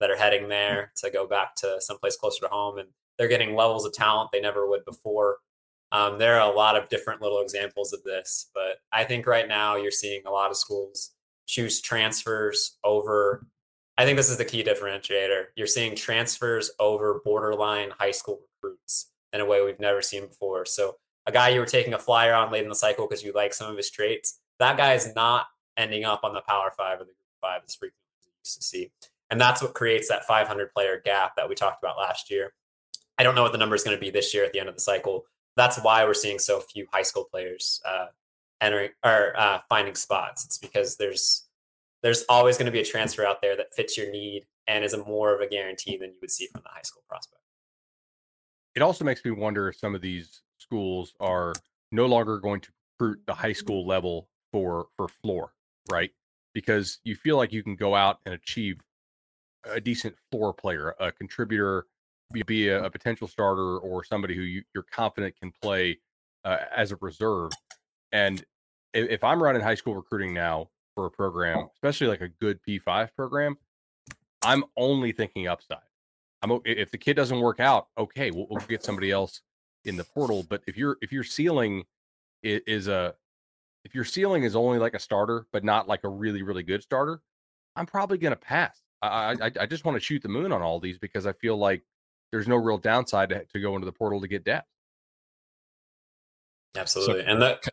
that 0.00 0.10
are 0.10 0.16
heading 0.16 0.48
there 0.48 0.92
to 0.96 1.10
go 1.10 1.26
back 1.26 1.54
to 1.56 1.76
someplace 1.80 2.16
closer 2.16 2.40
to 2.40 2.48
home, 2.48 2.78
and 2.78 2.88
they're 3.18 3.28
getting 3.28 3.54
levels 3.54 3.84
of 3.84 3.92
talent 3.92 4.30
they 4.32 4.40
never 4.40 4.68
would 4.68 4.84
before. 4.84 5.38
Um, 5.92 6.18
there 6.18 6.40
are 6.40 6.50
a 6.50 6.54
lot 6.54 6.76
of 6.76 6.88
different 6.88 7.22
little 7.22 7.40
examples 7.40 7.92
of 7.92 8.02
this, 8.04 8.50
but 8.54 8.80
I 8.92 9.04
think 9.04 9.26
right 9.26 9.48
now 9.48 9.76
you're 9.76 9.90
seeing 9.90 10.22
a 10.26 10.30
lot 10.30 10.50
of 10.50 10.56
schools 10.56 11.12
choose 11.46 11.80
transfers 11.80 12.76
over. 12.84 13.46
I 13.98 14.04
think 14.04 14.16
this 14.16 14.30
is 14.30 14.36
the 14.36 14.44
key 14.44 14.62
differentiator. 14.62 15.46
You're 15.56 15.66
seeing 15.66 15.96
transfers 15.96 16.70
over 16.78 17.22
borderline 17.24 17.90
high 17.98 18.10
school 18.10 18.40
recruits 18.62 19.10
in 19.32 19.40
a 19.40 19.46
way 19.46 19.62
we've 19.62 19.80
never 19.80 20.02
seen 20.02 20.26
before. 20.26 20.66
So 20.66 20.96
a 21.26 21.32
guy 21.32 21.48
you 21.48 21.60
were 21.60 21.66
taking 21.66 21.94
a 21.94 21.98
flyer 21.98 22.34
on 22.34 22.52
late 22.52 22.62
in 22.62 22.68
the 22.68 22.74
cycle 22.74 23.06
because 23.06 23.24
you 23.24 23.32
like 23.32 23.54
some 23.54 23.70
of 23.70 23.76
his 23.76 23.90
traits, 23.90 24.38
that 24.58 24.76
guy 24.76 24.92
is 24.92 25.14
not 25.14 25.46
ending 25.76 26.04
up 26.04 26.24
on 26.24 26.34
the 26.34 26.42
Power 26.42 26.72
Five 26.76 26.96
or 27.00 27.04
the 27.04 27.06
Group 27.06 27.16
Five 27.40 27.62
as 27.66 27.74
frequently 27.74 28.02
as 28.20 28.50
used 28.50 28.56
to 28.56 28.62
see. 28.62 28.92
And 29.30 29.40
that's 29.40 29.62
what 29.62 29.74
creates 29.74 30.08
that 30.08 30.24
500 30.24 30.72
player 30.72 31.00
gap 31.04 31.34
that 31.36 31.48
we 31.48 31.54
talked 31.54 31.82
about 31.82 31.98
last 31.98 32.30
year. 32.30 32.52
I 33.18 33.22
don't 33.22 33.34
know 33.34 33.42
what 33.42 33.52
the 33.52 33.58
number 33.58 33.74
is 33.74 33.82
going 33.82 33.96
to 33.96 34.00
be 34.00 34.10
this 34.10 34.34
year 34.34 34.44
at 34.44 34.52
the 34.52 34.60
end 34.60 34.68
of 34.68 34.74
the 34.74 34.80
cycle. 34.80 35.24
That's 35.56 35.82
why 35.82 36.04
we're 36.04 36.14
seeing 36.14 36.38
so 36.38 36.60
few 36.60 36.86
high 36.92 37.02
school 37.02 37.24
players 37.24 37.80
uh, 37.88 38.06
entering 38.60 38.90
or 39.02 39.32
uh, 39.36 39.60
finding 39.68 39.94
spots. 39.94 40.44
It's 40.44 40.58
because 40.58 40.96
there's 40.96 41.45
there's 42.02 42.24
always 42.28 42.56
going 42.56 42.66
to 42.66 42.72
be 42.72 42.80
a 42.80 42.84
transfer 42.84 43.26
out 43.26 43.42
there 43.42 43.56
that 43.56 43.74
fits 43.74 43.96
your 43.96 44.10
need 44.10 44.46
and 44.66 44.84
is 44.84 44.92
a 44.92 45.04
more 45.04 45.34
of 45.34 45.40
a 45.40 45.48
guarantee 45.48 45.96
than 45.96 46.10
you 46.10 46.18
would 46.20 46.30
see 46.30 46.46
from 46.46 46.62
the 46.62 46.70
high 46.70 46.82
school 46.82 47.02
prospect. 47.08 47.42
It 48.74 48.82
also 48.82 49.04
makes 49.04 49.24
me 49.24 49.30
wonder 49.30 49.68
if 49.68 49.76
some 49.76 49.94
of 49.94 50.02
these 50.02 50.42
schools 50.58 51.14
are 51.20 51.54
no 51.92 52.06
longer 52.06 52.38
going 52.38 52.60
to 52.60 52.70
recruit 52.98 53.20
the 53.26 53.34
high 53.34 53.52
school 53.52 53.86
level 53.86 54.28
for 54.52 54.88
for 54.96 55.08
floor, 55.08 55.52
right? 55.90 56.10
Because 56.52 56.98
you 57.04 57.14
feel 57.14 57.36
like 57.36 57.52
you 57.52 57.62
can 57.62 57.76
go 57.76 57.94
out 57.94 58.20
and 58.24 58.34
achieve 58.34 58.80
a 59.64 59.80
decent 59.80 60.14
floor 60.30 60.52
player, 60.52 60.94
a 61.00 61.10
contributor, 61.10 61.86
be, 62.32 62.68
a, 62.68 62.84
a 62.84 62.90
potential 62.90 63.28
starter, 63.28 63.78
or 63.78 64.04
somebody 64.04 64.34
who 64.34 64.42
you, 64.42 64.62
are 64.76 64.84
confident 64.90 65.38
can 65.38 65.52
play 65.62 65.98
uh, 66.44 66.58
as 66.74 66.92
a 66.92 66.96
reserve. 67.00 67.52
And 68.12 68.44
if 68.94 69.22
I'm 69.24 69.42
running 69.42 69.62
high 69.62 69.74
school 69.74 69.94
recruiting 69.94 70.32
now 70.32 70.68
for 70.96 71.06
a 71.06 71.10
program, 71.10 71.68
especially 71.74 72.08
like 72.08 72.22
a 72.22 72.28
good 72.28 72.58
P5 72.66 73.14
program, 73.14 73.56
I'm 74.42 74.64
only 74.76 75.12
thinking 75.12 75.46
upside. 75.46 75.78
I'm 76.42 76.60
if 76.64 76.90
the 76.90 76.98
kid 76.98 77.14
doesn't 77.14 77.38
work 77.38 77.60
out, 77.60 77.88
okay, 77.96 78.32
we'll, 78.32 78.46
we'll 78.50 78.60
get 78.66 78.82
somebody 78.82 79.12
else 79.12 79.42
in 79.84 79.96
the 79.96 80.04
portal. 80.04 80.44
But 80.48 80.62
if 80.66 80.76
you're 80.76 80.96
if 81.00 81.12
your 81.12 81.22
ceiling 81.22 81.84
is 82.42 82.88
a 82.88 83.14
if 83.84 83.94
your 83.94 84.04
ceiling 84.04 84.42
is 84.42 84.56
only 84.56 84.78
like 84.78 84.94
a 84.94 84.98
starter, 84.98 85.46
but 85.52 85.62
not 85.62 85.86
like 85.86 86.02
a 86.04 86.08
really 86.08 86.42
really 86.42 86.62
good 86.62 86.82
starter, 86.82 87.20
I'm 87.76 87.86
probably 87.86 88.18
going 88.18 88.32
to 88.32 88.40
pass. 88.40 88.80
I, 89.02 89.36
I, 89.40 89.50
I 89.60 89.66
just 89.66 89.84
want 89.84 89.96
to 89.96 90.00
shoot 90.00 90.22
the 90.22 90.28
moon 90.28 90.50
on 90.52 90.62
all 90.62 90.80
these 90.80 90.98
because 90.98 91.26
I 91.26 91.32
feel 91.34 91.56
like 91.56 91.82
there's 92.32 92.48
no 92.48 92.56
real 92.56 92.78
downside 92.78 93.28
to, 93.28 93.44
to 93.44 93.60
go 93.60 93.74
into 93.76 93.84
the 93.84 93.92
portal 93.92 94.20
to 94.20 94.28
get 94.28 94.44
depth. 94.44 94.66
Absolutely, 96.74 97.22
so, 97.22 97.28
and 97.28 97.42
that. 97.42 97.64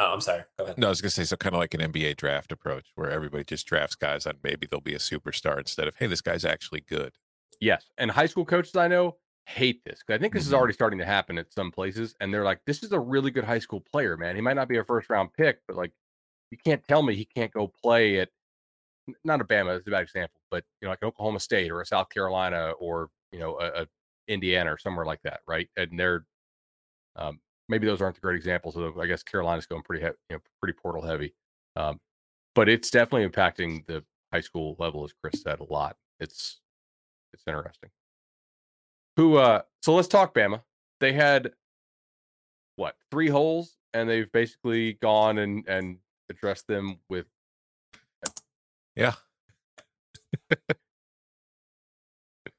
Oh, 0.00 0.14
I'm 0.14 0.22
sorry. 0.22 0.44
Go 0.56 0.64
ahead. 0.64 0.78
No, 0.78 0.86
I 0.86 0.90
was 0.90 1.02
going 1.02 1.10
to 1.10 1.14
say 1.14 1.24
so, 1.24 1.36
kind 1.36 1.54
of 1.54 1.58
like 1.60 1.74
an 1.74 1.80
NBA 1.80 2.16
draft 2.16 2.50
approach, 2.52 2.86
where 2.94 3.10
everybody 3.10 3.44
just 3.44 3.66
drafts 3.66 3.96
guys 3.96 4.26
on 4.26 4.38
maybe 4.42 4.66
they'll 4.66 4.80
be 4.80 4.94
a 4.94 4.98
superstar 4.98 5.58
instead 5.58 5.86
of 5.86 5.94
hey, 5.96 6.06
this 6.06 6.22
guy's 6.22 6.44
actually 6.44 6.80
good. 6.80 7.12
Yes, 7.60 7.84
and 7.98 8.10
high 8.10 8.26
school 8.26 8.46
coaches 8.46 8.76
I 8.76 8.88
know 8.88 9.16
hate 9.44 9.84
this 9.84 9.98
because 9.98 10.18
I 10.18 10.20
think 10.20 10.32
this 10.32 10.44
mm-hmm. 10.44 10.50
is 10.50 10.54
already 10.54 10.72
starting 10.72 10.98
to 11.00 11.04
happen 11.04 11.36
at 11.36 11.52
some 11.52 11.70
places, 11.70 12.14
and 12.18 12.32
they're 12.32 12.44
like, 12.44 12.60
"This 12.66 12.82
is 12.82 12.92
a 12.92 12.98
really 12.98 13.30
good 13.30 13.44
high 13.44 13.58
school 13.58 13.80
player, 13.92 14.16
man. 14.16 14.36
He 14.36 14.40
might 14.40 14.56
not 14.56 14.68
be 14.68 14.78
a 14.78 14.84
first 14.84 15.10
round 15.10 15.34
pick, 15.34 15.58
but 15.68 15.76
like, 15.76 15.92
you 16.50 16.56
can't 16.56 16.82
tell 16.88 17.02
me 17.02 17.14
he 17.14 17.26
can't 17.26 17.52
go 17.52 17.70
play 17.82 18.20
at 18.20 18.30
not 19.22 19.42
a 19.42 19.44
Bama 19.44 19.78
is 19.78 19.86
a 19.86 19.90
bad 19.90 20.02
example, 20.02 20.40
but 20.50 20.64
you 20.80 20.86
know, 20.86 20.92
like 20.92 21.02
Oklahoma 21.02 21.40
State 21.40 21.70
or 21.70 21.82
a 21.82 21.86
South 21.86 22.08
Carolina 22.08 22.72
or 22.78 23.10
you 23.32 23.38
know, 23.38 23.58
a, 23.60 23.82
a 23.82 23.86
Indiana 24.28 24.72
or 24.72 24.78
somewhere 24.78 25.04
like 25.04 25.20
that, 25.24 25.40
right? 25.46 25.68
And 25.76 25.98
they're 25.98 26.24
um, 27.16 27.40
maybe 27.70 27.86
those 27.86 28.02
aren't 28.02 28.16
the 28.16 28.20
great 28.20 28.36
examples. 28.36 28.76
Of, 28.76 28.98
I 28.98 29.06
guess 29.06 29.22
Carolina's 29.22 29.66
going 29.66 29.82
pretty, 29.82 30.04
he- 30.04 30.12
you 30.28 30.36
know, 30.36 30.40
pretty 30.60 30.76
portal 30.78 31.00
heavy, 31.02 31.32
um, 31.76 31.98
but 32.54 32.68
it's 32.68 32.90
definitely 32.90 33.28
impacting 33.28 33.86
the 33.86 34.04
high 34.32 34.40
school 34.40 34.76
level, 34.78 35.04
as 35.04 35.12
Chris 35.12 35.40
said, 35.40 35.60
a 35.60 35.64
lot. 35.64 35.96
It's 36.18 36.60
it's 37.32 37.44
interesting. 37.46 37.90
Who? 39.16 39.36
uh 39.36 39.62
So 39.82 39.94
let's 39.94 40.08
talk 40.08 40.34
Bama. 40.34 40.62
They 40.98 41.12
had 41.12 41.52
what 42.76 42.96
three 43.10 43.28
holes, 43.28 43.76
and 43.94 44.08
they've 44.08 44.30
basically 44.32 44.94
gone 44.94 45.38
and 45.38 45.66
and 45.68 45.98
addressed 46.28 46.66
them 46.66 46.98
with 47.08 47.26
yeah. 48.96 49.14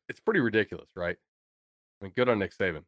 it's 0.09 0.19
pretty 0.25 0.39
ridiculous, 0.39 0.89
right? 0.95 1.17
I 2.01 2.05
mean, 2.05 2.13
good 2.15 2.29
on 2.29 2.39
Nick 2.39 2.57
Saban. 2.57 2.83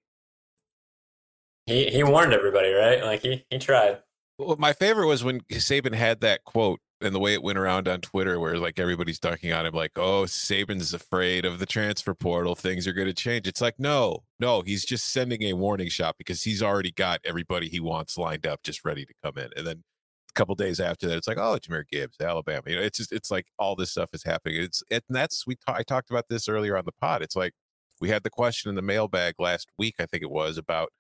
He 1.66 1.90
he 1.90 2.04
warned 2.04 2.34
everybody, 2.34 2.72
right? 2.72 3.04
Like 3.04 3.22
he 3.22 3.46
he 3.50 3.60
tried. 3.60 4.00
Well, 4.38 4.56
my 4.58 4.74
favorite 4.74 5.08
was 5.08 5.24
when 5.24 5.42
Saban 5.42 5.94
had 5.94 6.20
that 6.22 6.44
quote 6.44 6.80
and 7.04 7.14
the 7.14 7.20
way 7.20 7.34
it 7.34 7.44
went 7.44 7.58
around 7.58 7.88
on 7.88 8.02
Twitter, 8.02 8.40
where 8.40 8.58
like 8.58 8.80
everybody's 8.80 9.20
dunking 9.20 9.54
on 9.54 9.66
him, 9.66 9.74
like, 9.74 9.92
"Oh, 9.98 10.24
Saban's 10.24 10.94
afraid 10.94 11.46
of 11.46 11.60
the 11.60 11.66
transfer 11.66 12.14
portal. 12.14 12.56
Things 12.56 12.88
are 12.88 12.94
going 12.94 13.08
to 13.08 13.14
change." 13.14 13.48
It's 13.48 13.62
like, 13.62 13.76
no, 13.80 14.24
no, 14.40 14.62
he's 14.62 14.86
just 14.86 15.12
sending 15.12 15.44
a 15.44 15.54
warning 15.54 15.90
shot 15.90 16.16
because 16.18 16.44
he's 16.44 16.64
already 16.64 16.92
got 16.92 17.20
everybody 17.26 17.70
he 17.70 17.80
wants 17.80 18.18
lined 18.18 18.48
up, 18.48 18.64
just 18.64 18.86
ready 18.86 19.06
to 19.06 19.14
come 19.24 19.38
in. 19.38 19.50
And 19.56 19.68
then 19.68 19.84
a 20.30 20.34
couple 20.34 20.56
days 20.56 20.80
after 20.80 21.08
that, 21.08 21.18
it's 21.18 21.28
like, 21.28 21.38
oh, 21.38 21.58
Jahmyr 21.60 21.88
Gibbs, 21.88 22.18
Alabama. 22.22 22.64
You 22.68 22.78
know, 22.78 22.82
it's 22.82 22.98
just 22.98 23.12
it's 23.12 23.32
like 23.32 23.48
all 23.60 23.76
this 23.76 23.92
stuff 23.92 24.10
is 24.14 24.24
happening. 24.24 24.62
It's 24.62 24.84
it, 24.90 25.04
and 25.08 25.16
that's 25.16 25.46
we 25.46 25.58
I 25.68 25.84
talked 25.84 26.10
about 26.10 26.26
this 26.30 26.48
earlier 26.50 26.78
on 26.78 26.86
the 26.86 26.94
pod. 27.02 27.22
It's 27.22 27.36
like 27.36 27.54
we 28.02 28.10
had 28.10 28.24
the 28.24 28.30
question 28.30 28.70
in 28.70 28.76
the 28.76 28.82
mailbag 28.82 29.36
last 29.40 29.70
week, 29.78 29.96
I 30.00 30.06
think 30.06 30.24
it 30.24 30.32
was 30.32 30.58
about 30.58 30.92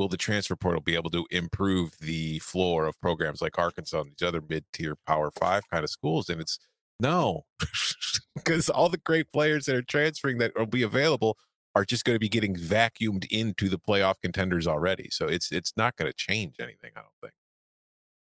will 0.00 0.08
the 0.08 0.16
transfer 0.16 0.56
portal 0.56 0.80
be 0.80 0.94
able 0.94 1.10
to 1.10 1.26
improve 1.30 1.98
the 2.00 2.38
floor 2.38 2.86
of 2.86 2.98
programs 3.02 3.42
like 3.42 3.58
Arkansas 3.58 4.00
and 4.00 4.10
these 4.10 4.26
other 4.26 4.40
mid 4.48 4.64
tier 4.72 4.96
Power 5.06 5.30
Five 5.30 5.68
kind 5.70 5.84
of 5.84 5.90
schools? 5.90 6.30
And 6.30 6.40
it's 6.40 6.58
no, 6.98 7.44
because 8.34 8.70
all 8.70 8.88
the 8.88 8.96
great 8.96 9.30
players 9.30 9.66
that 9.66 9.76
are 9.76 9.82
transferring 9.82 10.38
that 10.38 10.58
will 10.58 10.64
be 10.64 10.82
available 10.82 11.36
are 11.74 11.84
just 11.84 12.06
going 12.06 12.14
to 12.14 12.20
be 12.20 12.30
getting 12.30 12.56
vacuumed 12.56 13.26
into 13.30 13.68
the 13.68 13.78
playoff 13.78 14.14
contenders 14.22 14.66
already. 14.66 15.08
So 15.10 15.26
it's 15.26 15.52
it's 15.52 15.74
not 15.76 15.96
going 15.96 16.10
to 16.10 16.16
change 16.16 16.56
anything, 16.58 16.92
I 16.96 17.00
don't 17.00 17.12
think. 17.20 17.34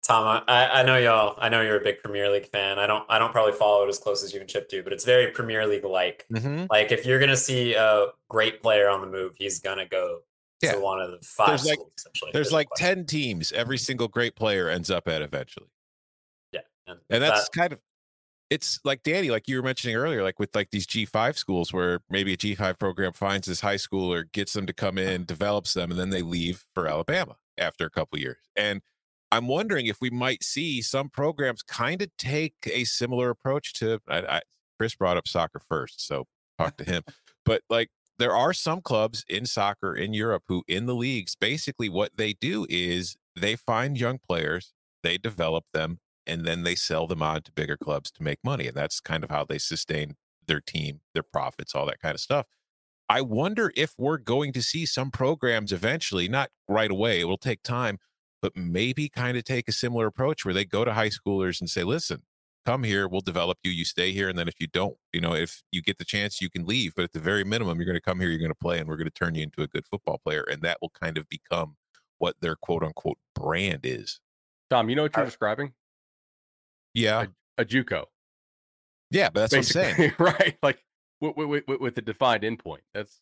Tom, 0.07 0.43
I, 0.49 0.69
I 0.69 0.83
know 0.85 0.97
y'all. 0.97 1.37
I 1.39 1.51
know 1.51 1.61
you're 1.61 1.77
a 1.77 1.85
big 1.85 1.99
Premier 1.99 2.31
League 2.31 2.47
fan. 2.47 2.79
I 2.79 2.87
don't. 2.87 3.05
I 3.11 3.19
don't 3.19 3.31
probably 3.31 3.53
follow 3.53 3.85
it 3.85 3.91
as 3.91 3.99
close 3.99 4.25
as 4.25 4.33
you 4.33 4.41
and 4.41 4.49
Chip 4.49 4.71
do, 4.71 4.83
but 4.83 4.95
it's 4.95 5.05
very 5.05 5.33
Premier 5.33 5.67
League 5.67 5.85
like. 5.85 6.25
Mm-hmm. 6.33 6.65
Like 6.71 6.93
if 6.93 7.05
you're 7.05 7.21
gonna 7.21 7.37
see 7.37 7.75
a 7.75 8.07
great 8.31 8.63
player 8.63 8.89
on 8.89 9.03
the 9.03 9.07
move, 9.07 9.35
he's 9.37 9.61
gonna 9.61 9.87
go 9.87 10.21
yeah. 10.63 10.73
to 10.73 10.81
one 10.81 11.01
of 11.01 11.11
the 11.11 11.19
five. 11.23 11.49
There's 11.49 11.67
like 11.67 11.79
there's 12.33 12.53
like 12.53 12.69
ten 12.77 13.05
teams. 13.05 13.53
Every 13.53 13.79
single 13.79 14.09
great 14.09 14.37
player 14.37 14.69
ends 14.69 14.91
up 14.91 15.09
at 15.09 15.23
eventually. 15.23 15.69
Yeah, 16.53 16.61
and, 16.87 16.99
and 17.11 17.23
that's 17.23 17.49
that, 17.49 17.59
kind 17.59 17.73
of. 17.73 17.81
It's 18.51 18.81
like 18.83 19.03
Danny, 19.03 19.31
like 19.31 19.47
you 19.47 19.57
were 19.57 19.63
mentioning 19.63 19.95
earlier, 19.97 20.23
like 20.23 20.39
with 20.39 20.55
like 20.55 20.71
these 20.71 20.87
G5 20.87 21.37
schools 21.37 21.71
where 21.71 22.01
maybe 22.09 22.33
a 22.33 22.37
G5 22.37 22.79
program 22.79 23.13
finds 23.13 23.47
this 23.47 23.61
high 23.61 23.75
schooler, 23.75 24.31
gets 24.33 24.55
them 24.55 24.65
to 24.65 24.73
come 24.73 24.97
uh-huh. 24.97 25.07
in, 25.11 25.25
develops 25.27 25.75
them, 25.75 25.91
and 25.91 26.01
then 26.01 26.09
they 26.09 26.23
leave 26.23 26.65
for 26.75 26.87
Alabama 26.89 27.37
after 27.59 27.85
a 27.85 27.91
couple 27.91 28.19
years. 28.19 28.39
And 28.57 28.81
I'm 29.31 29.49
wondering 29.49 29.87
if 29.87 30.01
we 30.01 30.11
might 30.11 30.43
see 30.43 30.81
some 30.81 31.11
programs 31.11 31.63
kind 31.63 32.01
of 32.01 32.09
take 32.17 32.55
a 32.73 32.85
similar 32.85 33.31
approach 33.31 33.75
to. 33.75 34.01
I, 34.09 34.19
I, 34.21 34.41
Chris 34.79 34.95
brought 34.95 35.17
up 35.17 35.29
soccer 35.29 35.61
first, 35.61 36.07
so 36.07 36.25
talk 36.59 36.77
to 36.79 36.85
him. 36.85 37.03
but 37.45 37.63
like, 37.69 37.91
there 38.19 38.35
are 38.35 38.53
some 38.53 38.81
clubs 38.81 39.25
in 39.29 39.47
soccer 39.47 39.95
in 39.95 40.13
Europe 40.13 40.45
who, 40.49 40.65
in 40.67 40.87
the 40.87 40.95
leagues, 40.95 41.37
basically 41.37 41.89
what 41.89 42.17
they 42.17 42.33
do 42.33 42.67
is 42.69 43.17
they 43.37 43.57
find 43.57 43.99
young 43.99 44.19
players, 44.19 44.73
they 45.03 45.19
develop 45.19 45.65
them, 45.73 46.01
and 46.27 46.45
then 46.45 46.63
they 46.63 46.75
sell 46.75 47.07
them 47.07 47.23
on 47.23 47.43
to 47.43 47.53
bigger 47.53 47.77
clubs 47.77 48.11
to 48.13 48.23
make 48.23 48.39
money. 48.45 48.67
And 48.67 48.77
that's 48.77 49.01
kind 49.01 49.25
of 49.25 49.31
how 49.31 49.45
they 49.45 49.59
sustain 49.59 50.17
their 50.47 50.61
team, 50.61 51.01
their 51.15 51.23
profits, 51.23 51.75
all 51.75 51.87
that 51.87 52.01
kind 52.01 52.15
of 52.15 52.21
stuff. 52.21 52.47
I 53.09 53.23
wonder 53.23 53.73
if 53.75 53.95
we're 53.97 54.19
going 54.19 54.53
to 54.53 54.63
see 54.63 54.85
some 54.85 55.11
programs 55.11 55.73
eventually, 55.73 56.29
not 56.29 56.51
right 56.69 56.91
away, 56.91 57.21
it 57.21 57.25
will 57.25 57.39
take 57.39 57.63
time, 57.63 57.99
but 58.43 58.57
maybe 58.57 59.09
kind 59.09 59.37
of 59.39 59.45
take 59.45 59.69
a 59.69 59.73
similar 59.73 60.07
approach 60.07 60.45
where 60.45 60.53
they 60.53 60.65
go 60.65 60.85
to 60.85 60.93
high 60.93 61.09
schoolers 61.09 61.61
and 61.61 61.71
say, 61.71 61.85
listen, 61.85 62.23
come 62.69 62.83
here, 62.85 63.09
we'll 63.09 63.23
develop 63.23 63.57
you, 63.65 63.71
you 63.71 63.85
stay 63.85 64.13
here. 64.13 64.29
And 64.29 64.39
then 64.39 64.47
if 64.47 64.61
you 64.61 64.67
don't, 64.67 64.95
you 65.15 65.23
know, 65.23 65.35
if 65.35 65.63
you 65.73 65.81
get 65.81 65.97
the 65.97 66.05
chance, 66.05 66.43
you 66.43 66.51
can 66.51 66.67
leave. 66.67 66.95
But 66.95 67.05
at 67.05 67.13
the 67.13 67.19
very 67.19 67.43
minimum, 67.43 67.79
you're 67.79 67.87
going 67.87 67.97
to 67.97 68.01
come 68.01 68.21
here, 68.21 68.29
you're 68.29 68.39
going 68.39 68.51
to 68.51 68.55
play, 68.55 68.79
and 68.79 68.87
we're 68.87 68.99
going 68.99 69.07
to 69.07 69.11
turn 69.11 69.35
you 69.35 69.43
into 69.43 69.63
a 69.63 69.67
good 69.67 69.87
football 69.87 70.19
player. 70.19 70.43
And 70.43 70.61
that 70.63 70.77
will 70.83 70.91
kind 70.91 71.17
of 71.17 71.27
become 71.31 71.77
what 72.19 72.37
their 72.43 72.57
quote 72.57 72.83
unquote 72.83 73.17
brand 73.35 73.81
is. 73.85 74.21
Tom, 74.69 74.91
you 74.91 74.97
know 74.97 75.03
what 75.03 75.17
you're 75.17 75.25
describing? 75.25 75.73
Yeah. 76.93 77.27
A, 77.57 77.63
a 77.63 77.65
Juco. 77.65 78.05
Yeah, 79.11 79.31
but 79.31 79.49
that's 79.49 79.55
Basically, 79.55 79.81
what 79.81 79.89
I'm 79.89 79.97
saying. 79.97 80.13
right. 80.19 80.59
Like 80.63 80.85
with, 81.23 81.37
with, 81.37 81.65
with, 81.67 81.81
with 81.81 81.95
the 81.95 82.03
defined 82.03 82.43
endpoint. 82.43 82.81
That's. 82.93 83.19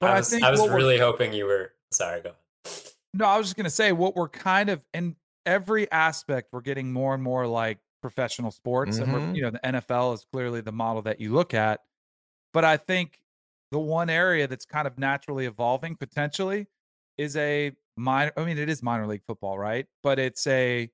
But 0.00 0.10
I, 0.10 0.18
was, 0.18 0.34
I, 0.34 0.48
I 0.48 0.50
was 0.50 0.68
really 0.68 0.98
hoping 0.98 1.32
you 1.32 1.46
were. 1.46 1.72
Sorry, 1.92 2.20
go 2.20 2.30
ahead. 2.30 2.74
No, 3.14 3.24
I 3.24 3.38
was 3.38 3.46
just 3.46 3.56
gonna 3.56 3.70
say 3.70 3.90
what 3.90 4.14
we're 4.14 4.28
kind 4.28 4.68
of 4.68 4.82
in 4.92 5.16
every 5.48 5.90
aspect. 5.90 6.50
We're 6.52 6.60
getting 6.60 6.92
more 6.92 7.14
and 7.14 7.22
more 7.22 7.46
like 7.46 7.78
professional 8.02 8.50
sports, 8.50 8.98
mm-hmm. 8.98 9.14
and 9.14 9.32
we're 9.32 9.34
you 9.34 9.42
know 9.42 9.50
the 9.50 9.60
NFL 9.64 10.14
is 10.14 10.26
clearly 10.30 10.60
the 10.60 10.72
model 10.72 11.02
that 11.02 11.20
you 11.20 11.32
look 11.32 11.54
at. 11.54 11.80
But 12.52 12.64
I 12.64 12.76
think 12.76 13.20
the 13.72 13.78
one 13.78 14.10
area 14.10 14.46
that's 14.46 14.64
kind 14.64 14.86
of 14.86 14.98
naturally 14.98 15.46
evolving 15.46 15.96
potentially 15.96 16.66
is 17.16 17.36
a 17.36 17.72
minor. 17.96 18.32
I 18.36 18.44
mean, 18.44 18.58
it 18.58 18.68
is 18.68 18.82
minor 18.82 19.06
league 19.06 19.24
football, 19.26 19.58
right? 19.58 19.86
But 20.02 20.18
it's 20.18 20.46
a 20.46 20.90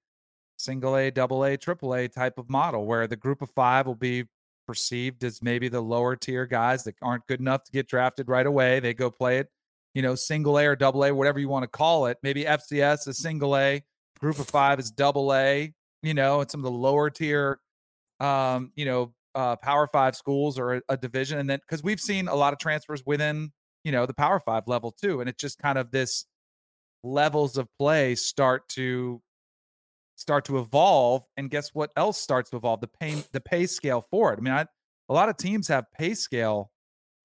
single 0.57 0.97
A, 0.97 1.11
double 1.11 1.45
A, 1.45 1.57
triple 1.57 1.95
A 1.95 2.09
type 2.09 2.39
of 2.39 2.49
model 2.49 2.87
where 2.87 3.07
the 3.07 3.17
group 3.17 3.43
of 3.43 3.51
five 3.51 3.87
will 3.87 3.97
be 3.97 4.25
perceived 4.67 5.23
as 5.25 5.43
maybe 5.43 5.69
the 5.69 5.81
lower 5.81 6.17
tier 6.17 6.47
guys 6.47 6.85
that 6.85 6.95
aren't 7.03 7.27
good 7.27 7.41
enough 7.41 7.65
to 7.65 7.73
get 7.73 7.89
drafted 7.89 8.29
right 8.29 8.47
away. 8.47 8.81
They 8.81 8.95
go 8.95 9.11
play 9.11 9.39
it 9.39 9.51
you 9.95 10.03
know, 10.03 10.15
single 10.15 10.59
A 10.59 10.67
or 10.67 10.77
double 10.77 11.05
A, 11.05 11.15
whatever 11.15 11.39
you 11.39 11.49
want 11.49 11.63
to 11.63 11.69
call 11.69 12.07
it. 12.07 12.19
Maybe 12.23 12.45
FCS 12.45 13.09
is 13.09 13.19
single 13.19 13.57
A, 13.57 13.83
group 14.25 14.39
of 14.39 14.49
five 14.49 14.79
is 14.79 14.91
double 14.91 15.35
A, 15.35 15.73
you 16.03 16.15
know, 16.15 16.41
and 16.41 16.51
some 16.51 16.61
of 16.61 16.65
the 16.65 16.79
lower 16.79 17.11
tier, 17.11 17.61
um, 18.21 18.73
you 18.75 18.87
know, 18.87 19.13
uh, 19.35 19.57
power 19.57 19.87
five 19.87 20.17
schools 20.17 20.59
or 20.59 20.77
a, 20.77 20.83
a 20.89 20.97
division. 20.97 21.39
And 21.39 21.51
then 21.51 21.59
because 21.61 21.83
we've 21.83 22.01
seen 22.01 22.29
a 22.29 22.35
lot 22.35 22.55
of 22.55 22.59
transfers 22.59 23.03
within, 23.05 23.53
you 23.85 23.93
know, 23.93 24.07
the 24.07 24.15
power 24.15 24.41
five 24.41 24.63
level 24.67 24.93
too. 24.93 25.21
And 25.21 25.29
it's 25.29 25.41
just 25.41 25.59
kind 25.59 25.77
of 25.77 25.91
this 25.91 26.25
levels 27.03 27.59
of 27.59 27.69
play 27.79 28.15
start 28.15 28.67
to 28.71 29.21
start 30.17 30.47
to 30.47 30.59
evolve 30.59 31.25
and 31.37 31.51
guess 31.51 31.71
what 31.75 31.91
else 31.95 32.19
starts 32.19 32.49
to 32.49 32.57
evolve 32.57 32.81
the 32.81 32.89
pay 32.89 33.23
the 33.33 33.41
pay 33.41 33.67
scale 33.67 34.07
for 34.11 34.33
it 34.33 34.39
i 34.39 34.41
mean 34.41 34.55
I, 34.55 34.65
a 35.09 35.13
lot 35.13 35.29
of 35.29 35.37
teams 35.37 35.69
have 35.69 35.85
pay 35.93 36.15
scale 36.15 36.71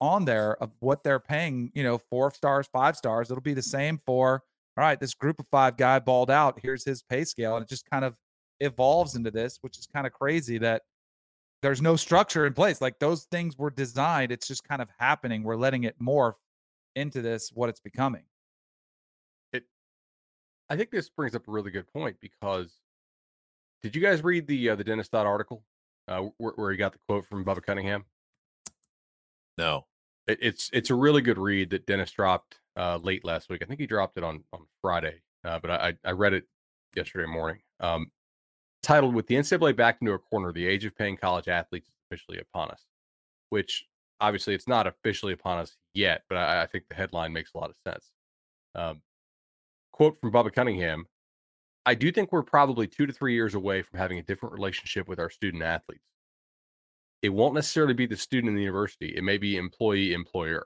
on 0.01 0.25
there 0.25 0.61
of 0.61 0.71
what 0.79 1.03
they're 1.03 1.19
paying, 1.19 1.71
you 1.73 1.83
know, 1.83 1.97
four 1.97 2.31
stars, 2.33 2.67
five 2.71 2.95
stars. 2.95 3.29
It'll 3.29 3.41
be 3.41 3.53
the 3.53 3.61
same 3.61 3.99
for, 4.05 4.43
all 4.79 4.85
right, 4.85 4.99
this 4.99 5.13
group 5.13 5.39
of 5.39 5.45
five 5.51 5.75
guy 5.75 5.99
balled 5.99 6.31
out. 6.31 6.57
Here's 6.63 6.85
his 6.85 7.03
pay 7.03 7.25
scale. 7.25 7.57
And 7.57 7.63
it 7.63 7.67
just 7.67 7.89
kind 7.89 8.05
of 8.05 8.15
evolves 8.61 9.15
into 9.15 9.29
this, 9.29 9.57
which 9.59 9.77
is 9.77 9.85
kind 9.93 10.07
of 10.07 10.13
crazy 10.13 10.57
that 10.59 10.83
there's 11.61 11.81
no 11.81 11.97
structure 11.97 12.45
in 12.45 12.53
place. 12.53 12.79
Like 12.79 12.97
those 12.97 13.25
things 13.25 13.57
were 13.57 13.71
designed. 13.71 14.31
It's 14.31 14.47
just 14.47 14.63
kind 14.63 14.81
of 14.81 14.87
happening. 14.97 15.43
We're 15.43 15.57
letting 15.57 15.83
it 15.83 15.99
morph 16.01 16.35
into 16.95 17.21
this, 17.21 17.51
what 17.53 17.67
it's 17.67 17.81
becoming. 17.81 18.23
It, 19.51 19.65
I 20.69 20.77
think 20.77 20.91
this 20.91 21.09
brings 21.09 21.35
up 21.35 21.45
a 21.49 21.51
really 21.51 21.71
good 21.71 21.91
point 21.91 22.15
because 22.21 22.71
did 23.83 23.97
you 23.97 24.01
guys 24.01 24.23
read 24.23 24.47
the 24.47 24.69
uh, 24.69 24.75
the 24.75 24.85
Dennis 24.85 25.09
Dodd 25.09 25.27
article 25.27 25.61
uh, 26.07 26.23
where, 26.37 26.53
where 26.55 26.71
he 26.71 26.77
got 26.77 26.93
the 26.93 26.99
quote 27.05 27.25
from 27.25 27.43
Bubba 27.43 27.61
Cunningham? 27.61 28.05
No. 29.57 29.87
It, 30.25 30.39
it's 30.41 30.69
it's 30.71 30.89
a 30.89 30.95
really 30.95 31.21
good 31.21 31.37
read 31.37 31.71
that 31.71 31.85
Dennis 31.85 32.11
dropped 32.11 32.59
uh, 32.79 32.97
late 33.03 33.25
last 33.25 33.49
week. 33.49 33.61
I 33.61 33.65
think 33.65 33.79
he 33.79 33.87
dropped 33.87 34.17
it 34.17 34.23
on 34.23 34.43
on 34.53 34.61
Friday, 34.81 35.21
uh, 35.43 35.59
but 35.59 35.69
I 35.69 35.93
I 36.05 36.11
read 36.11 36.33
it 36.33 36.45
yesterday 36.95 37.27
morning. 37.27 37.59
Um, 37.79 38.11
titled 38.81 39.13
"With 39.13 39.27
the 39.27 39.35
NCAA 39.35 39.75
back 39.75 39.97
into 40.01 40.13
a 40.13 40.19
corner, 40.19 40.53
the 40.53 40.65
age 40.65 40.85
of 40.85 40.95
paying 40.95 41.17
college 41.17 41.47
athletes 41.47 41.89
officially 42.07 42.39
upon 42.39 42.71
us," 42.71 42.85
which 43.49 43.85
obviously 44.21 44.55
it's 44.55 44.67
not 44.67 44.87
officially 44.87 45.33
upon 45.33 45.59
us 45.59 45.75
yet, 45.93 46.23
but 46.29 46.37
I, 46.37 46.63
I 46.63 46.65
think 46.67 46.85
the 46.89 46.95
headline 46.95 47.33
makes 47.33 47.51
a 47.53 47.57
lot 47.57 47.69
of 47.69 47.75
sense. 47.85 48.11
Um, 48.75 49.01
quote 49.91 50.19
from 50.21 50.31
Bubba 50.31 50.53
Cunningham: 50.53 51.05
"I 51.85 51.95
do 51.95 52.11
think 52.11 52.31
we're 52.31 52.43
probably 52.43 52.87
two 52.87 53.05
to 53.05 53.13
three 53.13 53.33
years 53.33 53.55
away 53.55 53.81
from 53.81 53.99
having 53.99 54.19
a 54.19 54.23
different 54.23 54.53
relationship 54.53 55.07
with 55.07 55.19
our 55.19 55.29
student 55.29 55.63
athletes 55.63 56.05
it 57.21 57.29
won't 57.29 57.53
necessarily 57.53 57.93
be 57.93 58.05
the 58.05 58.15
student 58.15 58.49
in 58.49 58.55
the 58.55 58.61
university. 58.61 59.09
It 59.09 59.23
may 59.23 59.37
be 59.37 59.57
employee 59.57 60.13
employer. 60.13 60.65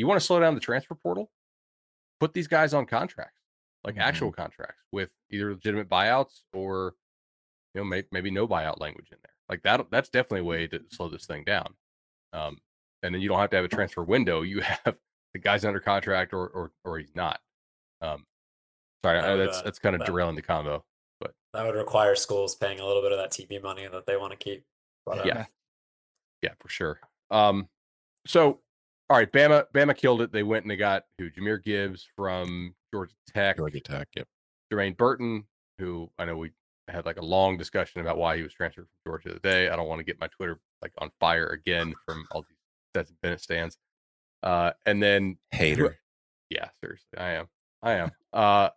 You 0.00 0.06
want 0.06 0.18
to 0.18 0.24
slow 0.24 0.40
down 0.40 0.54
the 0.54 0.62
transfer 0.62 0.94
portal? 0.94 1.30
Put 2.20 2.32
these 2.32 2.48
guys 2.48 2.72
on 2.72 2.86
contracts, 2.86 3.42
like 3.84 3.96
mm-hmm. 3.96 4.00
actual 4.00 4.32
contracts 4.32 4.80
with 4.92 5.10
either 5.30 5.52
legitimate 5.52 5.90
buyouts 5.90 6.40
or 6.54 6.94
you 7.74 7.82
know 7.82 7.84
maybe, 7.84 8.06
maybe 8.10 8.30
no 8.30 8.48
buyout 8.48 8.80
language 8.80 9.08
in 9.12 9.18
there. 9.22 9.34
Like 9.50 9.62
that 9.64 9.90
that's 9.90 10.08
definitely 10.08 10.40
a 10.40 10.44
way 10.44 10.66
to 10.68 10.80
slow 10.90 11.10
this 11.10 11.26
thing 11.26 11.44
down. 11.44 11.74
Um, 12.32 12.56
and 13.02 13.14
then 13.14 13.20
you 13.20 13.28
don't 13.28 13.40
have 13.40 13.50
to 13.50 13.56
have 13.56 13.66
a 13.66 13.68
transfer 13.68 14.02
window. 14.02 14.40
You 14.40 14.60
have 14.84 14.96
the 15.34 15.38
guy's 15.38 15.66
under 15.66 15.80
contract 15.80 16.32
or 16.32 16.46
or 16.46 16.72
or 16.82 16.98
he's 16.98 17.14
not. 17.14 17.38
Um, 18.00 18.24
sorry, 19.04 19.20
would, 19.20 19.46
that's 19.46 19.58
uh, 19.58 19.62
that's 19.64 19.78
kind 19.78 19.94
of 19.94 19.98
that, 19.98 20.06
derailing 20.06 20.34
the 20.34 20.40
combo. 20.40 20.82
But 21.20 21.34
that 21.52 21.66
would 21.66 21.74
require 21.74 22.14
schools 22.14 22.54
paying 22.54 22.80
a 22.80 22.86
little 22.86 23.02
bit 23.02 23.12
of 23.12 23.18
that 23.18 23.32
TV 23.32 23.62
money 23.62 23.86
that 23.86 24.06
they 24.06 24.16
want 24.16 24.30
to 24.30 24.38
keep. 24.38 24.64
But, 25.04 25.18
uh, 25.18 25.22
yeah, 25.26 25.44
yeah, 26.40 26.52
for 26.58 26.70
sure. 26.70 27.00
Um, 27.30 27.68
so 28.26 28.60
all 29.10 29.16
right, 29.16 29.30
Bama, 29.30 29.64
Bama 29.74 29.96
killed 29.96 30.22
it. 30.22 30.30
They 30.30 30.44
went 30.44 30.64
and 30.64 30.70
they 30.70 30.76
got 30.76 31.02
who? 31.18 31.28
Jahmyr 31.30 31.62
Gibbs 31.62 32.06
from 32.14 32.74
Georgia 32.94 33.14
Tech. 33.28 33.56
Georgia 33.56 33.80
Tech, 33.80 34.08
yep. 34.14 34.28
Jermaine 34.72 34.96
Burton, 34.96 35.44
who 35.78 36.08
I 36.16 36.24
know 36.24 36.36
we 36.36 36.52
had 36.86 37.06
like 37.06 37.16
a 37.16 37.24
long 37.24 37.58
discussion 37.58 38.00
about 38.00 38.18
why 38.18 38.36
he 38.36 38.44
was 38.44 38.52
transferred 38.52 38.86
from 38.86 39.10
Georgia 39.10 39.30
today. 39.30 39.68
I 39.68 39.74
don't 39.74 39.88
want 39.88 39.98
to 39.98 40.04
get 40.04 40.20
my 40.20 40.28
Twitter 40.28 40.60
like 40.80 40.92
on 40.98 41.10
fire 41.18 41.48
again 41.48 41.92
from 42.06 42.24
all 42.30 42.42
these 42.42 42.56
Stetson 42.92 43.16
Bennett 43.20 43.40
stands. 43.40 43.78
Uh, 44.44 44.70
and 44.86 45.02
then 45.02 45.38
hater. 45.50 45.98
yeah, 46.48 46.68
seriously, 46.80 47.18
I 47.18 47.30
am. 47.30 47.48
I 47.82 47.92
am. 47.94 48.10
Uh, 48.32 48.68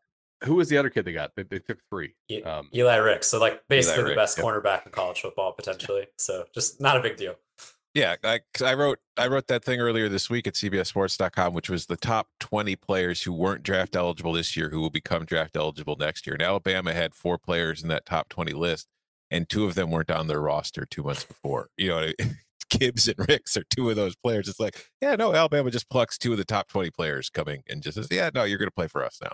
who 0.45 0.55
was 0.55 0.67
the 0.67 0.77
other 0.77 0.89
kid 0.89 1.05
they 1.05 1.13
got? 1.13 1.35
They, 1.35 1.43
they 1.43 1.59
took 1.59 1.77
three. 1.91 2.15
Um, 2.43 2.69
Eli 2.73 2.95
Ricks. 2.95 3.27
So 3.27 3.39
like 3.39 3.61
basically 3.67 4.09
the 4.09 4.15
best 4.15 4.39
cornerback 4.39 4.87
in 4.87 4.91
college 4.91 5.21
football 5.21 5.53
potentially. 5.53 6.07
So 6.17 6.45
just 6.55 6.81
not 6.81 6.97
a 6.97 7.01
big 7.01 7.17
deal. 7.17 7.35
Yeah, 7.93 8.15
I, 8.23 8.39
I 8.63 8.73
wrote 8.73 8.99
I 9.17 9.27
wrote 9.27 9.47
that 9.47 9.63
thing 9.63 9.79
earlier 9.79 10.09
this 10.09 10.27
week 10.27 10.47
at 10.47 10.55
CBSSports.com, 10.55 11.53
which 11.53 11.69
was 11.69 11.85
the 11.85 11.95
top 11.95 12.29
20 12.39 12.75
players 12.75 13.21
who 13.21 13.31
weren't 13.31 13.61
draft 13.61 13.95
eligible 13.95 14.33
this 14.33 14.57
year 14.57 14.69
who 14.69 14.81
will 14.81 14.89
become 14.89 15.25
draft 15.25 15.55
eligible 15.55 15.95
next 15.95 16.25
year. 16.25 16.33
And 16.33 16.41
Alabama 16.41 16.91
had 16.91 17.13
four 17.13 17.37
players 17.37 17.83
in 17.83 17.89
that 17.89 18.07
top 18.07 18.29
20 18.29 18.53
list, 18.53 18.87
and 19.29 19.47
two 19.47 19.65
of 19.65 19.75
them 19.75 19.91
weren't 19.91 20.09
on 20.09 20.25
their 20.25 20.41
roster 20.41 20.87
two 20.89 21.03
months 21.03 21.23
before. 21.23 21.69
You 21.77 21.89
know, 21.89 22.11
Gibbs 22.69 23.07
and 23.07 23.27
Ricks 23.29 23.55
are 23.57 23.65
two 23.69 23.91
of 23.91 23.95
those 23.95 24.15
players. 24.15 24.47
It's 24.47 24.59
like, 24.59 24.89
yeah, 24.99 25.15
no, 25.15 25.35
Alabama 25.35 25.69
just 25.69 25.89
plucks 25.89 26.17
two 26.17 26.31
of 26.31 26.39
the 26.39 26.45
top 26.45 26.69
20 26.69 26.89
players 26.89 27.29
coming 27.29 27.61
and 27.69 27.83
just 27.83 27.95
says, 27.95 28.07
yeah, 28.09 28.31
no, 28.33 28.43
you're 28.43 28.57
going 28.57 28.69
to 28.69 28.75
play 28.75 28.87
for 28.87 29.05
us 29.05 29.19
now. 29.21 29.33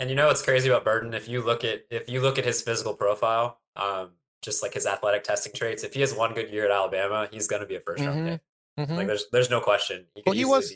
And 0.00 0.08
you 0.08 0.16
know 0.16 0.28
what's 0.28 0.42
crazy 0.42 0.70
about 0.70 0.84
Burton? 0.84 1.12
If 1.12 1.28
you 1.28 1.42
look 1.42 1.64
at 1.64 1.82
if 1.90 2.08
you 2.08 2.20
look 2.20 2.38
at 2.38 2.44
his 2.44 2.62
physical 2.62 2.94
profile, 2.94 3.60
um, 3.76 4.12
just 4.44 4.62
like 4.62 4.74
his 4.74 4.86
athletic 4.86 5.24
testing 5.24 5.52
traits, 5.52 5.82
if 5.82 5.94
he 5.94 6.00
has 6.00 6.14
one 6.14 6.34
good 6.34 6.50
year 6.50 6.64
at 6.66 6.70
Alabama, 6.70 7.28
he's 7.32 7.46
going 7.46 7.60
to 7.60 7.66
be 7.66 7.76
a 7.76 7.80
1st 7.80 8.06
round 8.06 8.18
mm-hmm. 8.18 8.28
pick. 8.28 8.40
Mm-hmm. 8.78 8.94
Like 8.94 9.06
there's 9.06 9.26
there's 9.30 9.50
no 9.50 9.60
question. 9.60 10.04
He 10.14 10.22
well, 10.26 10.34
he 10.34 10.44
was 10.44 10.74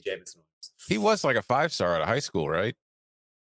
he 0.89 0.99
was 0.99 1.25
like 1.25 1.37
a 1.37 1.43
five 1.43 1.73
star 1.73 1.97
out 1.97 2.03
of 2.03 2.09
high 2.09 2.21
school, 2.21 2.49
right? 2.49 2.75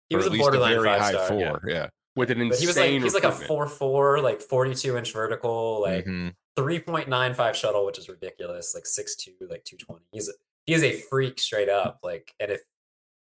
He 0.09 0.17
or 0.17 0.19
was 0.19 0.27
a 0.27 0.31
borderline 0.31 0.77
a 0.77 0.83
five 0.83 1.15
star, 1.15 1.29
four, 1.29 1.63
yeah. 1.67 1.75
yeah. 1.75 1.87
With 2.17 2.33
an 2.33 2.41
insane, 2.41 2.51
but 2.51 2.59
he 2.59 2.67
was 2.67 2.77
like 2.77 2.91
he's 2.91 3.15
like 3.15 3.25
a 3.25 3.31
four 3.31 3.69
four, 3.69 4.21
like 4.21 4.43
forty 4.43 4.75
two 4.75 4.97
inch 4.97 5.13
vertical, 5.13 5.81
like 5.83 6.05
mm-hmm. 6.05 6.91
point 6.91 7.09
nine 7.09 7.33
five 7.33 7.57
shuttle, 7.57 7.87
which 7.87 7.99
is 7.99 8.09
ridiculous, 8.09 8.75
like 8.75 8.87
six 8.87 9.15
two, 9.15 9.33
like 9.49 9.65
two 9.65 9.77
twenty. 9.77 10.05
He's 10.11 10.29
a, 10.29 10.33
he 10.67 10.75
is 10.75 10.83
a 10.83 10.93
freak 10.93 11.39
straight 11.39 11.69
up, 11.69 12.01
like, 12.03 12.35
and 12.41 12.51
if 12.51 12.61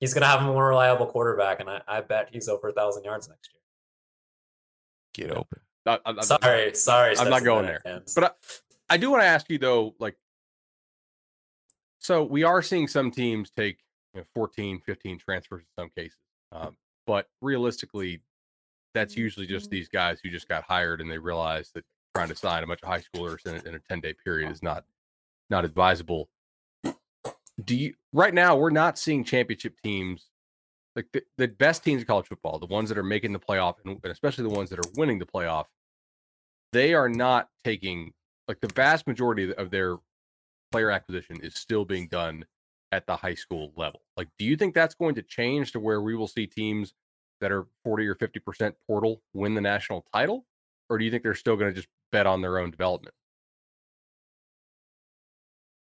he's 0.00 0.12
going 0.12 0.22
to 0.22 0.28
have 0.28 0.42
a 0.42 0.44
more 0.44 0.68
reliable 0.68 1.06
quarterback, 1.06 1.60
and 1.60 1.70
I, 1.70 1.80
I 1.88 2.00
bet 2.02 2.28
he's 2.30 2.48
over 2.48 2.68
a 2.68 2.72
thousand 2.72 3.04
yards 3.04 3.28
next 3.28 3.50
year. 3.52 5.28
Get 5.28 5.36
open. 5.36 5.60
I, 5.86 5.98
I, 6.04 6.20
sorry, 6.22 6.74
sorry. 6.74 7.18
I'm 7.18 7.30
not 7.30 7.44
going 7.44 7.66
there. 7.66 7.80
Fans. 7.80 8.14
But 8.14 8.24
I, 8.24 8.94
I 8.94 8.96
do 8.96 9.10
want 9.10 9.22
to 9.22 9.26
ask 9.26 9.48
you 9.50 9.58
though, 9.58 9.94
like, 9.98 10.16
so 11.98 12.22
we 12.22 12.42
are 12.42 12.62
seeing 12.62 12.88
some 12.88 13.10
teams 13.10 13.50
take 13.50 13.78
you 14.14 14.20
know, 14.20 14.26
14, 14.34 14.80
15 14.80 15.18
transfers 15.18 15.62
in 15.62 15.82
some 15.82 15.90
cases, 15.96 16.18
um, 16.52 16.76
but 17.06 17.28
realistically, 17.40 18.22
that's 18.94 19.16
usually 19.16 19.46
just 19.46 19.70
these 19.70 19.88
guys 19.88 20.20
who 20.22 20.30
just 20.30 20.48
got 20.48 20.62
hired 20.62 21.00
and 21.00 21.10
they 21.10 21.18
realize 21.18 21.70
that 21.74 21.84
trying 22.14 22.28
to 22.28 22.36
sign 22.36 22.62
a 22.62 22.66
bunch 22.66 22.80
of 22.82 22.88
high 22.88 23.00
schoolers 23.00 23.44
in 23.46 23.56
a, 23.56 23.68
in 23.68 23.74
a 23.74 23.78
10 23.80 24.00
day 24.00 24.14
period 24.24 24.50
is 24.50 24.62
not 24.62 24.84
not 25.50 25.64
advisable 25.64 26.28
do 27.64 27.76
you 27.76 27.94
right 28.12 28.34
now 28.34 28.56
we're 28.56 28.70
not 28.70 28.98
seeing 28.98 29.24
championship 29.24 29.74
teams 29.82 30.28
like 30.96 31.06
the, 31.12 31.22
the 31.38 31.48
best 31.48 31.84
teams 31.84 32.02
in 32.02 32.06
college 32.06 32.26
football, 32.26 32.58
the 32.58 32.66
ones 32.66 32.88
that 32.88 32.98
are 32.98 33.02
making 33.02 33.32
the 33.32 33.38
playoff 33.38 33.74
and, 33.84 33.98
especially 34.04 34.44
the 34.44 34.50
ones 34.50 34.70
that 34.70 34.78
are 34.78 34.90
winning 34.96 35.18
the 35.18 35.26
playoff, 35.26 35.66
they 36.72 36.94
are 36.94 37.08
not 37.08 37.48
taking 37.64 38.12
like 38.48 38.60
the 38.60 38.70
vast 38.74 39.06
majority 39.06 39.52
of 39.54 39.70
their 39.70 39.96
player 40.70 40.90
acquisition 40.90 41.38
is 41.42 41.54
still 41.54 41.84
being 41.84 42.08
done 42.08 42.44
at 42.92 43.06
the 43.06 43.16
high 43.16 43.34
school 43.34 43.72
level. 43.76 44.02
Like, 44.16 44.28
do 44.38 44.44
you 44.44 44.56
think 44.56 44.74
that's 44.74 44.94
going 44.94 45.14
to 45.16 45.22
change 45.22 45.72
to 45.72 45.80
where 45.80 46.00
we 46.00 46.14
will 46.14 46.28
see 46.28 46.46
teams 46.46 46.94
that 47.40 47.50
are 47.50 47.66
40 47.84 48.06
or 48.06 48.14
50% 48.14 48.72
portal 48.86 49.22
win 49.32 49.54
the 49.54 49.60
national 49.60 50.04
title? 50.12 50.46
Or 50.88 50.98
do 50.98 51.04
you 51.04 51.10
think 51.10 51.22
they're 51.22 51.34
still 51.34 51.56
going 51.56 51.70
to 51.70 51.74
just 51.74 51.88
bet 52.12 52.26
on 52.26 52.42
their 52.42 52.58
own 52.58 52.70
development? 52.70 53.14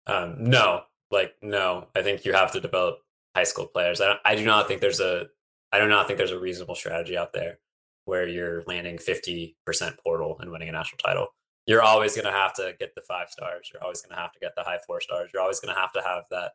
Um, 0.06 0.36
no, 0.40 0.84
like 1.14 1.36
no 1.42 1.88
i 1.96 2.02
think 2.02 2.26
you 2.26 2.34
have 2.34 2.52
to 2.52 2.60
develop 2.60 3.00
high 3.36 3.44
school 3.44 3.68
players. 3.68 4.02
I, 4.02 4.16
I 4.26 4.36
do 4.36 4.46
not 4.46 4.68
think 4.68 4.82
there's 4.82 5.00
a 5.00 5.28
i 5.72 5.80
do 5.80 5.88
not 5.88 6.06
think 6.06 6.18
there's 6.18 6.32
a 6.32 6.40
reasonable 6.40 6.76
strategy 6.76 7.18
out 7.18 7.34
there 7.34 7.58
where 8.06 8.28
you're 8.28 8.64
landing 8.68 8.98
50% 8.98 9.56
portal 10.04 10.38
and 10.40 10.52
winning 10.52 10.70
a 10.70 10.74
national 10.74 10.98
title. 10.98 11.28
You're 11.66 11.82
always 11.82 12.16
going 12.16 12.26
to 12.26 12.32
have 12.32 12.54
to 12.56 12.74
get 12.78 12.94
the 12.96 13.02
five 13.02 13.30
stars. 13.30 13.70
You're 13.72 13.82
always 13.82 14.02
going 14.02 14.14
to 14.14 14.22
have 14.22 14.34
to 14.34 14.40
get 14.40 14.52
the 14.58 14.64
high 14.64 14.80
four 14.86 15.00
stars. 15.00 15.30
You're 15.34 15.42
always 15.42 15.62
going 15.62 15.74
to 15.74 15.80
have 15.80 15.94
to 15.94 16.02
have 16.02 16.26
that 16.30 16.52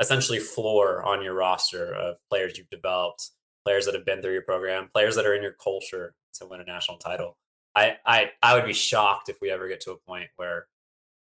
essentially 0.00 0.38
floor 0.38 1.02
on 1.02 1.22
your 1.22 1.34
roster 1.34 1.92
of 1.92 2.16
players 2.30 2.56
you've 2.56 2.70
developed 2.70 3.30
players 3.64 3.84
that 3.84 3.94
have 3.94 4.06
been 4.06 4.22
through 4.22 4.32
your 4.32 4.42
program 4.42 4.88
players 4.92 5.16
that 5.16 5.26
are 5.26 5.34
in 5.34 5.42
your 5.42 5.56
culture 5.62 6.14
to 6.34 6.46
win 6.46 6.60
a 6.60 6.64
national 6.64 6.98
title. 6.98 7.36
I, 7.74 7.96
I 8.06 8.30
I 8.42 8.54
would 8.54 8.64
be 8.64 8.72
shocked 8.72 9.28
if 9.28 9.36
we 9.42 9.50
ever 9.50 9.68
get 9.68 9.80
to 9.82 9.92
a 9.92 9.96
point 9.96 10.28
where 10.36 10.66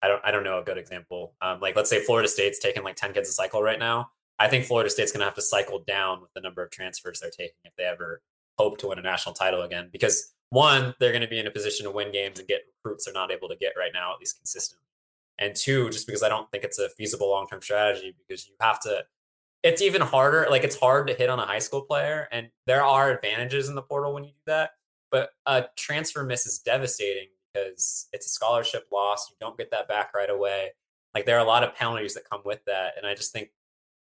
I 0.03 0.09
don't 0.09 0.21
I 0.25 0.31
don't 0.31 0.45
know 0.45 0.59
a 0.59 0.65
good 0.65 0.77
example. 0.77 1.35
Um, 1.41 1.61
like 1.61 1.75
let's 1.77 1.89
say 1.89 2.05
Florida 2.05 2.29
State's 2.29 2.59
taking 2.59 2.85
like 2.85 2.97
10 2.97 3.15
kids 3.15 3.29
a 3.29 3.33
cycle 3.33 3.63
right 3.63 3.79
now. 3.79 4.11
I 4.39 4.49
think 4.49 4.65
Florida 4.65 4.91
State's 4.91 5.13
going 5.13 5.21
to 5.21 5.27
have 5.27 5.35
to 5.35 5.43
cycle 5.43 5.83
down 5.87 6.21
with 6.21 6.31
the 6.35 6.41
number 6.41 6.63
of 6.63 6.71
transfers 6.71 7.21
they're 7.21 7.31
taking 7.31 7.55
if 7.65 7.73
they 7.77 7.85
ever 7.85 8.21
hope 8.59 8.79
to 8.79 8.89
win 8.89 8.99
a 8.99 9.03
national 9.03 9.35
title 9.35 9.63
again. 9.63 9.89
Because 9.93 10.33
one, 10.51 10.95
they're 10.99 11.13
going 11.13 11.23
to 11.23 11.29
be 11.29 11.39
in 11.39 11.47
a 11.47 11.51
position 11.51 11.85
to 11.85 11.91
win 11.91 12.13
games 12.13 12.39
and 12.39 12.49
get 12.49 12.63
recruits 12.85 13.05
they're 13.05 13.15
not 13.15 13.31
able 13.31 13.49
to 13.49 13.57
get 13.57 13.73
right 13.79 13.93
now, 13.93 14.13
at 14.13 14.19
least 14.19 14.39
consistently. 14.39 14.87
And 15.39 15.55
two, 15.55 15.91
just 15.91 16.07
because 16.07 16.23
I 16.23 16.29
don't 16.29 16.51
think 16.51 16.65
it's 16.65 16.79
a 16.79 16.89
feasible 16.91 17.31
long 17.31 17.47
term 17.49 17.61
strategy 17.61 18.15
because 18.17 18.47
you 18.47 18.55
have 18.61 18.81
to 18.81 19.05
it's 19.65 19.81
even 19.81 20.03
harder. 20.03 20.47
Like 20.51 20.63
it's 20.63 20.79
hard 20.79 21.09
to 21.09 21.15
hit 21.15 21.31
on 21.31 21.41
a 21.41 21.47
high 21.47 21.59
school 21.59 21.81
player, 21.81 22.29
and 22.31 22.49
there 22.67 22.85
are 22.85 23.11
advantages 23.11 23.69
in 23.69 23.75
the 23.75 23.83
portal 23.83 24.13
when 24.13 24.23
you 24.23 24.31
do 24.31 24.43
that. 24.47 24.73
But 25.11 25.31
a 25.47 25.65
transfer 25.75 26.23
miss 26.23 26.47
is 26.47 26.59
devastating 26.59 27.29
because 27.53 28.09
it's 28.13 28.27
a 28.27 28.29
scholarship 28.29 28.87
loss. 28.93 29.31
You 29.31 29.37
don't 29.41 29.57
get 29.57 29.71
that 29.71 29.89
back 29.89 30.13
right 30.15 30.29
away. 30.29 30.73
Like 31.15 31.25
there 31.25 31.37
are 31.37 31.45
a 31.45 31.49
lot 31.49 31.65
of 31.65 31.75
penalties 31.75 32.15
that 32.15 32.29
come 32.29 32.43
with 32.45 32.61
that, 32.67 32.93
and 32.97 33.07
I 33.07 33.15
just 33.15 33.33
think 33.33 33.51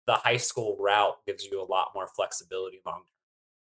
the 0.08 0.14
high 0.14 0.38
school 0.38 0.74
route 0.80 1.18
gives 1.26 1.44
you 1.44 1.62
a 1.62 1.68
lot 1.70 1.90
more 1.94 2.08
flexibility 2.16 2.80
long 2.84 2.96
term 2.96 3.04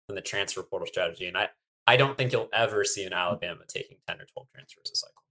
than 0.08 0.16
the 0.16 0.22
transfer 0.22 0.62
portal 0.62 0.88
strategy. 0.88 1.26
And 1.26 1.38
I 1.38 1.50
I 1.88 1.98
don't 1.98 2.18
think 2.18 2.32
you'll 2.32 2.50
ever 2.54 2.86
see 2.86 3.04
an 3.04 3.14
Alabama 3.14 3.64
taking 3.68 3.98
ten 4.08 4.22
or 4.22 4.26
twelve 4.26 4.48
transfers 4.54 4.92
a 4.94 4.96
cycle. 4.96 5.24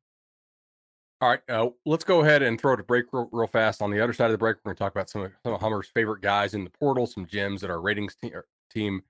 All 1.21 1.31
right, 1.31 1.41
uh, 1.49 1.71
let's 1.87 2.05
go 2.05 2.21
ahead 2.21 2.43
and 2.43 2.61
throw 2.61 2.75
it 2.75 2.81
a 2.81 2.83
break 2.83 3.07
real, 3.13 3.29
real, 3.33 3.47
fast. 3.47 3.81
On 3.81 3.91
the 3.91 4.01
other 4.01 4.13
side 4.13 4.27
of 4.27 4.33
the 4.33 4.39
break, 4.39 4.57
we're 4.57 4.71
going 4.71 4.77
to 4.77 4.79
talk 4.79 4.93
about 4.93 5.09
some 5.09 5.23
of, 5.23 5.33
some 5.43 5.55
of 5.55 5.61
Hummer's 5.61 5.89
favorite 5.89 6.21
guys 6.21 6.53
in 6.53 6.65
the 6.65 6.71
portal, 6.71 7.07
some 7.07 7.25
gems 7.25 7.63
that 7.63 7.71
our 7.71 7.81
ratings 7.81 8.17
te- 8.17 8.35
er, 8.35 8.47
team 8.71 9.01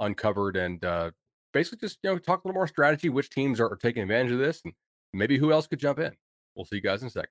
uncovered, 0.00 0.56
and 0.56 0.84
uh, 0.84 1.10
basically 1.52 1.78
just 1.78 1.98
you 2.02 2.10
know 2.10 2.18
talk 2.18 2.42
a 2.42 2.48
little 2.48 2.58
more 2.58 2.66
strategy, 2.66 3.10
which 3.10 3.30
teams 3.30 3.60
are, 3.60 3.68
are 3.70 3.76
taking 3.76 4.02
advantage 4.02 4.32
of 4.32 4.38
this, 4.38 4.62
and 4.64 4.72
maybe 5.12 5.36
who 5.36 5.52
else 5.52 5.66
could 5.66 5.78
jump 5.78 5.98
in. 5.98 6.12
We'll 6.56 6.64
see 6.64 6.76
you 6.76 6.82
guys 6.82 7.02
in 7.02 7.08
a 7.08 7.10
second. 7.10 7.30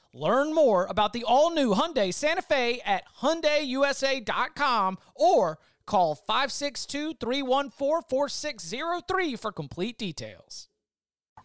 Learn 0.13 0.53
more 0.53 0.85
about 0.85 1.13
the 1.13 1.23
all-new 1.23 1.73
Hyundai 1.73 2.13
Santa 2.13 2.41
Fe 2.41 2.81
at 2.85 3.03
hyundaiusa.com 3.21 4.97
or 5.15 5.59
Call 5.85 6.15
562 6.15 7.15
314 7.19 8.01
4603 8.09 9.35
for 9.35 9.51
complete 9.51 9.97
details. 9.97 10.69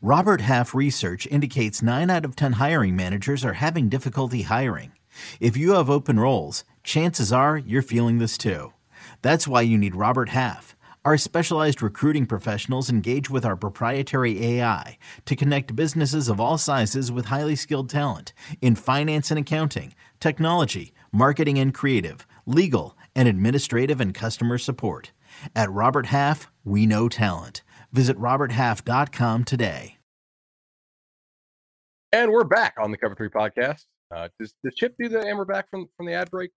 Robert 0.00 0.40
Half 0.42 0.74
research 0.74 1.26
indicates 1.26 1.82
9 1.82 2.10
out 2.10 2.24
of 2.24 2.36
10 2.36 2.52
hiring 2.52 2.94
managers 2.94 3.44
are 3.44 3.54
having 3.54 3.88
difficulty 3.88 4.42
hiring. 4.42 4.92
If 5.40 5.56
you 5.56 5.72
have 5.72 5.88
open 5.88 6.20
roles, 6.20 6.64
chances 6.84 7.32
are 7.32 7.56
you're 7.56 7.82
feeling 7.82 8.18
this 8.18 8.36
too. 8.38 8.72
That's 9.22 9.48
why 9.48 9.62
you 9.62 9.78
need 9.78 9.96
Robert 9.96 10.28
Half. 10.28 10.75
Our 11.06 11.16
specialized 11.16 11.82
recruiting 11.82 12.26
professionals 12.26 12.90
engage 12.90 13.30
with 13.30 13.44
our 13.44 13.54
proprietary 13.54 14.44
AI 14.44 14.98
to 15.26 15.36
connect 15.36 15.76
businesses 15.76 16.28
of 16.28 16.40
all 16.40 16.58
sizes 16.58 17.12
with 17.12 17.26
highly 17.26 17.54
skilled 17.54 17.88
talent 17.88 18.32
in 18.60 18.74
finance 18.74 19.30
and 19.30 19.38
accounting, 19.38 19.94
technology, 20.18 20.92
marketing 21.12 21.60
and 21.60 21.72
creative, 21.72 22.26
legal, 22.44 22.98
and 23.14 23.28
administrative 23.28 24.00
and 24.00 24.14
customer 24.14 24.58
support. 24.58 25.12
At 25.54 25.70
Robert 25.70 26.06
Half, 26.06 26.50
we 26.64 26.86
know 26.86 27.08
talent. 27.08 27.62
Visit 27.92 28.18
RobertHalf.com 28.18 29.44
today. 29.44 29.98
And 32.10 32.32
we're 32.32 32.42
back 32.42 32.74
on 32.80 32.90
the 32.90 32.96
Cover 32.96 33.14
Three 33.14 33.28
podcast. 33.28 33.84
Uh, 34.12 34.26
does, 34.40 34.54
does 34.64 34.74
Chip 34.74 34.96
do 34.98 35.08
the 35.08 35.20
and 35.20 35.38
we're 35.38 35.44
back 35.44 35.70
from, 35.70 35.86
from 35.96 36.06
the 36.06 36.14
ad 36.14 36.32
break? 36.32 36.50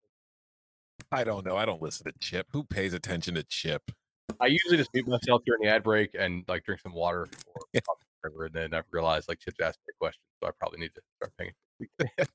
I 1.11 1.23
don't 1.23 1.45
know. 1.45 1.55
I 1.55 1.65
don't 1.65 1.83
listen 1.83 2.11
to 2.11 2.13
Chip. 2.19 2.47
Who 2.51 2.63
pays 2.63 2.95
attention 2.95 3.35
to 3.35 3.43
Chip? 3.43 3.91
I 4.39 4.47
usually 4.47 4.77
just 4.77 4.89
mute 4.93 5.07
myself 5.07 5.41
during 5.45 5.63
the 5.63 5.69
ad 5.69 5.83
break 5.83 6.15
and 6.17 6.43
like 6.47 6.63
drink 6.63 6.81
some 6.81 6.93
water 6.93 7.27
or 7.55 7.61
and 8.45 8.53
then 8.53 8.73
I 8.73 8.81
realize 8.91 9.27
like 9.27 9.39
Chip's 9.39 9.59
asked 9.59 9.79
me 9.87 9.93
a 9.95 9.97
question, 9.99 10.21
so 10.41 10.47
I 10.47 10.51
probably 10.59 10.79
need 10.79 10.91
to 10.95 11.01
start 11.17 11.33
paying. 11.37 11.53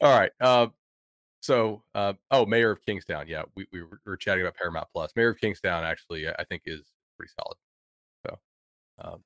All 0.00 0.18
right. 0.18 0.32
Uh, 0.40 0.66
so, 1.40 1.82
uh, 1.94 2.14
oh, 2.30 2.46
Mayor 2.46 2.70
of 2.70 2.84
Kingstown. 2.84 3.26
Yeah, 3.28 3.42
we, 3.56 3.66
we 3.72 3.82
were 4.06 4.16
chatting 4.16 4.42
about 4.42 4.54
Paramount 4.56 4.88
Plus. 4.92 5.12
Mayor 5.16 5.30
of 5.30 5.38
Kingstown 5.40 5.84
actually, 5.84 6.28
I 6.28 6.44
think, 6.44 6.62
is 6.66 6.82
pretty 7.16 7.32
solid. 7.38 7.56
So, 8.26 8.38
um, 9.04 9.24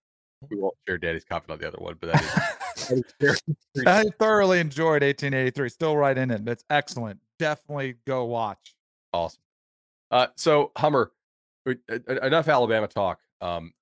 we 0.51 0.59
won't 0.59 0.74
share 0.87 0.99
Daddy's 0.99 1.24
comment 1.24 1.51
on 1.51 1.59
the 1.59 1.68
other 1.68 1.78
one, 1.78 1.97
but 2.01 2.12
that 2.12 2.22
is. 2.22 2.87
that 2.89 2.99
is 2.99 3.05
very, 3.20 3.37
very 3.74 3.87
I 3.87 4.11
thoroughly 4.18 4.61
enjoyed 4.61 5.03
1883. 5.03 5.68
Still 5.68 5.97
right 5.97 6.16
in 6.16 6.30
it. 6.30 6.45
That's 6.45 6.64
excellent. 6.70 7.20
Definitely 7.39 7.97
go 8.07 8.24
watch. 8.24 8.74
Awesome. 9.12 9.41
Uh, 10.11 10.29
so 10.37 10.73
Hummer, 10.77 11.13
enough 11.99 12.49
Alabama 12.49 12.87
talk. 12.87 13.19
Um, 13.41 13.73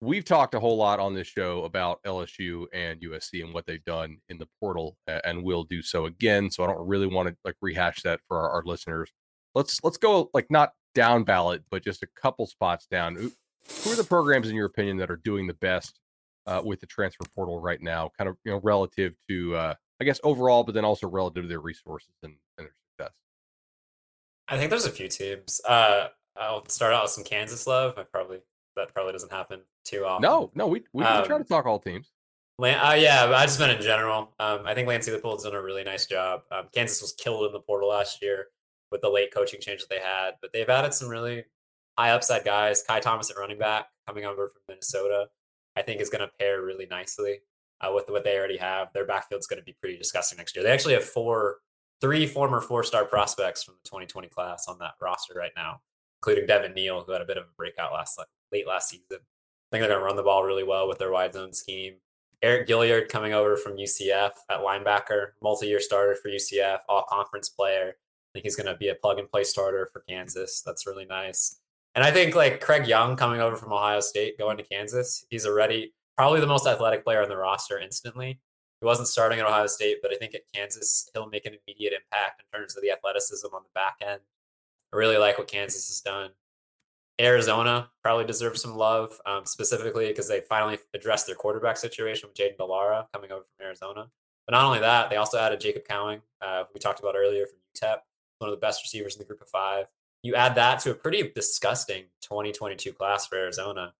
we've 0.00 0.24
talked 0.24 0.54
a 0.54 0.60
whole 0.60 0.76
lot 0.76 1.00
on 1.00 1.14
this 1.14 1.26
show 1.26 1.64
about 1.64 2.02
LSU 2.04 2.66
and 2.72 3.00
USC 3.00 3.42
and 3.42 3.54
what 3.54 3.66
they've 3.66 3.84
done 3.84 4.18
in 4.28 4.38
the 4.38 4.48
portal, 4.60 4.96
and 5.06 5.42
we'll 5.42 5.64
do 5.64 5.82
so 5.82 6.06
again. 6.06 6.50
So 6.50 6.64
I 6.64 6.66
don't 6.66 6.86
really 6.86 7.06
want 7.06 7.28
to 7.28 7.36
like 7.44 7.56
rehash 7.60 8.02
that 8.02 8.20
for 8.28 8.38
our, 8.38 8.50
our 8.50 8.62
listeners. 8.64 9.10
Let's 9.54 9.82
let's 9.82 9.96
go 9.96 10.30
like 10.34 10.50
not 10.50 10.72
down 10.94 11.24
ballot, 11.24 11.62
but 11.70 11.82
just 11.82 12.02
a 12.02 12.08
couple 12.20 12.46
spots 12.46 12.86
down. 12.86 13.16
Who, 13.16 13.32
who 13.82 13.92
are 13.92 13.96
the 13.96 14.04
programs 14.04 14.48
in 14.48 14.56
your 14.56 14.66
opinion 14.66 14.98
that 14.98 15.10
are 15.10 15.16
doing 15.16 15.46
the 15.46 15.54
best 15.54 15.98
uh, 16.46 16.60
with 16.64 16.80
the 16.80 16.86
transfer 16.86 17.24
portal 17.34 17.60
right 17.60 17.80
now? 17.80 18.10
Kind 18.18 18.28
of 18.28 18.36
you 18.44 18.52
know 18.52 18.60
relative 18.62 19.14
to 19.28 19.56
uh, 19.56 19.74
I 20.00 20.04
guess 20.04 20.20
overall, 20.22 20.64
but 20.64 20.74
then 20.74 20.84
also 20.84 21.08
relative 21.08 21.44
to 21.44 21.48
their 21.48 21.60
resources 21.60 22.14
and, 22.22 22.34
and 22.58 22.66
their 22.66 22.74
success. 22.90 23.14
I 24.48 24.58
think 24.58 24.70
there's 24.70 24.86
a 24.86 24.90
few 24.90 25.08
teams. 25.08 25.60
Uh, 25.66 26.08
I'll 26.36 26.66
start 26.68 26.92
out 26.92 27.04
with 27.04 27.12
some 27.12 27.24
Kansas 27.24 27.66
love. 27.66 27.94
I 27.96 28.02
probably 28.02 28.40
that 28.76 28.92
probably 28.92 29.12
doesn't 29.12 29.32
happen 29.32 29.60
too 29.84 30.04
often. 30.04 30.22
No, 30.22 30.50
no, 30.54 30.66
we 30.66 30.82
we, 30.92 31.04
um, 31.04 31.24
try 31.24 31.38
to 31.38 31.44
talk 31.44 31.66
all 31.66 31.78
teams. 31.78 32.10
Lan- 32.58 32.78
uh, 32.84 32.92
yeah, 32.92 33.32
I 33.34 33.46
just 33.46 33.58
meant 33.58 33.72
in 33.72 33.82
general. 33.82 34.32
Um, 34.38 34.60
I 34.64 34.74
think 34.74 34.88
Lance 34.88 35.08
Leipold's 35.08 35.44
done 35.44 35.54
a 35.54 35.62
really 35.62 35.84
nice 35.84 36.06
job. 36.06 36.42
Um, 36.50 36.66
Kansas 36.72 37.00
was 37.02 37.12
killed 37.12 37.46
in 37.46 37.52
the 37.52 37.60
portal 37.60 37.88
last 37.88 38.22
year 38.22 38.48
with 38.92 39.00
the 39.00 39.08
late 39.10 39.34
coaching 39.34 39.60
change 39.60 39.80
that 39.80 39.90
they 39.90 40.00
had, 40.00 40.34
but 40.40 40.52
they've 40.52 40.68
added 40.68 40.94
some 40.94 41.08
really 41.08 41.44
high 41.98 42.10
upside 42.10 42.44
guys. 42.44 42.82
Ky 42.88 43.00
Thomas 43.00 43.30
at 43.30 43.36
running 43.36 43.58
back 43.58 43.86
coming 44.06 44.24
over 44.24 44.48
from 44.48 44.62
Minnesota, 44.68 45.28
I 45.76 45.82
think 45.82 46.00
is 46.00 46.10
going 46.10 46.20
to 46.20 46.30
pair 46.38 46.62
really 46.62 46.86
nicely 46.86 47.40
uh, 47.80 47.92
with 47.92 48.08
what 48.08 48.24
they 48.24 48.38
already 48.38 48.58
have. 48.58 48.92
Their 48.92 49.06
backfield's 49.06 49.46
going 49.46 49.60
to 49.60 49.64
be 49.64 49.76
pretty 49.80 49.96
disgusting 49.98 50.38
next 50.38 50.54
year. 50.54 50.64
They 50.64 50.70
actually 50.70 50.94
have 50.94 51.04
four, 51.04 51.58
three 52.00 52.26
former 52.26 52.60
four-star 52.60 53.04
prospects 53.04 53.62
from 53.62 53.74
the 53.82 53.88
2020 53.88 54.28
class 54.28 54.66
on 54.68 54.78
that 54.78 54.94
roster 55.00 55.34
right 55.34 55.52
now, 55.56 55.80
including 56.20 56.46
Devin 56.46 56.74
Neal, 56.74 57.02
who 57.02 57.12
had 57.12 57.22
a 57.22 57.26
bit 57.26 57.36
of 57.36 57.44
a 57.44 57.56
breakout 57.56 57.92
last 57.92 58.20
late 58.52 58.66
last 58.66 58.90
season 58.90 59.18
I 59.74 59.76
think 59.76 59.82
they're 59.82 59.88
going 59.88 60.00
to 60.00 60.04
run 60.06 60.16
the 60.16 60.22
ball 60.22 60.44
really 60.44 60.62
well 60.62 60.86
with 60.86 60.98
their 60.98 61.10
wide 61.10 61.32
zone 61.32 61.52
scheme. 61.52 61.94
Eriq 62.44 62.68
Gilyard 62.68 63.08
coming 63.08 63.32
over 63.32 63.56
from 63.56 63.76
UCF 63.76 64.30
at 64.50 64.60
linebacker, 64.60 65.28
multi-year 65.42 65.80
starter 65.80 66.14
for 66.14 66.28
UCF, 66.28 66.78
all 66.88 67.04
conference 67.08 67.48
player. 67.48 67.88
I 67.88 68.28
think 68.32 68.44
he's 68.44 68.56
going 68.56 68.66
to 68.66 68.76
be 68.76 68.88
a 68.88 68.94
plug 68.94 69.18
and 69.18 69.30
play 69.30 69.44
starter 69.44 69.88
for 69.92 70.04
Kansas. 70.08 70.62
That's 70.64 70.86
really 70.86 71.06
nice. 71.06 71.60
And 71.94 72.04
I 72.04 72.10
think 72.10 72.34
like 72.34 72.60
Craig 72.60 72.86
Young 72.86 73.16
coming 73.16 73.40
over 73.40 73.56
from 73.56 73.72
Ohio 73.72 74.00
State, 74.00 74.38
going 74.38 74.58
to 74.58 74.64
Kansas, 74.64 75.24
he's 75.30 75.46
already 75.46 75.94
probably 76.16 76.40
the 76.40 76.46
most 76.46 76.66
athletic 76.66 77.04
player 77.04 77.22
on 77.22 77.28
the 77.28 77.36
roster 77.36 77.78
instantly. 77.78 78.40
He 78.84 78.86
wasn't 78.86 79.08
starting 79.08 79.40
at 79.40 79.46
Ohio 79.46 79.66
State, 79.66 80.00
but 80.02 80.12
I 80.12 80.16
think 80.16 80.34
at 80.34 80.42
Kansas, 80.54 81.08
he'll 81.14 81.30
make 81.30 81.46
an 81.46 81.56
immediate 81.66 81.94
impact 81.94 82.42
in 82.42 82.58
terms 82.60 82.76
of 82.76 82.82
the 82.82 82.90
athleticism 82.90 83.46
on 83.46 83.62
the 83.62 83.70
back 83.74 83.96
end. 84.06 84.20
I 84.92 84.96
really 84.98 85.16
like 85.16 85.38
what 85.38 85.48
Kansas 85.48 85.88
has 85.88 86.02
done. 86.02 86.32
Arizona 87.18 87.88
probably 88.02 88.26
deserves 88.26 88.60
some 88.60 88.76
love, 88.76 89.18
um, 89.24 89.46
specifically 89.46 90.08
because 90.08 90.28
they 90.28 90.42
finally 90.42 90.76
addressed 90.92 91.26
their 91.26 91.34
quarterback 91.34 91.78
situation 91.78 92.28
with 92.28 92.36
Jayden 92.36 92.58
de 92.58 92.64
Laura 92.66 93.08
coming 93.14 93.32
over 93.32 93.44
from 93.44 93.66
Arizona. 93.66 94.10
But 94.46 94.52
not 94.52 94.66
only 94.66 94.80
that, 94.80 95.08
they 95.08 95.16
also 95.16 95.38
added 95.38 95.60
Jacob 95.60 95.84
Cowing, 95.88 96.20
uh, 96.42 96.64
we 96.74 96.78
talked 96.78 97.00
about 97.00 97.14
earlier 97.16 97.46
from 97.46 97.60
UTEP, 97.74 98.00
one 98.36 98.50
of 98.50 98.54
the 98.54 98.60
best 98.60 98.82
receivers 98.84 99.16
in 99.16 99.20
the 99.20 99.24
group 99.24 99.40
of 99.40 99.48
five. 99.48 99.86
You 100.22 100.34
add 100.34 100.56
that 100.56 100.80
to 100.80 100.90
a 100.90 100.94
pretty 100.94 101.32
disgusting 101.34 102.04
2022 102.20 102.92
class 102.92 103.26
for 103.26 103.36
Arizona, 103.38 103.94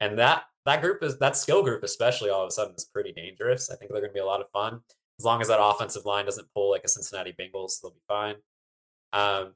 and 0.00 0.18
that 0.18 0.44
that 0.66 0.82
group 0.82 1.02
is 1.02 1.18
that 1.18 1.36
skill 1.36 1.62
group 1.62 1.82
especially 1.82 2.30
all 2.30 2.42
of 2.42 2.48
a 2.48 2.52
sudden 2.52 2.74
is 2.76 2.84
pretty 2.84 3.12
dangerous. 3.12 3.70
I 3.70 3.76
think 3.76 3.90
they're 3.90 4.00
going 4.00 4.10
to 4.10 4.14
be 4.14 4.20
a 4.20 4.26
lot 4.26 4.40
of 4.40 4.50
fun 4.50 4.80
as 5.20 5.24
long 5.24 5.42
as 5.42 5.48
that 5.48 5.62
offensive 5.62 6.06
line 6.06 6.24
doesn't 6.24 6.48
pull 6.54 6.70
like 6.70 6.82
a 6.82 6.88
Cincinnati 6.88 7.34
Bengals, 7.38 7.82
they'll 7.82 7.90
be 7.90 8.00
fine. 8.08 8.36
Um, 9.12 9.52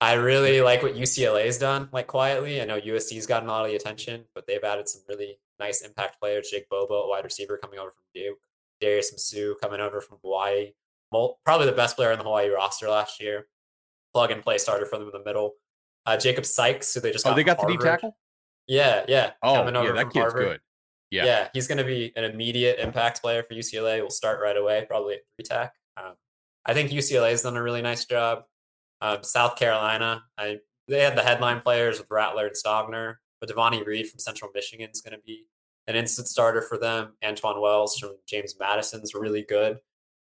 I 0.00 0.12
really 0.12 0.60
like 0.60 0.84
what 0.84 0.94
UCLA's 0.94 1.58
done, 1.58 1.88
like 1.90 2.06
quietly. 2.06 2.62
I 2.62 2.64
know 2.64 2.80
USC's 2.80 3.26
gotten 3.26 3.48
a 3.48 3.52
lot 3.52 3.64
of 3.64 3.70
the 3.72 3.76
attention, 3.76 4.26
but 4.36 4.46
they've 4.46 4.62
added 4.62 4.88
some 4.88 5.02
really 5.08 5.40
nice 5.58 5.80
impact 5.80 6.20
players. 6.20 6.48
Jake 6.48 6.68
Bobo, 6.68 6.94
a 6.94 7.08
wide 7.08 7.24
receiver, 7.24 7.58
coming 7.58 7.80
over 7.80 7.90
from 7.90 8.04
Duke. 8.14 8.38
Darius 8.80 9.12
Muasau 9.12 9.54
coming 9.60 9.80
over 9.80 10.00
from 10.00 10.18
Hawaii. 10.22 10.74
Probably 11.44 11.66
the 11.66 11.72
best 11.72 11.96
player 11.96 12.12
in 12.12 12.18
the 12.18 12.24
Hawaii 12.24 12.48
roster 12.48 12.88
last 12.88 13.20
year. 13.20 13.48
Plug 14.14 14.30
and 14.30 14.42
play 14.42 14.58
starter 14.58 14.86
for 14.86 14.98
them 14.98 15.08
in 15.08 15.12
the 15.12 15.24
middle. 15.24 15.54
Uh, 16.04 16.16
Jacob 16.16 16.46
Sykes, 16.46 16.94
who 16.94 17.00
they 17.00 17.10
just 17.10 17.26
oh, 17.26 17.30
got 17.30 17.36
they 17.36 17.42
got 17.42 17.56
Harvard. 17.56 17.80
the 17.80 17.82
D 17.82 17.84
tackle. 17.84 18.16
Yeah, 18.66 19.04
yeah. 19.08 19.32
Oh, 19.42 19.54
coming 19.54 19.76
over 19.76 19.88
yeah, 19.88 19.94
that 19.94 20.04
kid's 20.06 20.16
Harvard. 20.16 20.42
good. 20.42 20.60
Yeah. 21.10 21.24
Yeah, 21.24 21.48
he's 21.52 21.68
going 21.68 21.78
to 21.78 21.84
be 21.84 22.12
an 22.16 22.24
immediate 22.24 22.78
impact 22.80 23.22
player 23.22 23.42
for 23.42 23.54
UCLA. 23.54 24.02
Will 24.02 24.10
start 24.10 24.40
right 24.42 24.56
away, 24.56 24.84
probably 24.88 25.14
at 25.14 25.20
three 25.36 25.44
tack. 25.44 25.74
Um, 25.96 26.14
I 26.64 26.74
think 26.74 26.90
UCLA 26.90 27.30
has 27.30 27.42
done 27.42 27.56
a 27.56 27.62
really 27.62 27.82
nice 27.82 28.04
job. 28.04 28.44
Um, 29.00 29.22
South 29.22 29.56
Carolina, 29.56 30.24
I, 30.36 30.58
they 30.88 31.00
had 31.00 31.16
the 31.16 31.22
headline 31.22 31.60
players 31.60 31.98
with 31.98 32.10
Rattler 32.10 32.46
and 32.46 32.56
Stogner, 32.56 33.16
but 33.40 33.48
Devontae 33.48 33.86
Reed 33.86 34.08
from 34.08 34.18
Central 34.18 34.50
Michigan 34.54 34.90
is 34.92 35.00
going 35.00 35.16
to 35.16 35.24
be 35.24 35.46
an 35.86 35.94
instant 35.94 36.28
starter 36.28 36.62
for 36.62 36.76
them. 36.76 37.12
Antwane 37.22 37.60
Wells 37.60 37.98
from 37.98 38.16
James 38.26 38.56
Madison's 38.58 39.14
really 39.14 39.42
good. 39.42 39.78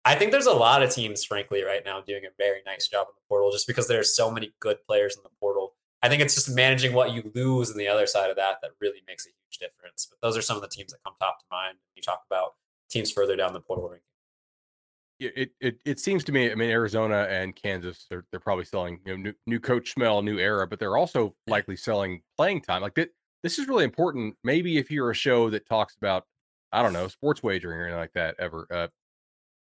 I 0.05 0.14
think 0.14 0.32
there's 0.32 0.47
a 0.47 0.53
lot 0.53 0.82
of 0.82 0.91
teams, 0.91 1.24
frankly, 1.24 1.62
right 1.62 1.82
now 1.84 2.01
doing 2.01 2.24
a 2.24 2.30
very 2.38 2.62
nice 2.64 2.88
job 2.88 3.07
in 3.09 3.14
the 3.16 3.28
portal 3.28 3.53
just 3.53 3.66
because 3.66 3.86
there's 3.86 4.16
so 4.16 4.30
many 4.30 4.53
good 4.61 4.78
players 4.86 5.16
in 5.16 5.22
the 5.22 5.28
portal. 5.38 5.74
I 6.03 6.09
think 6.09 6.22
it's 6.22 6.34
just 6.34 6.55
managing 6.55 6.94
what 6.94 7.12
you 7.12 7.30
lose 7.34 7.70
on 7.70 7.76
the 7.76 7.88
other 7.88 8.07
side 8.07 8.30
of 8.30 8.36
that 8.36 8.57
that 8.62 8.70
really 8.80 9.03
makes 9.07 9.26
a 9.26 9.28
huge 9.28 9.59
difference. 9.59 10.09
But 10.11 10.26
those 10.26 10.36
are 10.36 10.42
some 10.42 10.57
of 10.57 10.62
the 10.62 10.68
teams 10.68 10.92
that 10.92 10.98
come 11.05 11.14
top 11.20 11.38
to 11.40 11.44
mind 11.51 11.74
when 11.74 11.92
you 11.96 12.03
talk 12.03 12.22
about 12.30 12.55
teams 12.90 13.11
further 13.11 13.36
down 13.36 13.53
the 13.53 13.61
portal 13.61 13.88
ranking. 13.88 14.05
It, 15.22 15.51
it 15.61 15.76
it 15.84 16.01
seems 16.01 16.24
to 16.24 16.32
me. 16.32 16.51
I 16.51 16.55
mean, 16.55 16.70
Arizona 16.70 17.26
and 17.28 17.55
Kansas, 17.55 18.07
they're 18.09 18.24
they're 18.30 18.40
probably 18.40 18.64
selling 18.64 19.01
you 19.05 19.12
know 19.12 19.22
new, 19.22 19.32
new 19.46 19.61
coach 19.61 19.92
smell, 19.92 20.22
new 20.22 20.38
era, 20.38 20.66
but 20.66 20.78
they're 20.78 20.96
also 20.96 21.34
likely 21.46 21.76
selling 21.76 22.22
playing 22.38 22.62
time. 22.62 22.80
Like 22.80 22.94
that, 22.94 23.11
this 23.42 23.59
is 23.59 23.68
really 23.68 23.84
important. 23.84 24.36
Maybe 24.44 24.78
if 24.78 24.90
you're 24.90 25.11
a 25.11 25.14
show 25.14 25.51
that 25.51 25.68
talks 25.68 25.94
about, 25.96 26.24
I 26.72 26.82
don't 26.82 26.94
know, 26.94 27.09
sports 27.09 27.42
wagering 27.42 27.78
or 27.78 27.82
anything 27.82 28.01
like 28.01 28.14
that, 28.14 28.36
ever, 28.38 28.66
uh, 28.70 28.88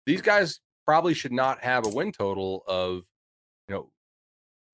these 0.05 0.21
guys 0.21 0.59
probably 0.85 1.13
should 1.13 1.31
not 1.31 1.63
have 1.63 1.85
a 1.85 1.89
win 1.89 2.11
total 2.11 2.63
of, 2.67 3.03
you 3.69 3.75
know, 3.75 3.89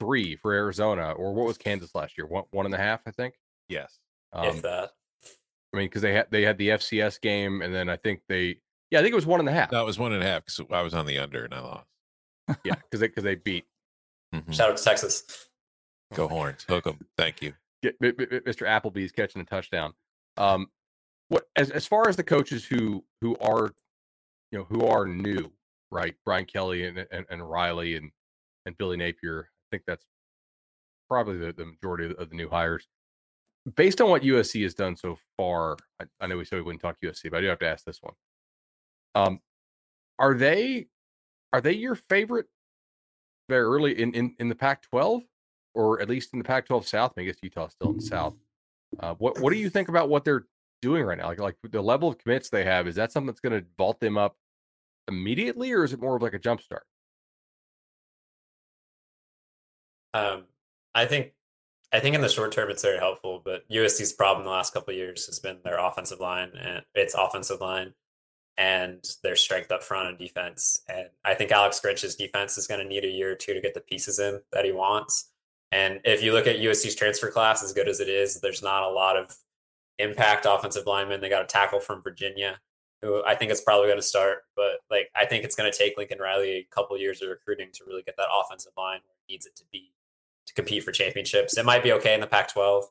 three 0.04 0.36
for 0.36 0.54
Arizona 0.54 1.12
or 1.14 1.34
what 1.34 1.46
was 1.48 1.58
Kansas 1.58 1.94
last 1.96 2.18
year? 2.18 2.28
One 2.28 2.44
one 2.52 2.66
and 2.66 2.76
a 2.76 2.78
half, 2.78 3.02
I 3.08 3.12
think. 3.12 3.36
Yes. 3.70 4.00
Um, 4.34 4.46
if 4.48 4.62
that. 4.64 4.92
I 5.74 5.78
mean, 5.78 5.86
because 5.88 6.02
they 6.02 6.14
had 6.14 6.28
they 6.30 6.44
had 6.44 6.58
the 6.58 6.70
FCS 6.70 7.20
game, 7.22 7.62
and 7.62 7.74
then 7.74 7.90
I 7.90 7.96
think 7.98 8.22
they, 8.30 8.58
yeah, 8.92 9.00
I 9.00 9.02
think 9.02 9.12
it 9.14 9.16
was 9.16 9.26
one 9.26 9.40
and 9.40 9.50
a 9.50 9.52
half. 9.54 9.72
No, 9.72 9.82
it 9.82 9.86
was 9.86 9.98
one 10.00 10.14
and 10.14 10.22
a 10.24 10.26
half 10.26 10.46
because 10.46 10.62
I 10.72 10.82
was 10.82 10.94
on 10.94 11.06
the 11.06 11.18
under 11.20 11.46
and 11.46 11.54
I 11.54 11.60
lost. 11.62 11.88
Yeah, 12.64 12.76
because 12.76 13.00
they 13.00 13.08
because 13.08 13.24
they 13.24 13.36
beat 13.36 13.66
Mhm. 14.36 14.54
Shout 14.54 14.70
out 14.72 14.78
to 14.78 14.84
Texas. 14.84 15.48
Go 16.14 16.28
horns, 16.28 16.66
hook 16.68 16.88
'em. 16.88 17.00
Thank 17.18 17.42
you. 17.42 17.54
get, 17.82 17.96
M- 18.02 18.16
M- 18.20 18.42
Mr. 18.46 18.68
Applebee's 18.68 19.12
catching 19.12 19.42
a 19.42 19.46
touchdown. 19.46 19.94
Um, 20.38 20.68
what 21.30 21.48
as 21.56 21.70
as 21.72 21.86
far 21.88 22.08
as 22.10 22.16
the 22.18 22.24
coaches 22.24 22.66
who 22.66 23.04
who 23.22 23.36
are, 23.38 23.74
you 24.52 24.60
know, 24.60 24.66
who 24.66 24.86
are 24.86 25.06
new, 25.06 25.52
right? 25.92 26.16
Brian 26.26 26.46
Kelly 26.46 26.86
and 26.86 26.98
and, 27.12 27.26
and 27.30 27.48
Riley 27.50 27.96
and 27.96 28.12
and 28.66 28.78
Billy 28.78 28.98
Napier. 28.98 29.50
Think 29.74 29.84
that's 29.88 30.08
probably 31.10 31.38
the, 31.38 31.52
the 31.52 31.66
majority 31.66 32.06
of 32.06 32.12
the, 32.12 32.22
of 32.22 32.30
the 32.30 32.36
new 32.36 32.50
hires. 32.50 32.88
Based 33.76 34.02
on 34.02 34.10
what 34.10 34.24
USC 34.24 34.64
has 34.64 34.74
done 34.74 34.96
so 34.96 35.18
far, 35.38 35.78
I, 36.00 36.06
I 36.20 36.28
know 36.28 36.38
we 36.38 36.46
said 36.46 36.58
we 36.58 36.62
wouldn't 36.62 36.82
talk 36.82 36.98
USC, 37.04 37.32
but 37.32 37.38
I 37.38 37.42
do 37.42 37.48
have 37.48 37.60
to 37.60 37.68
ask 37.68 37.84
this 37.86 38.00
one. 38.02 38.14
Um, 39.16 39.40
are 40.20 40.36
they 40.36 40.88
are 41.52 41.62
they 41.62 41.74
your 41.74 41.96
favorite 41.96 42.46
very 43.50 43.64
early 43.64 44.00
in 44.00 44.14
in, 44.14 44.36
in 44.40 44.50
the 44.50 44.56
Pac-12? 44.56 45.24
or 45.74 46.02
at 46.02 46.10
least 46.10 46.34
in 46.34 46.40
the 46.40 46.46
Pac-12 46.46 46.86
South. 46.86 47.14
I 47.18 47.24
guess 47.24 47.38
Utah's 47.42 47.74
still 47.74 47.92
in 47.92 47.98
the 47.98 48.04
South. 48.04 48.36
Uh, 49.00 49.16
what 49.16 49.40
what 49.40 49.52
do 49.52 49.58
you 49.58 49.70
think 49.70 49.90
about 49.90 50.10
what 50.10 50.24
they're 50.24 50.46
doing 50.82 51.04
right 51.04 51.18
now? 51.18 51.28
Like 51.28 51.40
like 51.40 51.56
the 51.64 51.82
level 51.82 52.10
of 52.10 52.18
commits 52.18 52.50
they 52.50 52.64
have 52.64 52.88
is 52.88 52.96
that 52.96 53.12
something 53.12 53.28
that's 53.28 53.40
going 53.40 53.60
to 53.60 53.66
vault 53.78 54.00
them 54.00 54.18
up 54.18 54.36
immediately, 55.08 55.72
or 55.72 55.84
is 55.84 55.94
it 55.94 56.02
more 56.02 56.16
of 56.16 56.22
like 56.22 56.34
a 56.34 56.40
jump 56.40 56.62
start? 56.62 56.84
Um, 60.14 60.44
I 60.96 61.06
think 61.06 61.34
I 61.92 62.00
think 62.00 62.16
in 62.16 62.22
the 62.22 62.30
short 62.30 62.52
term 62.52 62.70
it's 62.72 62.82
very 62.82 62.98
helpful, 62.98 63.42
but 63.44 63.70
USC's 63.70 64.14
problem 64.14 64.46
the 64.46 64.52
last 64.52 64.74
couple 64.74 64.94
years 64.94 65.28
has 65.28 65.40
been 65.40 65.60
their 65.64 65.78
offensive 65.78 66.20
line 66.20 66.52
and 66.60 66.84
its 66.96 67.14
offensive 67.14 67.62
line 67.62 67.94
and 68.58 69.04
their 69.24 69.36
strength 69.36 69.72
up 69.72 69.84
front 69.84 70.08
on 70.08 70.18
defense. 70.18 70.82
And 70.88 71.08
I 71.24 71.36
think 71.36 71.52
Alex 71.52 71.80
Grinch's 71.80 72.16
defense 72.16 72.58
is 72.58 72.68
going 72.68 72.80
to 72.80 72.88
need 72.88 73.04
a 73.04 73.10
year 73.10 73.32
or 73.32 73.36
two 73.36 73.54
to 73.54 73.62
get 73.62 73.74
the 73.74 73.80
pieces 73.80 74.20
in 74.20 74.42
that 74.52 74.66
he 74.66 74.72
wants. 74.72 75.30
And 75.72 76.00
if 76.04 76.22
you 76.22 76.34
look 76.34 76.48
at 76.48 76.58
USC's 76.58 76.96
transfer 76.96 77.32
class, 77.32 77.64
as 77.64 77.74
good 77.74 77.88
as 77.88 78.00
it 78.00 78.10
is, 78.10 78.40
there's 78.40 78.62
not 78.62 78.84
a 78.84 78.90
lot 78.90 79.18
of 79.18 79.36
impact 79.98 80.46
offensive 80.48 80.86
linemen. 80.86 81.22
They 81.22 81.30
got 81.30 81.44
a 81.44 81.48
tackle 81.48 81.80
from 81.80 82.04
Virginia, 82.04 82.60
who 83.02 83.24
I 83.26 83.36
think 83.36 83.52
is 83.52 83.62
probably 83.62 83.88
going 83.88 83.98
to 83.98 84.04
start. 84.04 84.46
But 84.56 84.80
like, 84.92 85.10
I 85.16 85.26
think 85.26 85.44
it's 85.44 85.56
going 85.56 85.72
to 85.72 85.78
take 85.78 85.98
Lincoln 85.98 86.20
Riley 86.20 86.52
a 86.52 86.68
couple 86.76 86.98
years 86.98 87.22
of 87.22 87.30
recruiting 87.30 87.70
to 87.74 87.86
really 87.88 88.04
get 88.04 88.18
that 88.18 88.28
offensive 88.34 88.74
line 88.78 89.00
where 89.06 89.18
it 89.18 89.32
needs 89.32 89.46
it 89.48 89.56
to 89.58 89.64
be 89.72 89.92
to 90.46 90.54
compete 90.54 90.84
for 90.84 90.92
championships. 90.92 91.58
It 91.58 91.66
might 91.66 91.84
be 91.84 91.92
okay 91.94 92.14
in 92.14 92.20
the 92.20 92.28
Pac-12. 92.28 92.84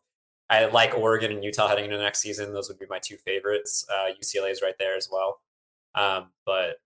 I 0.51 0.67
like 0.67 0.95
Oregon 0.95 1.33
and 1.33 1.43
Utah 1.43 1.69
heading 1.69 1.85
into 1.85 1.97
the 1.97 2.03
next 2.03 2.21
season. 2.21 2.53
Those 2.53 2.69
would 2.69 2.79
be 2.79 2.87
my 2.89 2.99
two 2.99 3.17
favorites. 3.17 3.87
Uh, 3.91 4.11
UCLA 4.21 4.51
is 4.51 4.61
right 4.63 4.75
there 4.79 4.97
as 4.97 5.09
well. 5.11 5.41
Um, 5.95 6.31
but 6.45 6.77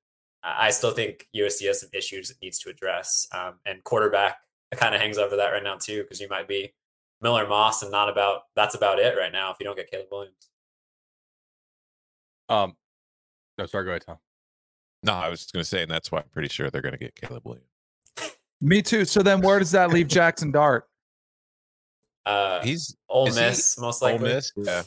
I 0.43 0.71
still 0.71 0.93
think 0.93 1.29
USC 1.35 1.67
has 1.67 1.81
some 1.81 1.91
issues 1.93 2.31
it 2.31 2.37
needs 2.41 2.59
to 2.61 2.71
address. 2.71 3.27
Um, 3.33 3.55
and 3.65 3.83
quarterback 3.83 4.37
kind 4.77 4.95
of 4.95 5.01
hangs 5.01 5.19
over 5.19 5.37
that 5.37 5.49
right 5.49 5.63
now 5.63 5.77
too, 5.77 6.03
because 6.03 6.21
you 6.21 6.29
might 6.29 6.47
be 6.47 6.75
Miller 7.21 7.47
Moss 7.47 7.83
and 7.83 7.91
not 7.91 8.09
about 8.09 8.43
that's 8.55 8.75
about 8.75 8.99
it 8.99 9.17
right 9.17 9.33
now 9.33 9.51
if 9.51 9.57
you 9.59 9.65
don't 9.65 9.77
get 9.77 9.91
Caleb 9.91 10.09
Williams. 10.11 10.51
Um, 12.49 12.77
no, 13.59 13.67
sorry, 13.67 13.85
go 13.85 13.91
ahead, 13.91 14.05
Tom. 14.07 14.19
No, 15.03 15.13
I 15.15 15.29
was 15.29 15.41
just 15.41 15.53
going 15.53 15.63
to 15.63 15.69
say, 15.69 15.83
and 15.83 15.91
that's 15.91 16.13
why 16.13 16.19
I'm 16.19 16.29
pretty 16.29 16.49
sure 16.49 16.71
they're 16.71 16.83
going 16.83 16.93
to 16.93 16.99
get 16.99 17.15
Caleb 17.15 17.45
Williams. 17.45 17.67
Me 18.61 18.83
too. 18.83 19.05
So 19.05 19.23
then, 19.23 19.41
where 19.41 19.59
does 19.59 19.73
that 19.73 19.91
leave 19.91 20.09
Jackson 20.09 20.51
Dart? 20.51 20.85
Uh, 22.25 22.61
He's 22.63 22.97
Ole 23.09 23.29
is 23.29 23.37
he 23.37 23.45
Miss 23.45 23.79
most 23.79 24.03
Ole. 24.03 24.19
Miss. 24.19 24.53
Yeah. 24.57 24.83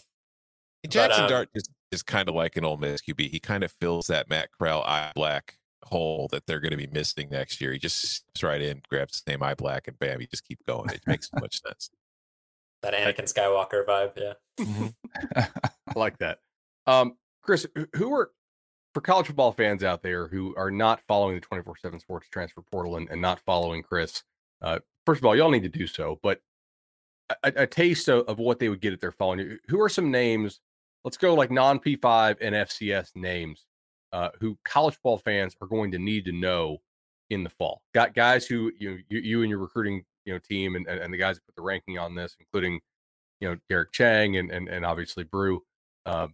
Jackson 0.88 1.24
um, 1.26 1.30
Dart 1.30 1.50
is, 1.54 1.64
is 1.92 2.04
kind 2.04 2.30
of 2.30 2.36
like 2.36 2.58
an 2.58 2.66
Ole 2.66 2.78
Miss 2.78 3.02
QB. 3.02 3.30
He 3.30 3.40
kind 3.40 3.64
of 3.64 3.72
fills 3.72 4.08
that 4.08 4.30
Matt 4.30 4.50
Corral 4.58 4.82
eye 4.84 5.12
black 5.16 5.58
hole 5.84 6.28
that 6.32 6.46
they're 6.46 6.60
going 6.60 6.72
to 6.72 6.78
be 6.78 6.88
missing 6.88 7.30
next 7.30 7.62
year. 7.62 7.72
He 7.74 7.80
just 7.80 8.02
steps 8.02 8.44
right 8.44 8.62
in, 8.62 8.82
grabs 8.90 9.22
the 9.22 9.32
same 9.32 9.44
eye 9.44 9.56
black, 9.56 9.88
and 9.88 9.98
bam, 10.00 10.22
you 10.22 10.28
just 10.28 10.46
keep 10.46 10.60
going. 10.68 10.90
It 10.90 11.02
makes 11.08 11.30
so 11.30 11.40
much 11.40 11.62
sense. 11.62 11.90
That 12.82 12.94
Anakin 12.94 13.26
Skywalker 13.26 13.86
vibe. 13.86 14.14
Yeah. 14.16 14.94
I 15.36 16.00
like 16.00 16.18
that. 16.20 16.38
Um, 16.88 17.18
Chris, 17.42 17.68
who 17.98 18.14
are 18.14 18.32
for 18.94 19.02
college 19.02 19.28
football 19.28 19.52
fans 19.52 19.84
out 19.84 20.02
there 20.02 20.28
who 20.28 20.56
are 20.58 20.72
not 20.72 21.02
following 21.08 21.36
the 21.36 21.42
24 21.42 21.78
7 21.78 22.00
sports 22.00 22.28
transfer 22.30 22.62
portal 22.62 22.98
and, 22.98 23.10
and 23.10 23.22
not 23.22 23.40
following 23.42 23.84
Chris? 23.84 24.24
Uh, 24.62 24.80
first 25.06 25.20
of 25.20 25.26
all, 25.26 25.36
y'all 25.36 25.52
need 25.52 25.64
to 25.64 25.70
do 25.70 25.88
so, 25.88 26.20
but 26.24 26.42
a, 27.44 27.54
a 27.64 27.68
taste 27.68 28.08
of, 28.08 28.28
of 28.28 28.40
what 28.40 28.60
they 28.60 28.70
would 28.70 28.82
get 28.82 28.94
if 28.94 29.00
they're 29.00 29.12
following 29.12 29.40
you. 29.40 29.60
Who 29.68 29.82
are 29.82 29.90
some 29.90 30.12
names? 30.12 30.60
Let's 31.04 31.18
go 31.18 31.34
like 31.34 31.52
non 31.52 31.80
P5 31.80 32.38
and 32.42 32.56
FCS 32.56 33.16
names 33.16 33.66
uh, 34.12 34.30
who 34.40 34.58
college 34.66 34.96
football 34.96 35.18
fans 35.18 35.56
are 35.62 35.68
going 35.68 35.92
to 35.92 36.00
need 36.00 36.26
to 36.26 36.32
know 36.32 36.78
in 37.30 37.44
the 37.44 37.50
fall. 37.50 37.82
Got 37.94 38.16
guys 38.16 38.46
who 38.46 38.72
you 38.78 39.00
you, 39.10 39.20
you 39.20 39.42
and 39.42 39.50
your 39.50 39.60
recruiting 39.60 40.04
you 40.26 40.34
know 40.34 40.40
team 40.40 40.76
and, 40.76 40.88
and, 40.88 41.00
and 41.00 41.14
the 41.14 41.18
guys 41.18 41.36
that 41.36 41.46
put 41.46 41.56
the 41.56 41.62
ranking 41.62 41.98
on 41.98 42.16
this, 42.16 42.36
including 42.40 42.80
you 43.40 43.50
know 43.50 43.58
Derek 43.70 43.92
Chang 43.92 44.38
and 44.38 44.52
and, 44.52 44.68
and 44.68 44.86
obviously 44.86 45.24
Brew, 45.24 45.64
uh, 46.06 46.28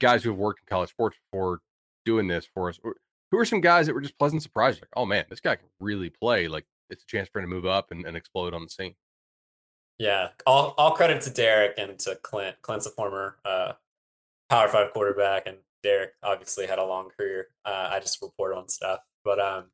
guys 0.00 0.22
who 0.22 0.30
have 0.30 0.38
worked 0.38 0.60
in 0.60 0.66
college 0.66 0.90
sports 0.90 1.16
before 1.30 1.60
doing 2.04 2.28
this 2.28 2.46
for 2.52 2.68
us. 2.68 2.78
Who 3.30 3.38
are 3.38 3.44
some 3.44 3.60
guys 3.60 3.86
that 3.86 3.94
were 3.94 4.00
just 4.00 4.18
pleasant 4.18 4.42
surprises? 4.42 4.80
Like, 4.82 4.90
oh 4.96 5.06
man, 5.06 5.24
this 5.28 5.40
guy 5.40 5.56
can 5.56 5.68
really 5.80 6.10
play. 6.10 6.48
Like 6.48 6.66
it's 6.90 7.02
a 7.02 7.06
chance 7.06 7.28
for 7.28 7.40
him 7.40 7.48
to 7.48 7.54
move 7.54 7.66
up 7.66 7.90
and, 7.90 8.04
and 8.06 8.16
explode 8.16 8.54
on 8.54 8.62
the 8.62 8.68
scene. 8.68 8.94
Yeah. 9.98 10.28
All 10.46 10.74
all 10.76 10.92
credit 10.92 11.22
to 11.22 11.30
Derek 11.30 11.74
and 11.78 11.98
to 12.00 12.16
Clint. 12.22 12.56
Clint's 12.62 12.86
a 12.86 12.90
former 12.90 13.36
uh, 13.44 13.72
Power 14.50 14.68
Five 14.68 14.92
quarterback, 14.92 15.46
and 15.46 15.58
Derek 15.82 16.12
obviously 16.22 16.66
had 16.66 16.78
a 16.78 16.84
long 16.84 17.10
career. 17.16 17.48
Uh, 17.64 17.88
I 17.90 18.00
just 18.00 18.20
report 18.22 18.54
on 18.56 18.68
stuff, 18.68 19.00
but 19.24 19.40
um, 19.40 19.64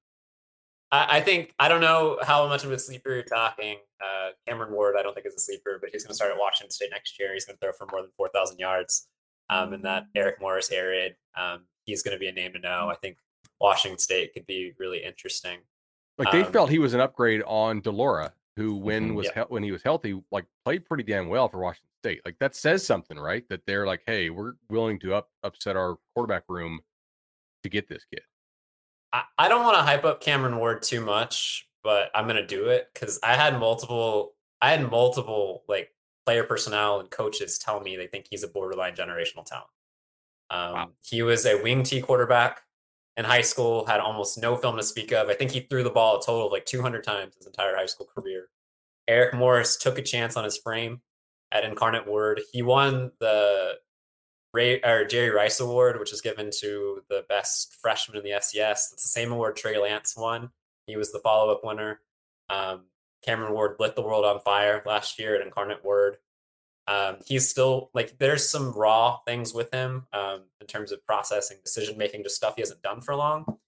I, 0.92 1.18
I 1.18 1.20
think 1.20 1.54
I 1.58 1.68
don't 1.68 1.80
know 1.80 2.18
how 2.22 2.46
much 2.48 2.64
of 2.64 2.72
a 2.72 2.78
sleeper 2.78 3.10
you're 3.10 3.22
talking. 3.22 3.76
Uh, 4.02 4.30
Cameron 4.46 4.72
Ward, 4.72 4.96
I 4.98 5.02
don't 5.02 5.14
think 5.14 5.26
is 5.26 5.34
a 5.34 5.40
sleeper, 5.40 5.78
but 5.80 5.90
he's 5.92 6.04
going 6.04 6.10
to 6.10 6.14
start 6.14 6.32
at 6.32 6.38
Washington 6.38 6.70
State 6.70 6.90
next 6.92 7.18
year. 7.18 7.32
He's 7.32 7.44
going 7.44 7.56
to 7.56 7.60
throw 7.60 7.72
for 7.72 7.86
more 7.90 8.02
than 8.02 8.10
four 8.16 8.28
thousand 8.28 8.58
yards 8.58 9.08
um, 9.48 9.72
in 9.72 9.82
that 9.82 10.06
Eric 10.14 10.40
Morris 10.40 10.70
air 10.70 10.88
raid. 10.88 11.16
Um, 11.38 11.64
he's 11.90 12.02
going 12.02 12.14
to 12.16 12.18
be 12.18 12.28
a 12.28 12.32
name 12.32 12.52
to 12.54 12.58
know. 12.58 12.88
I 12.88 12.94
think 12.94 13.18
Washington 13.60 13.98
State 13.98 14.32
could 14.32 14.46
be 14.46 14.72
really 14.78 15.02
interesting. 15.04 15.58
Like 16.18 16.32
they 16.32 16.42
Um, 16.42 16.52
felt 16.52 16.70
he 16.70 16.78
was 16.78 16.94
an 16.94 17.00
upgrade 17.00 17.42
on 17.46 17.80
de 17.80 17.90
Laura, 17.90 18.32
who 18.56 18.74
when 18.76 19.10
Mhm. 19.10 19.14
was 19.16 19.26
Yep. 19.26 19.34
hel- 19.34 19.46
when 19.48 19.62
he 19.62 19.72
was 19.72 19.82
healthy, 19.82 20.22
like 20.30 20.46
played 20.64 20.86
pretty 20.86 21.02
damn 21.02 21.28
well 21.28 21.48
for 21.48 21.58
Washington 21.58 21.90
State. 22.02 22.22
Like 22.24 22.38
that 22.38 22.54
says 22.54 22.84
something, 22.86 23.18
right? 23.18 23.46
That 23.48 23.64
they're 23.66 23.86
like, 23.86 24.02
hey, 24.06 24.30
we're 24.30 24.54
willing 24.70 24.98
to 25.00 25.14
up 25.14 25.30
upset 25.42 25.76
our 25.76 25.96
quarterback 26.14 26.44
room 26.48 26.80
to 27.62 27.68
get 27.68 27.88
this 27.88 28.04
kid. 28.04 28.22
I, 29.12 29.24
I 29.38 29.48
don't 29.48 29.64
want 29.64 29.76
to 29.76 29.82
hype 29.82 30.04
up 30.04 30.20
Cameron 30.20 30.56
Ward 30.58 30.82
too 30.82 31.00
much, 31.00 31.68
but 31.82 32.10
I'm 32.14 32.26
gonna 32.26 32.46
do 32.46 32.66
it 32.68 32.90
because 32.94 33.18
I 33.22 33.34
had 33.34 33.58
multiple, 33.58 34.36
I 34.62 34.70
had 34.70 34.90
multiple 34.90 35.64
like 35.68 35.94
player 36.26 36.44
personnel 36.44 37.00
and 37.00 37.10
coaches 37.10 37.58
tell 37.58 37.80
me 37.80 37.96
they 37.96 38.06
think 38.06 38.26
he's 38.30 38.42
a 38.42 38.48
borderline 38.48 38.94
generational 38.94 39.44
talent. 39.44 39.70
Um, 40.50 40.72
wow. 40.72 40.88
He 41.02 41.22
was 41.22 41.46
a 41.46 41.60
wing 41.62 41.82
T 41.82 42.00
quarterback 42.00 42.62
in 43.16 43.24
high 43.24 43.40
school, 43.42 43.86
had 43.86 44.00
almost 44.00 44.40
no 44.40 44.56
film 44.56 44.76
to 44.76 44.82
speak 44.82 45.12
of. 45.12 45.28
I 45.28 45.34
think 45.34 45.50
he 45.50 45.60
threw 45.60 45.82
the 45.82 45.90
ball 45.90 46.18
a 46.18 46.22
total 46.22 46.46
of 46.46 46.52
like 46.52 46.66
200 46.66 47.04
times 47.04 47.36
his 47.36 47.46
entire 47.46 47.76
high 47.76 47.86
school 47.86 48.06
career. 48.06 48.48
Eric 49.08 49.34
Morris 49.34 49.76
took 49.76 49.98
a 49.98 50.02
chance 50.02 50.36
on 50.36 50.44
his 50.44 50.56
frame 50.58 51.00
at 51.52 51.64
Incarnate 51.64 52.08
Word. 52.08 52.40
He 52.52 52.62
won 52.62 53.12
the 53.20 53.74
Ray 54.52 54.80
or 54.82 55.04
Jerry 55.04 55.30
Rice 55.30 55.60
Award, 55.60 55.98
which 55.98 56.12
is 56.12 56.20
given 56.20 56.50
to 56.60 57.02
the 57.08 57.24
best 57.28 57.76
freshman 57.80 58.18
in 58.18 58.24
the 58.24 58.30
FCS. 58.30 58.92
It's 58.92 59.02
the 59.02 59.08
same 59.08 59.32
award 59.32 59.56
Trey 59.56 59.78
Lance 59.78 60.16
won. 60.16 60.50
He 60.86 60.96
was 60.96 61.12
the 61.12 61.20
follow 61.20 61.52
up 61.52 61.60
winner. 61.62 62.00
Um, 62.48 62.86
Cameron 63.24 63.52
Ward 63.52 63.76
lit 63.78 63.94
the 63.96 64.02
world 64.02 64.24
on 64.24 64.40
fire 64.40 64.82
last 64.86 65.18
year 65.18 65.36
at 65.36 65.46
Incarnate 65.46 65.84
Word. 65.84 66.16
Um, 66.90 67.18
he's 67.24 67.48
still 67.48 67.90
like 67.94 68.18
there's 68.18 68.48
some 68.48 68.72
raw 68.72 69.18
things 69.24 69.54
with 69.54 69.72
him 69.72 70.08
um, 70.12 70.42
in 70.60 70.66
terms 70.66 70.90
of 70.90 71.06
processing, 71.06 71.58
decision 71.64 71.96
making, 71.96 72.24
just 72.24 72.34
stuff 72.34 72.54
he 72.56 72.62
hasn't 72.62 72.82
done 72.82 73.00
for 73.00 73.14
long. 73.14 73.58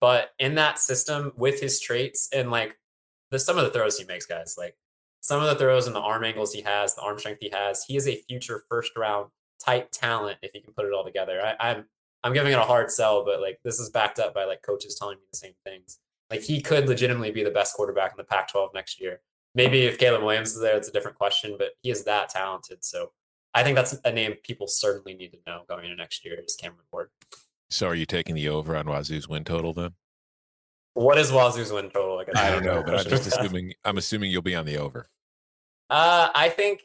But 0.00 0.30
in 0.38 0.54
that 0.54 0.78
system, 0.78 1.32
with 1.36 1.60
his 1.60 1.80
traits 1.80 2.28
and 2.32 2.52
like 2.52 2.78
the 3.32 3.40
some 3.40 3.58
of 3.58 3.64
the 3.64 3.70
throws 3.70 3.98
he 3.98 4.04
makes, 4.04 4.24
guys, 4.24 4.54
like 4.56 4.76
some 5.20 5.42
of 5.42 5.48
the 5.48 5.56
throws 5.56 5.88
and 5.88 5.96
the 5.96 6.00
arm 6.00 6.22
angles 6.22 6.52
he 6.52 6.62
has, 6.62 6.94
the 6.94 7.02
arm 7.02 7.18
strength 7.18 7.40
he 7.40 7.50
has, 7.50 7.84
he 7.84 7.96
is 7.96 8.06
a 8.06 8.22
future 8.28 8.62
first 8.68 8.92
round 8.96 9.30
type 9.64 9.90
talent 9.90 10.38
if 10.40 10.52
he 10.52 10.60
can 10.60 10.72
put 10.72 10.86
it 10.86 10.92
all 10.92 11.04
together. 11.04 11.42
I, 11.42 11.70
I'm 11.70 11.86
I'm 12.22 12.34
giving 12.34 12.52
it 12.52 12.58
a 12.58 12.62
hard 12.62 12.92
sell, 12.92 13.24
but 13.24 13.40
like 13.40 13.58
this 13.64 13.80
is 13.80 13.90
backed 13.90 14.20
up 14.20 14.32
by 14.32 14.44
like 14.44 14.62
coaches 14.62 14.94
telling 14.96 15.16
me 15.16 15.24
the 15.32 15.38
same 15.38 15.54
things. 15.64 15.98
Like 16.30 16.42
he 16.42 16.60
could 16.60 16.88
legitimately 16.88 17.32
be 17.32 17.42
the 17.42 17.50
best 17.50 17.74
quarterback 17.74 18.12
in 18.12 18.16
the 18.16 18.24
Pac-12 18.24 18.74
next 18.74 19.00
year. 19.00 19.22
Maybe 19.54 19.82
if 19.82 19.98
Caleb 19.98 20.22
Williams 20.22 20.54
is 20.54 20.60
there, 20.60 20.76
it's 20.76 20.88
a 20.88 20.92
different 20.92 21.18
question, 21.18 21.56
but 21.58 21.70
he 21.82 21.90
is 21.90 22.04
that 22.04 22.28
talented. 22.28 22.84
So 22.84 23.12
I 23.54 23.64
think 23.64 23.76
that's 23.76 23.96
a 24.04 24.12
name 24.12 24.34
people 24.44 24.68
certainly 24.68 25.14
need 25.14 25.32
to 25.32 25.38
know 25.46 25.62
going 25.68 25.84
into 25.84 25.96
next 25.96 26.24
year 26.24 26.38
is 26.38 26.56
Cameron 26.56 26.84
Ward. 26.92 27.10
So 27.68 27.88
are 27.88 27.94
you 27.94 28.06
taking 28.06 28.34
the 28.34 28.48
over 28.48 28.76
on 28.76 28.86
Wazoo's 28.86 29.28
win 29.28 29.44
total 29.44 29.72
then? 29.72 29.94
What 30.94 31.18
is 31.18 31.30
Wazoo's 31.30 31.72
win 31.72 31.90
total? 31.90 32.18
I, 32.18 32.24
guess 32.24 32.36
I 32.36 32.50
don't 32.50 32.64
know, 32.64 32.82
but 32.84 32.98
I'm 32.98 33.04
just 33.04 33.26
assuming 33.32 33.74
I'm 33.84 33.98
assuming 33.98 34.30
you'll 34.30 34.42
be 34.42 34.56
on 34.56 34.66
the 34.66 34.78
over. 34.78 35.06
Uh, 35.88 36.30
I 36.34 36.48
think, 36.48 36.82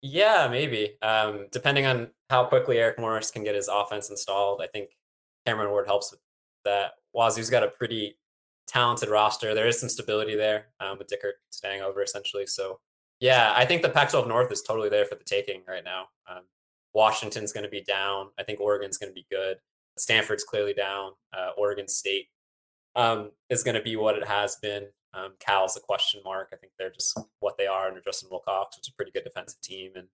yeah, 0.00 0.48
maybe. 0.50 0.96
Um, 1.02 1.46
depending 1.52 1.86
on 1.86 2.08
how 2.30 2.44
quickly 2.44 2.78
Eric 2.78 2.98
Morris 2.98 3.30
can 3.30 3.44
get 3.44 3.54
his 3.54 3.68
offense 3.68 4.10
installed, 4.10 4.60
I 4.62 4.66
think 4.66 4.90
Cameron 5.46 5.70
Ward 5.70 5.86
helps 5.86 6.10
with 6.10 6.20
that. 6.64 6.92
Wazoo's 7.12 7.50
got 7.50 7.62
a 7.62 7.68
pretty 7.68 8.16
talented 8.66 9.08
roster. 9.08 9.54
There 9.54 9.66
is 9.66 9.80
some 9.80 9.88
stability 9.88 10.36
there 10.36 10.66
um, 10.80 10.98
with 10.98 11.08
Dickert 11.08 11.34
staying 11.50 11.82
over 11.82 12.02
essentially. 12.02 12.46
So 12.46 12.80
yeah, 13.20 13.52
I 13.56 13.64
think 13.64 13.82
the 13.82 13.88
Pac-12 13.88 14.26
North 14.26 14.50
is 14.50 14.62
totally 14.62 14.88
there 14.88 15.04
for 15.04 15.14
the 15.14 15.24
taking 15.24 15.62
right 15.68 15.84
now. 15.84 16.06
Um, 16.28 16.42
Washington's 16.94 17.52
going 17.52 17.64
to 17.64 17.70
be 17.70 17.82
down. 17.82 18.28
I 18.38 18.42
think 18.42 18.60
Oregon's 18.60 18.98
going 18.98 19.10
to 19.10 19.14
be 19.14 19.26
good. 19.30 19.58
Stanford's 19.96 20.44
clearly 20.44 20.74
down. 20.74 21.12
Uh, 21.32 21.50
Oregon 21.56 21.88
State 21.88 22.26
um, 22.96 23.30
is 23.48 23.62
going 23.62 23.74
to 23.74 23.82
be 23.82 23.96
what 23.96 24.16
it 24.16 24.26
has 24.26 24.56
been. 24.56 24.88
Um, 25.14 25.34
Cal's 25.38 25.76
a 25.76 25.80
question 25.80 26.20
mark. 26.24 26.48
I 26.52 26.56
think 26.56 26.72
they're 26.78 26.90
just 26.90 27.18
what 27.40 27.56
they 27.58 27.66
are 27.66 27.86
under 27.86 28.00
Justin 28.00 28.28
Wilcox, 28.30 28.76
which 28.76 28.88
is 28.88 28.92
a 28.92 28.96
pretty 28.96 29.12
good 29.12 29.24
defensive 29.24 29.60
team. 29.60 29.92
And 29.94 30.08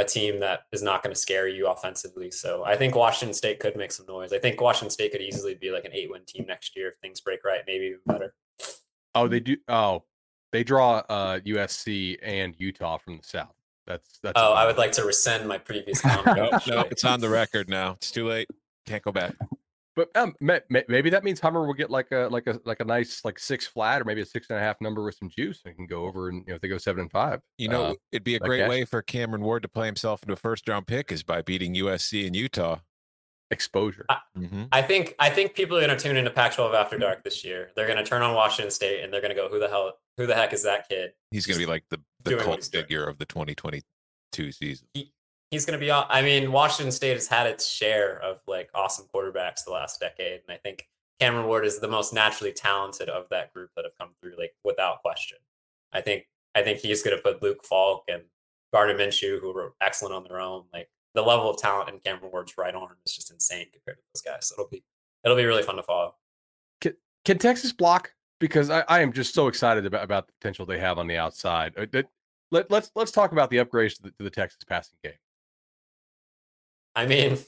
a 0.00 0.04
team 0.04 0.40
that 0.40 0.60
is 0.72 0.82
not 0.82 1.02
going 1.02 1.14
to 1.14 1.20
scare 1.20 1.46
you 1.46 1.68
offensively. 1.68 2.30
So 2.30 2.64
I 2.64 2.76
think 2.76 2.94
Washington 2.94 3.34
State 3.34 3.60
could 3.60 3.76
make 3.76 3.92
some 3.92 4.06
noise. 4.06 4.32
I 4.32 4.38
think 4.38 4.60
Washington 4.60 4.90
State 4.90 5.12
could 5.12 5.20
easily 5.20 5.54
be 5.54 5.70
like 5.70 5.84
an 5.84 5.92
eight 5.92 6.10
win 6.10 6.22
team 6.26 6.46
next 6.48 6.76
year 6.76 6.88
if 6.88 6.96
things 6.96 7.20
break 7.20 7.44
right, 7.44 7.60
maybe 7.66 7.86
even 7.86 8.00
better. 8.06 8.34
Oh, 9.14 9.28
they 9.28 9.40
do. 9.40 9.56
Oh, 9.68 10.04
they 10.52 10.64
draw 10.64 11.02
uh, 11.08 11.40
USC 11.40 12.18
and 12.22 12.54
Utah 12.58 12.96
from 12.96 13.18
the 13.18 13.22
South. 13.22 13.54
That's 13.86 14.18
that's. 14.22 14.34
Oh, 14.36 14.52
I 14.52 14.66
would 14.66 14.78
like 14.78 14.92
to 14.92 15.04
rescind 15.04 15.46
my 15.46 15.58
previous 15.58 16.00
comment. 16.02 16.36
no, 16.36 16.50
no, 16.74 16.80
it's 16.90 17.04
on 17.04 17.20
the 17.20 17.28
record 17.28 17.68
now. 17.68 17.92
It's 17.92 18.10
too 18.10 18.28
late. 18.28 18.48
Can't 18.86 19.02
go 19.02 19.12
back. 19.12 19.34
But 20.00 20.16
um, 20.16 20.34
maybe 20.40 21.10
that 21.10 21.24
means 21.24 21.40
Hummer 21.40 21.66
will 21.66 21.74
get 21.74 21.90
like 21.90 22.10
a 22.10 22.28
like 22.30 22.46
a 22.46 22.58
like 22.64 22.80
a 22.80 22.84
nice 22.84 23.22
like 23.22 23.38
six 23.38 23.66
flat 23.66 24.00
or 24.00 24.06
maybe 24.06 24.22
a 24.22 24.26
six 24.26 24.48
and 24.48 24.58
a 24.58 24.62
half 24.62 24.80
number 24.80 25.02
with 25.04 25.14
some 25.16 25.28
juice 25.28 25.60
and 25.66 25.76
can 25.76 25.86
go 25.86 26.06
over 26.06 26.30
and 26.30 26.38
you 26.38 26.44
know 26.48 26.54
if 26.54 26.62
they 26.62 26.68
go 26.68 26.78
seven 26.78 27.02
and 27.02 27.10
five. 27.10 27.40
You 27.58 27.68
know, 27.68 27.82
uh, 27.82 27.94
it'd 28.10 28.24
be 28.24 28.36
a 28.36 28.38
great 28.38 28.66
way 28.66 28.86
for 28.86 29.02
Cameron 29.02 29.42
Ward 29.42 29.62
to 29.62 29.68
play 29.68 29.84
himself 29.84 30.22
into 30.22 30.32
a 30.32 30.36
first 30.36 30.66
round 30.66 30.86
pick 30.86 31.12
is 31.12 31.22
by 31.22 31.42
beating 31.42 31.74
USC 31.74 32.26
and 32.26 32.34
Utah. 32.34 32.78
Exposure. 33.50 34.06
I, 34.08 34.18
mm-hmm. 34.38 34.62
I 34.72 34.80
think 34.80 35.16
I 35.18 35.28
think 35.28 35.54
people 35.54 35.76
are 35.76 35.84
going 35.84 35.94
to 35.94 36.02
tune 36.02 36.16
into 36.16 36.30
Pac-12 36.30 36.72
after 36.72 36.96
dark 36.96 37.24
this 37.24 37.44
year. 37.44 37.72
They're 37.74 37.88
going 37.88 37.98
to 37.98 38.04
turn 38.04 38.22
on 38.22 38.34
Washington 38.34 38.70
State 38.70 39.02
and 39.02 39.12
they're 39.12 39.20
going 39.20 39.34
to 39.34 39.36
go, 39.36 39.48
"Who 39.48 39.58
the 39.58 39.68
hell? 39.68 39.98
Who 40.16 40.26
the 40.26 40.36
heck 40.36 40.52
is 40.54 40.62
that 40.62 40.88
kid?" 40.88 41.12
He's 41.30 41.46
going 41.46 41.58
to 41.58 41.66
be 41.66 41.70
like 41.70 41.84
the 41.90 42.00
the 42.22 42.36
cult 42.36 42.64
figure 42.64 43.04
of 43.04 43.18
the 43.18 43.26
2022 43.26 44.52
season. 44.52 44.86
He, 44.94 45.12
he's 45.50 45.66
going 45.66 45.78
to 45.78 45.84
be. 45.84 45.90
I 45.90 46.22
mean, 46.22 46.52
Washington 46.52 46.92
State 46.92 47.14
has 47.14 47.26
had 47.28 47.46
its 47.46 47.68
share 47.68 48.20
of 48.20 48.40
like 48.46 48.70
awesome 48.74 49.06
quarterbacks 49.14 49.64
the 49.64 49.72
last 49.72 50.00
decade, 50.00 50.42
and 50.46 50.54
I 50.54 50.56
think 50.56 50.88
Cameron 51.20 51.46
Ward 51.46 51.66
is 51.66 51.78
the 51.78 51.88
most 51.88 52.14
naturally 52.14 52.52
talented 52.52 53.08
of 53.08 53.26
that 53.30 53.52
group 53.52 53.70
that 53.76 53.84
have 53.84 53.96
come 53.98 54.10
through, 54.20 54.34
like 54.38 54.54
without 54.64 55.02
question. 55.02 55.38
I 55.92 56.00
think 56.00 56.26
I 56.54 56.62
think 56.62 56.78
he's 56.78 57.02
going 57.02 57.16
to 57.16 57.22
put 57.22 57.42
Luke 57.42 57.64
Falk 57.64 58.04
and 58.08 58.22
Gardner 58.72 58.96
Minshew, 58.96 59.40
who 59.40 59.52
were 59.52 59.74
excellent 59.80 60.14
on 60.14 60.24
their 60.24 60.40
own. 60.40 60.64
Like 60.72 60.88
the 61.14 61.22
level 61.22 61.50
of 61.50 61.58
talent 61.58 61.90
in 61.90 61.98
Cameron 61.98 62.32
Ward's 62.32 62.56
right 62.56 62.74
arm 62.74 62.96
is 63.04 63.14
just 63.14 63.30
insane 63.30 63.66
compared 63.72 63.98
to 63.98 64.02
those 64.14 64.22
guys. 64.22 64.48
So 64.48 64.54
it'll 64.54 64.70
be 64.70 64.84
it'll 65.24 65.36
be 65.36 65.44
really 65.44 65.62
fun 65.62 65.76
to 65.76 65.82
follow. 65.82 66.14
Can, 66.80 66.94
can 67.24 67.38
Texas 67.38 67.72
block? 67.72 68.12
Because 68.38 68.70
I, 68.70 68.84
I 68.88 69.00
am 69.00 69.12
just 69.12 69.34
so 69.34 69.48
excited 69.48 69.84
about, 69.84 70.02
about 70.02 70.26
the 70.26 70.32
potential 70.40 70.64
they 70.64 70.78
have 70.78 70.98
on 70.98 71.06
the 71.06 71.18
outside. 71.18 71.74
Uh, 71.76 72.02
let, 72.50 72.70
let's 72.70 72.90
let's 72.94 73.12
talk 73.12 73.32
about 73.32 73.50
the 73.50 73.58
upgrades 73.58 73.96
to 73.96 74.04
the, 74.04 74.10
to 74.12 74.24
the 74.24 74.30
Texas 74.30 74.64
passing 74.66 74.96
game. 75.04 75.12
I 76.94 77.06
mean, 77.06 77.38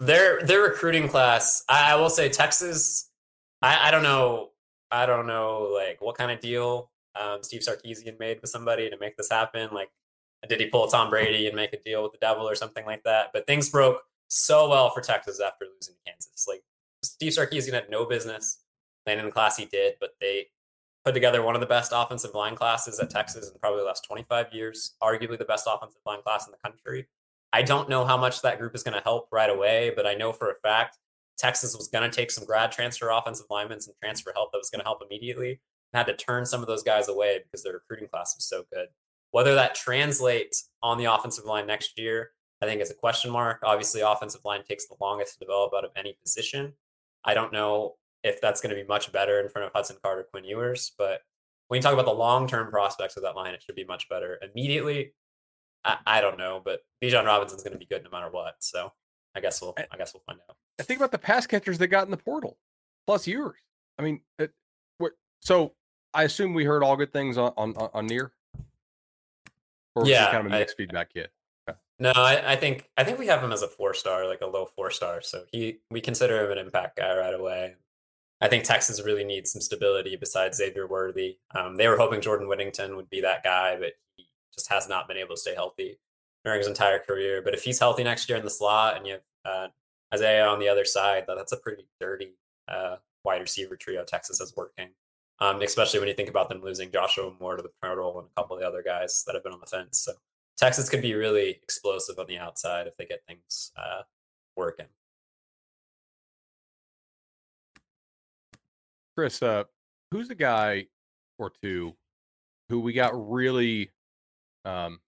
their 0.00 0.42
their 0.42 0.62
recruiting 0.62 1.08
class. 1.08 1.64
I, 1.68 1.92
I 1.92 1.94
will 1.96 2.10
say 2.10 2.28
Texas. 2.28 3.10
I, 3.62 3.88
I 3.88 3.90
don't 3.90 4.02
know. 4.02 4.50
I 4.90 5.06
don't 5.06 5.26
know 5.26 5.70
like 5.74 6.00
what 6.00 6.16
kind 6.16 6.30
of 6.30 6.40
deal 6.40 6.90
um, 7.18 7.42
Steve 7.42 7.62
Sarkisian 7.62 8.18
made 8.18 8.40
with 8.40 8.50
somebody 8.50 8.88
to 8.90 8.96
make 8.98 9.16
this 9.16 9.30
happen. 9.30 9.70
Like, 9.72 9.90
did 10.48 10.60
he 10.60 10.66
pull 10.66 10.86
Tom 10.86 11.10
Brady 11.10 11.46
and 11.46 11.56
make 11.56 11.72
a 11.72 11.78
deal 11.78 12.02
with 12.02 12.12
the 12.12 12.18
devil 12.18 12.48
or 12.48 12.54
something 12.54 12.86
like 12.86 13.02
that? 13.04 13.30
But 13.32 13.46
things 13.46 13.68
broke 13.68 14.02
so 14.28 14.68
well 14.68 14.90
for 14.90 15.00
Texas 15.00 15.40
after 15.40 15.64
losing 15.64 15.94
to 15.94 16.10
Kansas. 16.10 16.46
Like 16.48 16.62
Steve 17.02 17.32
Sarkisian 17.32 17.72
had 17.72 17.90
no 17.90 18.04
business 18.04 18.62
landing 19.06 19.26
the 19.26 19.32
class 19.32 19.56
he 19.56 19.64
did, 19.64 19.94
but 20.00 20.14
they 20.20 20.46
put 21.04 21.14
together 21.14 21.42
one 21.42 21.54
of 21.54 21.60
the 21.60 21.66
best 21.66 21.92
offensive 21.94 22.34
line 22.34 22.54
classes 22.54 23.00
at 23.00 23.10
Texas 23.10 23.50
in 23.50 23.58
probably 23.58 23.80
the 23.80 23.86
last 23.86 24.04
25 24.06 24.52
years, 24.52 24.94
arguably 25.02 25.38
the 25.38 25.44
best 25.44 25.66
offensive 25.66 26.00
line 26.04 26.22
class 26.22 26.46
in 26.46 26.52
the 26.52 26.58
country. 26.58 27.06
I 27.52 27.62
don't 27.62 27.88
know 27.88 28.04
how 28.04 28.16
much 28.16 28.42
that 28.42 28.58
group 28.58 28.74
is 28.74 28.82
going 28.82 28.96
to 28.96 29.02
help 29.04 29.28
right 29.32 29.50
away, 29.50 29.92
but 29.94 30.06
I 30.06 30.14
know 30.14 30.32
for 30.32 30.50
a 30.50 30.54
fact 30.56 30.98
Texas 31.38 31.74
was 31.76 31.88
going 31.88 32.08
to 32.08 32.14
take 32.14 32.30
some 32.30 32.44
grad 32.44 32.72
transfer 32.72 33.08
offensive 33.10 33.46
linemen, 33.48 33.80
some 33.80 33.94
transfer 34.02 34.32
help 34.34 34.52
that 34.52 34.58
was 34.58 34.70
going 34.70 34.80
to 34.80 34.84
help 34.84 35.02
immediately, 35.08 35.60
and 35.92 35.98
had 35.98 36.06
to 36.06 36.16
turn 36.16 36.44
some 36.44 36.60
of 36.60 36.66
those 36.66 36.82
guys 36.82 37.08
away 37.08 37.40
because 37.42 37.62
their 37.62 37.72
recruiting 37.72 38.08
class 38.08 38.34
was 38.36 38.44
so 38.44 38.64
good. 38.72 38.88
Whether 39.30 39.54
that 39.54 39.74
translates 39.74 40.70
on 40.82 40.98
the 40.98 41.04
offensive 41.04 41.44
line 41.44 41.66
next 41.66 41.98
year, 41.98 42.30
I 42.60 42.66
think 42.66 42.80
is 42.80 42.90
a 42.90 42.94
question 42.94 43.30
mark. 43.30 43.60
Obviously, 43.62 44.00
offensive 44.00 44.40
line 44.44 44.64
takes 44.64 44.86
the 44.86 44.96
longest 45.00 45.34
to 45.34 45.38
develop 45.38 45.72
out 45.76 45.84
of 45.84 45.90
any 45.96 46.16
position. 46.22 46.72
I 47.24 47.34
don't 47.34 47.52
know 47.52 47.94
if 48.24 48.40
that's 48.40 48.60
going 48.60 48.74
to 48.74 48.80
be 48.80 48.86
much 48.86 49.12
better 49.12 49.40
in 49.40 49.48
front 49.48 49.66
of 49.66 49.72
Hudson 49.74 49.96
Carter, 50.02 50.26
Quinn 50.30 50.44
Ewers, 50.44 50.92
but 50.98 51.20
when 51.68 51.78
you 51.78 51.82
talk 51.82 51.92
about 51.92 52.06
the 52.06 52.12
long 52.12 52.48
term 52.48 52.70
prospects 52.70 53.16
of 53.16 53.22
that 53.22 53.36
line, 53.36 53.54
it 53.54 53.62
should 53.62 53.76
be 53.76 53.84
much 53.84 54.08
better. 54.08 54.38
Immediately, 54.42 55.12
I, 55.84 55.98
I 56.06 56.20
don't 56.20 56.38
know, 56.38 56.60
but 56.64 56.80
Bijan 57.02 57.24
Robinson's 57.24 57.62
going 57.62 57.72
to 57.72 57.78
be 57.78 57.86
good 57.86 58.04
no 58.04 58.10
matter 58.10 58.30
what. 58.30 58.56
So 58.60 58.92
I 59.34 59.40
guess 59.40 59.60
we'll 59.60 59.74
I 59.78 59.96
guess 59.96 60.14
we'll 60.14 60.22
find 60.26 60.38
out. 60.48 60.56
I 60.80 60.82
think 60.82 61.00
about 61.00 61.12
the 61.12 61.18
pass 61.18 61.46
catchers 61.46 61.78
that 61.78 61.88
got 61.88 62.04
in 62.04 62.10
the 62.10 62.16
portal, 62.16 62.56
plus 63.06 63.26
yours. 63.26 63.56
I 63.98 64.02
mean, 64.02 64.20
it, 64.38 64.52
what, 64.98 65.12
so 65.40 65.72
I 66.14 66.24
assume 66.24 66.54
we 66.54 66.64
heard 66.64 66.82
all 66.82 66.96
good 66.96 67.12
things 67.12 67.38
on 67.38 67.52
on, 67.56 67.74
on 67.76 68.08
Neyor. 68.08 68.30
Or 69.94 70.06
yeah, 70.06 70.30
kind 70.30 70.46
of 70.46 70.52
a 70.52 70.56
mixed 70.56 70.76
I, 70.76 70.82
feedback 70.82 71.12
kid. 71.12 71.30
No, 72.00 72.12
I, 72.14 72.52
I 72.52 72.56
think 72.56 72.88
I 72.96 73.02
think 73.02 73.18
we 73.18 73.26
have 73.26 73.42
him 73.42 73.50
as 73.52 73.62
a 73.62 73.68
four 73.68 73.92
star, 73.92 74.26
like 74.28 74.40
a 74.40 74.46
low 74.46 74.66
four 74.66 74.90
star. 74.90 75.20
So 75.20 75.44
he 75.50 75.78
we 75.90 76.00
consider 76.00 76.44
him 76.44 76.52
an 76.52 76.58
impact 76.58 76.96
guy 76.96 77.16
right 77.16 77.34
away. 77.34 77.74
I 78.40 78.46
think 78.46 78.62
Texas 78.62 79.02
really 79.04 79.24
needs 79.24 79.50
some 79.50 79.60
stability 79.60 80.14
besides 80.14 80.58
Xavier 80.58 80.86
Worthy. 80.86 81.38
Um, 81.56 81.74
they 81.74 81.88
were 81.88 81.96
hoping 81.96 82.20
Jordan 82.20 82.46
Whittington 82.46 82.94
would 82.94 83.10
be 83.10 83.20
that 83.22 83.42
guy, 83.42 83.76
but 83.76 83.94
he 84.16 84.27
just 84.54 84.70
has 84.70 84.88
not 84.88 85.08
been 85.08 85.16
able 85.16 85.34
to 85.34 85.40
stay 85.40 85.54
healthy 85.54 85.98
during 86.44 86.58
his 86.58 86.68
entire 86.68 86.98
career. 86.98 87.42
But 87.42 87.54
if 87.54 87.62
he's 87.62 87.78
healthy 87.78 88.04
next 88.04 88.28
year 88.28 88.38
in 88.38 88.44
the 88.44 88.50
slot 88.50 88.96
and 88.96 89.06
you 89.06 89.12
have 89.14 89.22
uh, 89.44 89.68
Isaiah 90.14 90.46
on 90.46 90.58
the 90.58 90.68
other 90.68 90.84
side, 90.84 91.24
that's 91.26 91.52
a 91.52 91.56
pretty 91.56 91.86
dirty 92.00 92.34
uh, 92.68 92.96
wide 93.24 93.40
receiver 93.40 93.76
trio 93.76 94.04
Texas 94.04 94.40
is 94.40 94.56
working. 94.56 94.88
Um, 95.40 95.62
especially 95.62 96.00
when 96.00 96.08
you 96.08 96.14
think 96.14 96.28
about 96.28 96.48
them 96.48 96.62
losing 96.62 96.90
Joshua 96.90 97.32
Moore 97.38 97.56
to 97.56 97.62
the 97.62 97.70
portal 97.80 98.18
and 98.18 98.28
a 98.28 98.40
couple 98.40 98.56
of 98.56 98.62
the 98.62 98.66
other 98.66 98.82
guys 98.82 99.22
that 99.24 99.34
have 99.34 99.44
been 99.44 99.52
on 99.52 99.60
the 99.60 99.66
fence. 99.66 99.98
So 99.98 100.12
Texas 100.56 100.88
could 100.88 101.02
be 101.02 101.14
really 101.14 101.50
explosive 101.50 102.18
on 102.18 102.26
the 102.26 102.38
outside 102.38 102.88
if 102.88 102.96
they 102.96 103.04
get 103.04 103.22
things 103.28 103.70
uh, 103.76 104.02
working. 104.56 104.86
Chris, 109.16 109.40
uh, 109.42 109.64
who's 110.10 110.26
the 110.26 110.34
guy 110.34 110.86
or 111.38 111.52
two 111.62 111.94
who 112.68 112.80
we 112.80 112.92
got 112.92 113.12
really, 113.30 113.90
um, 114.64 115.00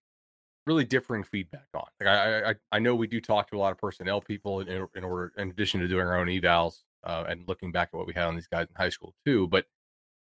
really 0.67 0.85
differing 0.85 1.25
feedback 1.25 1.67
on? 1.75 1.85
Like 2.01 2.09
I, 2.09 2.51
I, 2.51 2.55
I 2.73 2.79
know 2.79 2.95
we 2.95 3.07
do 3.07 3.21
talk 3.21 3.51
to 3.51 3.57
a 3.57 3.59
lot 3.59 3.73
of 3.73 3.79
personnel 3.79 4.21
people 4.21 4.61
in, 4.61 4.87
in 4.95 5.05
order, 5.05 5.33
in 5.37 5.51
addition 5.51 5.81
to 5.81 5.89
doing 5.89 6.07
our 6.07 6.19
own 6.19 6.27
evals 6.29 6.83
uh, 7.05 7.25
and 7.29 7.47
looking 7.49 7.73
back 7.73 7.91
at 7.93 7.97
what 7.97 8.07
we 8.07 8.15
had 8.15 8.27
on 8.27 8.35
these 8.35 8.49
guys 8.49 8.69
in 8.69 8.75
high 8.77 8.89
school 8.89 9.15
too. 9.25 9.49
But 9.49 9.67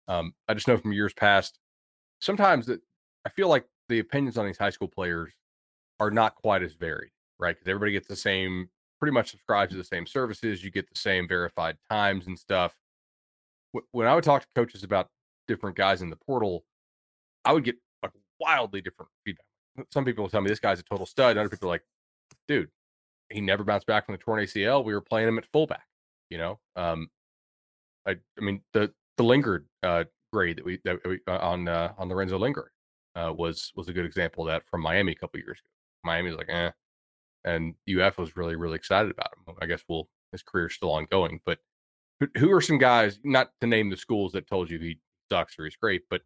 um, 0.07 0.35
I 0.49 0.55
just 0.55 0.69
know 0.69 0.77
from 0.77 0.93
years 0.93 1.12
past, 1.12 1.59
sometimes 2.21 2.66
that 2.66 2.81
I 3.25 3.31
feel 3.31 3.49
like 3.49 3.66
the 3.89 3.99
opinions 3.99 4.39
on 4.39 4.47
these 4.47 4.59
high 4.59 4.71
school 4.71 4.89
players 4.89 5.33
are 6.01 6.11
not 6.11 6.35
quite 6.35 6.62
as 6.62 6.75
varied, 6.75 7.11
right? 7.39 7.55
Because 7.55 7.69
everybody 7.69 7.93
gets 7.93 8.09
the 8.09 8.16
same, 8.16 8.69
pretty 8.99 9.12
much 9.12 9.31
subscribes 9.31 9.73
to 9.73 9.77
the 9.79 9.85
same 9.85 10.07
services. 10.07 10.62
You 10.62 10.71
get 10.71 10.89
the 10.89 10.99
same 10.99 11.29
verified 11.29 11.77
times 11.91 12.27
and 12.27 12.39
stuff. 12.39 12.77
When 13.93 14.07
I 14.07 14.14
would 14.14 14.25
talk 14.25 14.43
to 14.43 14.49
coaches 14.55 14.83
about 14.83 15.09
different 15.47 15.77
guys 15.77 16.01
in 16.01 16.11
the 16.11 16.16
portal, 16.16 16.64
I 17.45 17.53
would 17.53 17.64
get 17.64 17.77
wildly 18.41 18.80
different 18.80 19.11
feedback. 19.24 19.45
Some 19.93 20.05
people 20.05 20.24
will 20.24 20.30
tell 20.30 20.41
me 20.41 20.49
this 20.49 20.61
guy's 20.61 20.80
a 20.80 20.84
total 20.84 21.07
stud. 21.07 21.36
Other 21.36 21.49
people 21.49 21.68
are 21.68 21.72
like, 21.72 21.84
dude, 22.47 22.68
he 23.30 23.41
never 23.41 23.64
bounced 23.64 23.86
back 23.86 24.07
from 24.07 24.14
the 24.14 24.18
torn 24.18 24.43
ACL. 24.43 24.84
We 24.84 24.95
were 24.95 25.01
playing 25.01 25.28
him 25.28 25.39
at 25.39 25.47
fullback. 25.47 25.86
You 26.30 26.39
know, 26.39 26.59
um, 26.76 27.09
I, 28.07 28.16
I 28.39 28.41
mean 28.41 28.62
the 28.72 28.93
the 29.16 29.24
Lingard 29.24 29.66
uh, 29.82 30.05
grade 30.32 30.59
that 30.59 30.64
we 30.64 30.80
that 30.84 30.99
we 31.07 31.20
uh, 31.26 31.39
on 31.39 31.68
uh, 31.68 31.93
on 31.97 32.09
Lorenzo 32.09 32.39
Lingard 32.39 32.70
uh, 33.14 33.32
was 33.36 33.72
was 33.76 33.89
a 33.89 33.93
good 33.93 34.05
example 34.05 34.45
of 34.45 34.49
that 34.53 34.68
from 34.68 34.82
Miami 34.82 35.12
a 35.12 35.16
couple 35.16 35.41
years 35.41 35.59
ago. 35.59 35.70
Miami 36.05 36.30
was 36.30 36.39
like, 36.39 36.51
eh, 36.51 36.70
and 37.45 37.74
UF 37.89 38.18
was 38.18 38.36
really 38.36 38.57
really 38.57 38.76
excited 38.76 39.11
about 39.11 39.32
him. 39.32 39.55
I 39.61 39.66
guess 39.66 39.82
we'll 39.89 40.09
his 40.32 40.43
career's 40.43 40.74
still 40.74 40.93
ongoing, 40.93 41.41
but 41.47 41.59
who 42.36 42.51
are 42.53 42.61
some 42.61 42.78
guys? 42.78 43.18
Not 43.24 43.51
to 43.61 43.66
name 43.66 43.91
the 43.91 43.97
schools 43.97 44.32
that 44.32 44.47
told 44.47 44.70
you 44.70 44.78
he 44.78 44.99
sucks 45.30 45.59
or 45.59 45.64
he's 45.64 45.76
great, 45.76 46.03
but 46.11 46.22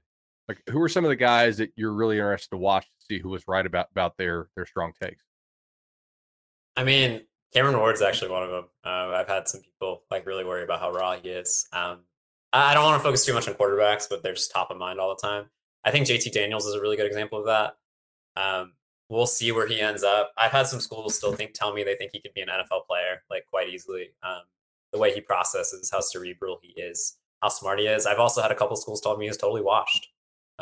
like 0.52 0.62
who 0.70 0.80
are 0.82 0.88
some 0.88 1.04
of 1.04 1.08
the 1.08 1.16
guys 1.16 1.56
that 1.58 1.72
you're 1.76 1.92
really 1.92 2.16
interested 2.16 2.50
to 2.50 2.58
watch 2.58 2.84
to 2.84 3.06
see 3.06 3.18
who 3.18 3.30
was 3.30 3.46
right 3.48 3.64
about 3.64 3.88
about 3.90 4.16
their 4.16 4.48
their 4.56 4.66
strong 4.66 4.92
takes? 5.00 5.24
I 6.76 6.84
mean, 6.84 7.22
Cameron 7.52 7.78
Ward's 7.78 8.02
actually 8.02 8.30
one 8.30 8.42
of 8.42 8.50
them. 8.50 8.64
Uh, 8.84 9.14
I've 9.14 9.28
had 9.28 9.48
some 9.48 9.60
people 9.60 10.02
like 10.10 10.26
really 10.26 10.44
worry 10.44 10.64
about 10.64 10.80
how 10.80 10.92
raw 10.92 11.16
he 11.16 11.28
is. 11.28 11.66
Um, 11.72 12.00
I 12.52 12.74
don't 12.74 12.84
want 12.84 13.00
to 13.00 13.02
focus 13.02 13.24
too 13.24 13.34
much 13.34 13.48
on 13.48 13.54
quarterbacks, 13.54 14.06
but 14.08 14.22
they're 14.22 14.34
just 14.34 14.50
top 14.50 14.70
of 14.70 14.76
mind 14.76 15.00
all 15.00 15.14
the 15.14 15.26
time. 15.26 15.46
I 15.84 15.90
think 15.90 16.06
JT 16.06 16.32
Daniels 16.32 16.66
is 16.66 16.74
a 16.74 16.80
really 16.80 16.96
good 16.96 17.06
example 17.06 17.40
of 17.40 17.46
that. 17.46 17.76
Um, 18.36 18.72
we'll 19.08 19.26
see 19.26 19.52
where 19.52 19.66
he 19.66 19.80
ends 19.80 20.02
up. 20.02 20.32
I've 20.36 20.52
had 20.52 20.66
some 20.66 20.80
schools 20.80 21.14
still 21.14 21.32
think 21.32 21.54
tell 21.54 21.72
me 21.72 21.82
they 21.82 21.96
think 21.96 22.10
he 22.12 22.20
could 22.20 22.34
be 22.34 22.40
an 22.42 22.48
NFL 22.48 22.86
player 22.86 23.22
like 23.30 23.46
quite 23.50 23.68
easily. 23.68 24.10
Um, 24.22 24.42
the 24.92 24.98
way 24.98 25.14
he 25.14 25.20
processes, 25.20 25.90
how 25.90 26.00
cerebral 26.00 26.60
he 26.62 26.78
is, 26.80 27.16
how 27.40 27.48
smart 27.48 27.80
he 27.80 27.86
is. 27.86 28.06
I've 28.06 28.18
also 28.18 28.42
had 28.42 28.52
a 28.52 28.54
couple 28.54 28.76
schools 28.76 29.00
tell 29.00 29.16
me 29.16 29.26
he's 29.26 29.36
totally 29.36 29.62
washed. 29.62 30.08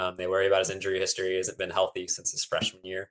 Um, 0.00 0.14
they 0.16 0.26
worry 0.26 0.46
about 0.46 0.60
his 0.60 0.70
injury 0.70 0.98
history. 0.98 1.32
He 1.32 1.36
hasn't 1.36 1.58
been 1.58 1.70
healthy 1.70 2.08
since 2.08 2.32
his 2.32 2.42
freshman 2.42 2.82
year, 2.84 3.10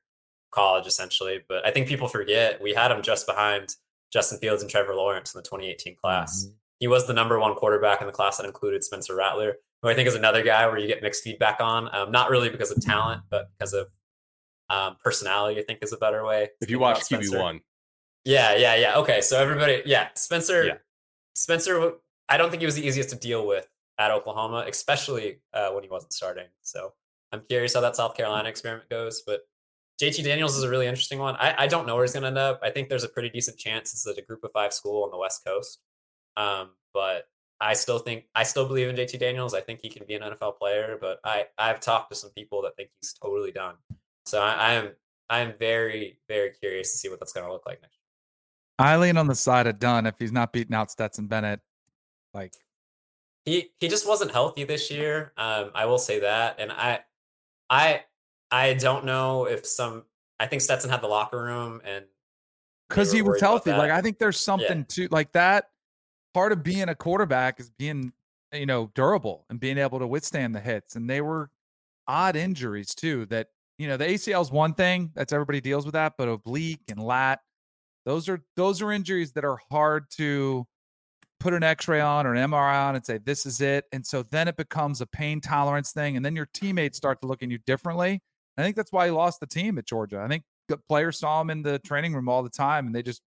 college 0.52 0.88
essentially. 0.88 1.42
But 1.48 1.66
I 1.66 1.72
think 1.72 1.88
people 1.88 2.08
forget 2.08 2.60
we 2.62 2.74
had 2.74 2.90
him 2.90 3.04
just 3.04 3.28
behind 3.28 3.76
Justin 4.12 4.40
Fields 4.40 4.64
and 4.64 4.72
Trevor 4.72 4.96
Lawrence 4.96 5.36
in 5.36 5.40
the 5.40 5.44
2018 5.44 5.96
class. 5.96 6.46
Mm-hmm. 6.46 6.54
He 6.80 6.88
was 6.88 7.06
the 7.06 7.14
number 7.14 7.40
one 7.40 7.54
quarterback 7.54 8.02
in 8.02 8.08
the 8.08 8.14
class 8.14 8.38
that 8.38 8.48
included 8.48 8.84
Spencer 8.84 9.16
Rattler, 9.16 9.58
who 9.84 9.90
I 9.90 9.94
think 9.94 10.08
is 10.08 10.16
another 10.16 10.44
guy 10.44 10.66
where 10.66 10.80
you 10.80 10.88
get 10.88 11.04
mixed 11.04 11.24
feedback 11.24 11.60
on. 11.60 11.94
Um, 11.94 12.12
not 12.12 12.32
really 12.32 12.50
because 12.50 12.72
of 12.72 12.82
talent, 12.82 13.22
but 13.30 13.50
because 13.52 13.74
of 13.74 13.88
um, 14.72 14.96
personality. 15.04 15.60
I 15.60 15.64
think 15.64 15.80
is 15.84 15.94
a 15.94 15.98
better 15.98 16.26
way. 16.26 16.50
If 16.60 16.72
you 16.72 16.80
watch 16.80 17.02
QB 17.02 17.38
one, 17.38 17.60
yeah, 18.26 18.56
yeah, 18.56 18.76
yeah. 18.76 18.98
Okay, 18.98 19.22
so 19.22 19.38
everybody, 19.40 19.84
yeah, 19.86 20.08
Spencer, 20.16 20.66
yeah. 20.66 20.74
Spencer. 21.34 21.94
I 22.28 22.38
don't 22.38 22.50
think 22.50 22.62
he 22.62 22.66
was 22.66 22.76
the 22.76 22.88
easiest 22.88 23.10
to 23.10 23.16
deal 23.16 23.46
with 23.46 23.70
at 24.00 24.12
Oklahoma, 24.12 24.66
especially 24.68 25.41
uh, 25.54 25.70
when 25.70 25.84
he 25.84 25.89
wasn't 25.89 26.14
starting. 26.14 26.47
So 26.62 26.93
I'm 27.32 27.41
curious 27.41 27.76
how 27.76 27.82
that 27.82 27.95
South 27.95 28.16
Carolina 28.16 28.50
experiment 28.50 28.89
goes. 28.89 29.22
But 29.22 29.41
JT 30.02 30.24
Daniels 30.24 30.56
is 30.56 30.64
a 30.64 30.70
really 30.70 30.88
interesting 30.88 31.20
one. 31.20 31.36
I, 31.36 31.54
I 31.60 31.68
don't 31.68 31.86
know 31.86 31.95
where 31.95 32.06
he's 32.06 32.14
going 32.14 32.22
to 32.24 32.28
end 32.28 32.38
up. 32.38 32.62
I 32.64 32.72
think 32.72 32.88
there's 32.88 33.04
a 33.04 33.10
pretty 33.10 33.30
decent 33.30 33.58
chance 33.58 33.91
it's 33.91 34.08
at 34.08 34.18
a 34.18 34.26
group 34.26 34.43
of 34.45 34.52
five 34.52 34.74
school 34.74 35.04
on 35.04 35.12
the 35.12 35.18
West 35.18 35.43
Coast. 35.45 35.80
Um, 36.38 36.70
but 36.93 37.28
I 37.60 37.74
still 37.74 38.00
think 38.00 38.24
I 38.34 38.43
still 38.43 38.66
believe 38.66 38.88
in 38.88 38.95
JT 38.95 39.20
Daniels. 39.20 39.54
I 39.54 39.60
think 39.60 39.82
he 39.82 39.89
can 39.89 40.06
be 40.08 40.16
an 40.16 40.22
NFL 40.22 40.58
player, 40.58 40.97
but 41.00 41.20
I 41.26 41.47
I've 41.58 41.82
talked 41.82 42.10
to 42.12 42.16
some 42.16 42.30
people 42.32 42.62
that 42.62 42.78
think 42.78 42.89
he's 43.02 43.14
totally 43.14 43.52
done. 43.52 43.76
So 44.26 44.41
I, 44.41 44.54
I 44.54 44.74
am 44.76 44.91
I 45.30 45.39
am 45.39 45.54
very 45.60 46.20
very 46.30 46.52
curious 46.52 46.93
to 46.93 46.97
see 46.97 47.10
what 47.10 47.20
that's 47.20 47.34
going 47.34 47.45
to 47.45 47.52
look 47.52 47.66
like 47.66 47.82
next. 47.82 47.97
I 48.78 48.95
lean 48.95 49.18
on 49.18 49.28
the 49.28 49.36
side 49.36 49.68
of 49.68 49.78
done 49.78 50.06
if 50.06 50.16
he's 50.18 50.32
not 50.32 50.54
beating 50.54 50.74
out 50.74 50.89
Stetson 50.89 51.28
Bennett. 51.28 51.60
Like 52.34 52.54
he 53.46 53.72
he 53.80 53.88
just 53.88 54.08
wasn't 54.08 54.32
healthy 54.32 54.64
this 54.64 54.92
year. 54.92 55.34
Um, 55.38 55.72
I 55.74 55.86
will 55.86 55.98
say 55.98 56.20
that, 56.20 56.60
and 56.60 56.72
I 56.72 57.00
I 57.70 58.04
I 58.52 58.74
don't 58.74 59.06
know 59.06 59.46
if 59.46 59.66
some. 59.66 60.04
I 60.40 60.48
think 60.48 60.62
Stetson 60.62 60.90
had 60.90 61.02
the 61.02 61.08
locker 61.08 61.42
room 61.42 61.82
and 61.84 62.06
because 62.88 63.12
he 63.12 63.22
was 63.22 63.42
healthy. 63.42 63.72
Like 63.72 63.92
I 63.92 64.02
think 64.02 64.20
there's 64.20 64.40
something 64.40 64.80
yeah. 64.80 65.08
to 65.08 65.08
like 65.12 65.32
that 65.34 65.66
part 66.34 66.52
of 66.52 66.64
being 66.64 66.90
a 66.90 66.96
quarterback 66.96 67.60
is 67.60 67.70
being 67.72 68.14
you 68.54 68.66
know 68.66 68.92
durable 68.96 69.46
and 69.50 69.60
being 69.60 69.78
able 69.78 70.00
to 70.00 70.08
withstand 70.08 70.56
the 70.56 70.60
hits 70.60 70.96
and 70.96 71.10
they 71.10 71.22
were 71.22 71.50
odd 72.08 72.36
injuries 72.36 72.96
too 72.96 73.26
that 73.28 73.48
you 73.78 73.88
know 73.88 73.98
the 73.98 74.06
acl 74.06 74.42
is 74.42 74.52
one 74.52 74.74
thing 74.74 75.12
that's 75.14 75.34
everybody 75.34 75.62
deals 75.62 75.86
with 75.86 75.94
that 75.94 76.14
but 76.18 76.28
oblique 76.28 76.82
and 76.90 77.02
lat 77.02 77.40
those 78.06 78.28
are 78.28 78.42
those 78.56 78.82
are 78.82 78.92
injuries 78.92 79.34
that 79.34 79.46
are 79.46 79.60
hard 79.70 80.06
to 80.10 80.66
put 81.40 81.54
an 81.54 81.64
x-ray 81.64 82.02
on 82.02 82.28
or 82.28 82.36
an 82.36 82.50
mri 82.50 82.88
on 82.88 82.96
and 82.96 83.06
say 83.06 83.18
this 83.18 83.46
is 83.46 83.62
it 83.62 83.86
and 83.92 84.06
so 84.06 84.24
then 84.32 84.48
it 84.48 84.58
becomes 84.58 85.02
a 85.02 85.06
pain 85.06 85.40
tolerance 85.40 85.92
thing 85.92 86.18
and 86.18 86.26
then 86.26 86.36
your 86.36 86.48
teammates 86.54 86.98
start 86.98 87.22
to 87.22 87.28
look 87.28 87.42
at 87.42 87.50
you 87.50 87.58
differently 87.66 88.22
i 88.58 88.64
think 88.64 88.76
that's 88.76 88.92
why 88.92 89.06
he 89.06 89.12
lost 89.12 89.40
the 89.40 89.48
team 89.48 89.78
at 89.78 89.86
georgia 89.86 90.20
i 90.20 90.28
think 90.28 90.44
the 90.70 90.78
players 90.78 91.20
saw 91.20 91.42
him 91.42 91.50
in 91.50 91.62
the 91.62 91.80
training 91.80 92.14
room 92.14 92.30
all 92.30 92.44
the 92.44 92.50
time 92.50 92.86
and 92.86 92.96
they 92.96 93.02
just 93.02 93.22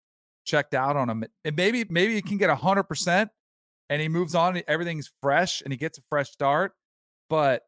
checked 0.44 0.74
out 0.74 0.96
on 0.96 1.10
him. 1.10 1.24
And 1.44 1.56
maybe 1.56 1.84
maybe 1.90 2.14
he 2.14 2.22
can 2.22 2.38
get 2.38 2.50
hundred 2.50 2.84
percent 2.84 3.30
and 3.90 4.00
he 4.00 4.08
moves 4.08 4.34
on. 4.34 4.56
And 4.56 4.64
everything's 4.66 5.10
fresh 5.20 5.60
and 5.62 5.72
he 5.72 5.76
gets 5.76 5.98
a 5.98 6.02
fresh 6.08 6.30
start. 6.30 6.72
But 7.28 7.62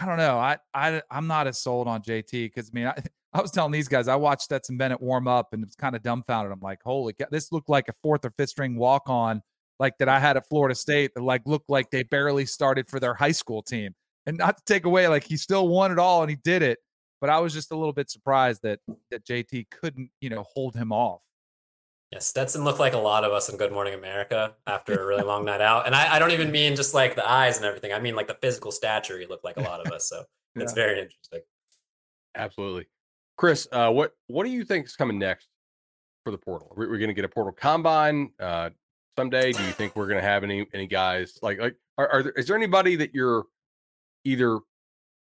I 0.00 0.06
don't 0.06 0.18
know. 0.18 0.38
I 0.38 0.58
I 0.74 1.02
I'm 1.10 1.26
not 1.26 1.46
as 1.46 1.58
sold 1.58 1.88
on 1.88 2.02
JT 2.02 2.30
because 2.30 2.70
I 2.74 2.78
mean 2.78 2.86
I, 2.88 3.02
I 3.32 3.40
was 3.40 3.50
telling 3.50 3.72
these 3.72 3.88
guys 3.88 4.08
I 4.08 4.16
watched 4.16 4.42
Stetson 4.42 4.76
Bennett 4.76 5.00
warm 5.00 5.26
up 5.26 5.52
and 5.52 5.62
it 5.62 5.66
was 5.66 5.76
kind 5.76 5.96
of 5.96 6.02
dumbfounded. 6.02 6.52
I'm 6.52 6.60
like, 6.60 6.80
holy 6.84 7.14
cow, 7.14 7.26
this 7.30 7.52
looked 7.52 7.68
like 7.68 7.88
a 7.88 7.92
fourth 8.02 8.24
or 8.24 8.32
fifth 8.36 8.50
string 8.50 8.76
walk 8.76 9.04
on 9.06 9.42
like 9.82 9.98
that 9.98 10.08
I 10.08 10.20
had 10.20 10.36
at 10.36 10.48
Florida 10.48 10.76
State 10.76 11.10
that 11.14 11.22
like 11.22 11.42
looked 11.44 11.68
like 11.68 11.90
they 11.90 12.04
barely 12.04 12.46
started 12.46 12.88
for 12.88 13.00
their 13.00 13.14
high 13.14 13.32
school 13.32 13.62
team. 13.62 13.94
And 14.26 14.38
not 14.38 14.56
to 14.56 14.62
take 14.64 14.84
away, 14.84 15.08
like 15.08 15.24
he 15.24 15.36
still 15.36 15.66
won 15.66 15.90
it 15.90 15.98
all 15.98 16.22
and 16.22 16.30
he 16.30 16.36
did 16.36 16.62
it. 16.62 16.78
But 17.20 17.30
I 17.30 17.40
was 17.40 17.52
just 17.52 17.72
a 17.72 17.76
little 17.76 17.92
bit 17.92 18.08
surprised 18.08 18.62
that 18.62 18.78
that 19.10 19.26
JT 19.26 19.66
couldn't, 19.70 20.10
you 20.20 20.30
know, 20.30 20.44
hold 20.54 20.76
him 20.76 20.92
off. 20.92 21.20
Yeah, 22.12 22.20
Stetson 22.20 22.62
looked 22.62 22.78
like 22.78 22.92
a 22.92 22.98
lot 22.98 23.24
of 23.24 23.32
us 23.32 23.48
in 23.48 23.56
Good 23.56 23.72
Morning 23.72 23.94
America 23.94 24.54
after 24.66 24.94
a 24.94 25.04
really 25.04 25.22
long 25.32 25.44
night 25.44 25.60
out. 25.60 25.86
And 25.86 25.94
I, 25.94 26.14
I, 26.14 26.18
don't 26.18 26.30
even 26.30 26.52
mean 26.52 26.76
just 26.76 26.94
like 26.94 27.16
the 27.16 27.28
eyes 27.28 27.56
and 27.56 27.66
everything. 27.66 27.92
I 27.92 27.98
mean 27.98 28.14
like 28.14 28.28
the 28.28 28.34
physical 28.34 28.70
stature. 28.70 29.18
He 29.18 29.26
looked 29.26 29.44
like 29.44 29.56
a 29.56 29.62
lot 29.62 29.84
of 29.84 29.90
us. 29.92 30.08
So 30.08 30.24
yeah. 30.54 30.62
it's 30.62 30.74
very 30.74 31.00
interesting. 31.00 31.40
Absolutely. 32.36 32.86
Chris, 33.36 33.66
uh, 33.72 33.90
what 33.90 34.12
what 34.28 34.44
do 34.44 34.50
you 34.50 34.64
think 34.64 34.86
is 34.86 34.94
coming 34.94 35.18
next 35.18 35.48
for 36.22 36.30
the 36.30 36.38
portal? 36.38 36.72
We're, 36.76 36.90
we 36.90 36.98
going 36.98 37.08
to 37.08 37.14
get 37.14 37.24
a 37.24 37.28
portal 37.28 37.52
combine 37.52 38.30
uh, 38.38 38.70
someday. 39.16 39.52
Do 39.52 39.62
you 39.64 39.72
think 39.72 39.96
we're 39.96 40.08
going 40.08 40.20
to 40.20 40.26
have 40.26 40.44
any 40.44 40.66
any 40.72 40.86
guys 40.86 41.38
like 41.42 41.58
like 41.58 41.76
are, 41.98 42.08
are 42.08 42.22
there, 42.22 42.32
is 42.32 42.46
there 42.46 42.56
anybody 42.56 42.96
that 42.96 43.14
you're 43.14 43.44
either 44.24 44.60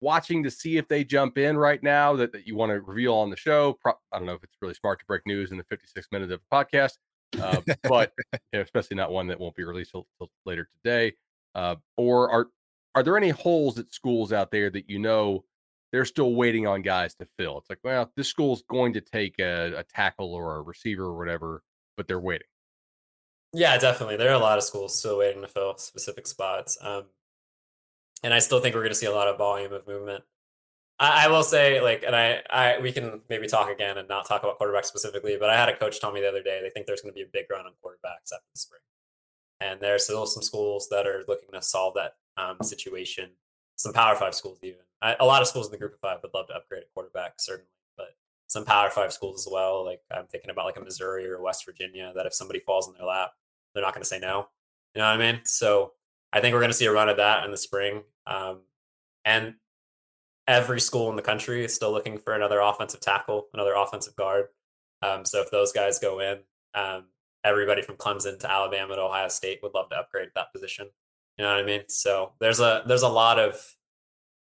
watching 0.01 0.43
to 0.43 0.51
see 0.51 0.77
if 0.77 0.87
they 0.87 1.03
jump 1.03 1.37
in 1.37 1.57
right 1.57 1.81
now 1.83 2.15
that, 2.15 2.31
that 2.31 2.47
you 2.47 2.55
want 2.55 2.71
to 2.71 2.79
reveal 2.81 3.15
on 3.15 3.29
the 3.29 3.35
show. 3.35 3.77
Pro- 3.81 3.93
I 4.11 4.17
don't 4.17 4.25
know 4.25 4.33
if 4.33 4.43
it's 4.43 4.55
really 4.61 4.73
smart 4.73 4.99
to 4.99 5.05
break 5.05 5.23
news 5.25 5.51
in 5.51 5.57
the 5.57 5.63
56 5.65 6.07
minutes 6.11 6.31
of 6.31 6.39
a 6.49 6.55
podcast, 6.55 6.97
uh, 7.41 7.61
but 7.83 8.13
you 8.31 8.39
know, 8.53 8.61
especially 8.61 8.97
not 8.97 9.11
one 9.11 9.27
that 9.27 9.39
won't 9.39 9.55
be 9.55 9.63
released 9.63 9.91
till, 9.91 10.07
till 10.17 10.29
later 10.45 10.67
today. 10.83 11.13
Uh, 11.55 11.75
or 11.97 12.29
are 12.31 12.47
are 12.95 13.03
there 13.03 13.17
any 13.17 13.29
holes 13.29 13.77
at 13.77 13.93
schools 13.93 14.33
out 14.33 14.51
there 14.51 14.69
that 14.69 14.89
you 14.89 14.99
know 14.99 15.43
they're 15.91 16.05
still 16.05 16.35
waiting 16.35 16.67
on 16.67 16.81
guys 16.81 17.15
to 17.15 17.27
fill? 17.37 17.57
It's 17.57 17.69
like, 17.69 17.79
well, 17.83 18.11
this 18.15 18.27
school's 18.27 18.63
going 18.69 18.93
to 18.93 19.01
take 19.01 19.39
a, 19.39 19.73
a 19.77 19.83
tackle 19.83 20.33
or 20.33 20.57
a 20.57 20.61
receiver 20.61 21.05
or 21.05 21.17
whatever, 21.17 21.63
but 21.97 22.07
they're 22.07 22.19
waiting. 22.19 22.47
Yeah, 23.54 23.78
definitely. 23.78 24.18
There 24.18 24.30
are 24.30 24.34
a 24.34 24.39
lot 24.39 24.58
of 24.58 24.64
schools 24.64 24.97
still 24.97 25.18
waiting 25.18 25.41
to 25.41 25.47
fill 25.47 25.78
specific 25.78 26.28
spots. 26.28 26.78
Um, 26.82 27.06
and 28.24 28.34
I 28.34 28.39
still 28.39 28.60
think 28.60 28.76
we're 28.76 28.82
going 28.82 28.91
to 28.91 29.00
see 29.00 29.06
a 29.06 29.12
lot 29.12 29.28
of 29.28 29.38
volume 29.38 29.74
of 29.74 29.88
movement. 29.88 30.24
I, 31.00 31.26
I, 31.26 31.28
will 31.30 31.43
say, 31.43 31.82
like, 31.82 32.04
and 32.06 32.16
I, 32.16 32.41
I, 32.50 32.80
we 32.80 32.91
can 32.91 33.22
maybe 33.30 33.47
talk 33.47 33.70
again 33.70 33.97
and 33.97 34.08
not 34.08 34.28
talk 34.28 34.43
about 34.43 34.60
quarterbacks 34.60 34.86
specifically, 34.86 35.38
but 35.39 35.50
I 35.50 35.58
had 35.58 35.70
a 35.70 35.76
coach 35.76 36.00
tell 36.00 36.12
me 36.12 36.22
the 36.22 36.28
other 36.28 36.43
day 36.43 36.60
they 36.62 36.70
think 36.70 36.86
there's 36.86 37.02
going 37.02 37.14
to 37.14 37.18
be 37.18 37.24
a 37.24 37.30
big 37.32 37.45
run 37.50 37.66
on 37.66 37.72
quarterbacks 37.84 38.34
after 38.34 38.45
the 38.54 38.60
spring, 38.60 38.82
and 39.62 39.80
there's 39.80 40.04
still 40.04 40.26
some 40.26 40.43
schools 40.43 40.89
that 40.91 41.08
are 41.08 41.24
looking 41.28 41.50
to 41.54 41.62
solve 41.62 41.93
that 41.95 42.16
um, 42.36 42.58
situation. 42.62 43.30
Some 43.78 43.93
Power 43.93 44.16
Five 44.16 44.36
schools, 44.36 44.60
even 44.62 44.80
I, 45.02 45.16
a 45.22 45.26
lot 45.26 45.41
of 45.41 45.47
schools 45.47 45.68
in 45.68 45.72
the 45.72 45.78
Group 45.78 45.93
of 45.93 46.00
Five 46.02 46.20
would 46.22 46.34
love 46.34 46.47
to 46.47 46.54
upgrade 46.54 46.84
a 46.84 46.93
quarterback, 46.93 47.36
certainly, 47.38 47.72
some 48.50 48.66
Power 48.66 48.89
Five 48.89 49.14
schools 49.14 49.45
as 49.45 49.52
well. 49.52 49.86
Like 49.86 50.02
I'm 50.12 50.26
thinking 50.26 50.50
about 50.50 50.66
like 50.66 50.78
a 50.78 50.82
Missouri 50.82 51.30
or 51.30 51.41
West 51.41 51.66
Virginia, 51.66 52.12
that 52.16 52.26
if 52.26 52.34
somebody 52.34 52.60
falls 52.60 52.88
in 52.88 52.95
their 52.95 53.06
lap, 53.06 53.32
they're 53.74 53.84
not 53.84 53.93
going 53.93 54.02
to 54.02 54.10
say 54.10 54.20
no. 54.20 54.50
You 54.93 55.00
know 55.00 55.06
what 55.06 55.22
I 55.22 55.32
mean? 55.32 55.41
So 55.45 55.93
I 56.34 56.41
think 56.41 56.54
we're 56.54 56.60
going 56.60 56.72
to 56.72 56.78
see 56.78 56.88
a 56.88 56.91
run 56.91 57.10
of 57.10 57.18
that 57.18 57.45
in 57.45 57.52
the 57.52 57.58
spring. 57.58 58.02
Um, 58.26 58.62
and 59.24 59.54
every 60.47 60.82
school 60.82 61.12
in 61.12 61.16
the 61.16 61.22
country 61.22 61.64
is 61.64 61.76
still 61.76 61.91
looking 61.91 62.18
for 62.18 62.34
another 62.34 62.60
offensive 62.60 63.00
tackle, 63.00 63.47
another 63.54 63.74
offensive 63.78 64.16
guard. 64.16 64.47
Um, 65.04 65.26
so 65.26 65.41
if 65.41 65.52
those 65.52 65.72
guys 65.72 66.00
go 66.00 66.20
in, 66.20 66.39
um, 66.74 67.06
everybody 67.43 67.84
from 67.84 67.95
Clemson 67.97 68.39
to 68.39 68.52
Alabama 68.52 68.95
to 68.95 69.02
Ohio 69.02 69.28
State 69.28 69.60
would 69.62 69.76
love 69.76 69.89
to 69.89 69.95
upgrade 69.95 70.30
that 70.34 70.52
position. 70.52 70.88
You 71.38 71.45
know 71.45 71.52
what 71.52 71.64
I 71.64 71.66
mean? 71.66 71.84
So 71.88 72.34
there's 72.39 72.60
a 72.60 72.84
there's 72.86 73.04
a 73.04 73.08
lot 73.08 73.39
of 73.39 73.76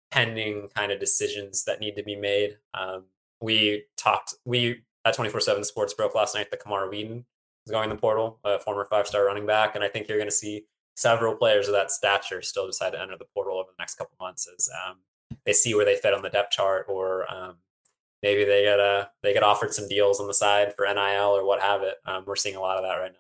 pending 0.10 0.70
kind 0.74 0.92
of 0.92 1.00
decisions 1.00 1.66
that 1.66 1.80
need 1.80 1.96
to 1.96 2.04
be 2.04 2.16
made. 2.16 2.58
Um, 2.74 3.04
we 3.42 3.86
talked 3.98 4.36
we 4.46 4.84
at 5.06 5.16
24/7 5.16 5.64
Sports 5.66 5.94
broke 5.94 6.16
last 6.16 6.36
night 6.36 6.52
that 6.52 6.60
Camar 6.60 6.90
Wheaton 6.90 7.26
is 7.66 7.72
going 7.72 7.90
in 7.90 7.96
the 7.96 8.02
portal, 8.02 8.40
a 8.44 8.60
former 8.60 8.86
five 8.86 9.08
star 9.08 9.26
running 9.26 9.46
back, 9.46 9.76
and 9.76 9.84
I 9.84 9.90
think 9.90 10.08
you're 10.08 10.18
going 10.18 10.30
to 10.30 10.36
see 10.36 10.66
several 10.96 11.36
players 11.36 11.68
of 11.68 11.74
that 11.74 11.92
stature 11.92 12.42
still 12.42 12.66
decide 12.66 12.92
to 12.92 13.02
enter 13.02 13.16
the 13.18 13.26
portal 13.34 13.58
over 13.58 13.70
the 13.70 13.82
next 13.82 13.96
couple 13.96 14.16
months 14.20 14.48
as 14.58 14.68
um, 14.88 14.98
they 15.46 15.54
see 15.54 15.76
where 15.76 15.86
they 15.86 15.96
fit 15.96 16.14
on 16.14 16.24
the 16.24 16.30
depth 16.30 16.52
chart, 16.52 16.86
or 16.90 17.32
um, 17.32 17.56
maybe 18.24 18.44
they 18.44 18.64
get 18.64 18.80
a 18.80 19.10
they 19.24 19.34
get 19.34 19.44
offered 19.44 19.74
some 19.74 19.88
deals 19.88 20.20
on 20.20 20.28
the 20.28 20.34
side 20.34 20.74
for 20.76 20.86
NIL 20.86 21.36
or 21.36 21.46
what 21.46 21.62
have 21.62 21.84
it. 21.84 21.96
Um, 22.06 22.24
we're 22.26 22.36
seeing 22.36 22.56
a 22.56 22.62
lot 22.62 22.78
of 22.78 22.84
that 22.84 22.96
right 22.96 23.12
now. 23.12 23.20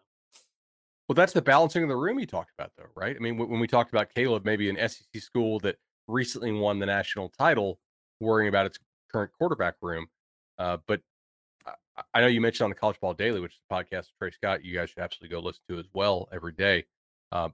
Well, 1.07 1.15
that's 1.15 1.33
the 1.33 1.41
balancing 1.41 1.83
of 1.83 1.89
the 1.89 1.95
room 1.95 2.19
you 2.19 2.25
talked 2.25 2.51
about, 2.57 2.71
though, 2.77 2.89
right? 2.93 3.15
I 3.15 3.19
mean, 3.19 3.37
when 3.37 3.61
we 3.61 3.67
talked 3.67 3.91
about 3.91 4.13
Caleb, 4.13 4.43
maybe 4.43 4.69
an 4.69 4.89
SEC 4.89 5.21
school 5.21 5.57
that 5.59 5.77
recently 6.07 6.51
won 6.51 6.79
the 6.79 6.85
national 6.85 7.29
title, 7.29 7.79
worrying 8.19 8.49
about 8.49 8.65
its 8.65 8.77
current 9.11 9.31
quarterback 9.37 9.75
room. 9.81 10.07
Uh, 10.57 10.77
but 10.87 11.01
I 12.13 12.21
know 12.21 12.27
you 12.27 12.41
mentioned 12.41 12.65
on 12.65 12.69
the 12.69 12.75
College 12.75 12.99
Ball 12.99 13.13
Daily, 13.13 13.39
which 13.39 13.53
is 13.53 13.61
a 13.69 13.73
podcast 13.73 13.91
with 13.91 14.17
Trey 14.19 14.31
Scott, 14.31 14.63
you 14.63 14.75
guys 14.75 14.89
should 14.89 14.99
absolutely 14.99 15.35
go 15.35 15.41
listen 15.41 15.61
to 15.69 15.79
as 15.79 15.85
well 15.93 16.27
every 16.31 16.53
day, 16.53 16.85
uh, 17.31 17.49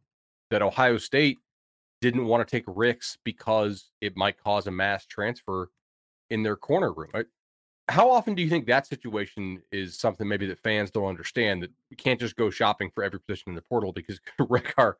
that 0.49 0.61
Ohio 0.61 0.97
State 0.97 1.39
didn't 2.01 2.25
want 2.25 2.45
to 2.45 2.51
take 2.51 2.65
risks 2.67 3.17
because 3.23 3.91
it 4.01 4.17
might 4.17 4.37
cause 4.37 4.67
a 4.67 4.71
mass 4.71 5.05
transfer 5.05 5.71
in 6.29 6.43
their 6.43 6.57
corner 6.57 6.91
room. 6.91 7.09
How 7.89 8.09
often 8.11 8.35
do 8.35 8.41
you 8.41 8.49
think 8.49 8.65
that 8.67 8.87
situation 8.87 9.61
is 9.71 9.97
something 9.97 10.27
maybe 10.27 10.45
that 10.47 10.59
fans 10.59 10.91
don't 10.91 11.07
understand 11.07 11.63
that 11.63 11.71
we 11.89 11.97
can't 11.97 12.19
just 12.19 12.35
go 12.35 12.49
shopping 12.49 12.91
for 12.93 13.03
every 13.03 13.19
position 13.19 13.49
in 13.49 13.55
the 13.55 13.61
portal 13.61 13.91
because 13.91 14.15
it 14.17 14.21
could 14.37 14.47
wreck 14.49 14.73
our 14.77 14.97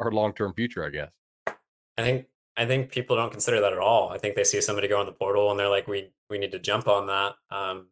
our 0.00 0.10
long 0.10 0.32
term 0.32 0.54
future? 0.54 0.84
I 0.84 0.90
guess. 0.90 1.10
I 1.46 2.02
think 2.02 2.26
I 2.56 2.66
think 2.66 2.90
people 2.90 3.16
don't 3.16 3.32
consider 3.32 3.60
that 3.60 3.72
at 3.72 3.78
all. 3.78 4.10
I 4.10 4.18
think 4.18 4.34
they 4.34 4.44
see 4.44 4.60
somebody 4.60 4.88
go 4.88 5.00
in 5.00 5.06
the 5.06 5.12
portal 5.12 5.50
and 5.50 5.58
they're 5.58 5.68
like, 5.68 5.88
we 5.88 6.10
we 6.28 6.38
need 6.38 6.52
to 6.52 6.58
jump 6.58 6.86
on 6.86 7.06
that. 7.06 7.34
Um, 7.50 7.88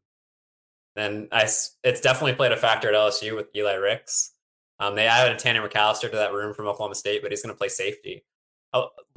and 0.97 1.29
I, 1.33 1.43
it's 1.43 2.01
definitely 2.01 2.35
played 2.35 2.53
a 2.53 2.57
factor 2.57 2.89
at 2.89 2.95
LSU 2.95 3.37
with 3.37 3.49
Eli 3.55 3.75
Ricks. 3.75 4.33
Um, 4.79 4.95
they 4.95 5.07
added 5.07 5.39
Tanner 5.39 5.67
McCalister 5.67 6.11
to 6.11 6.17
that 6.17 6.33
room 6.33 6.55
from 6.55 6.67
Oklahoma 6.67 6.95
State, 6.95 7.23
but 7.23 7.31
he's 7.31 7.43
going 7.43 7.55
to 7.55 7.59
play 7.59 7.69
safety. 7.69 8.25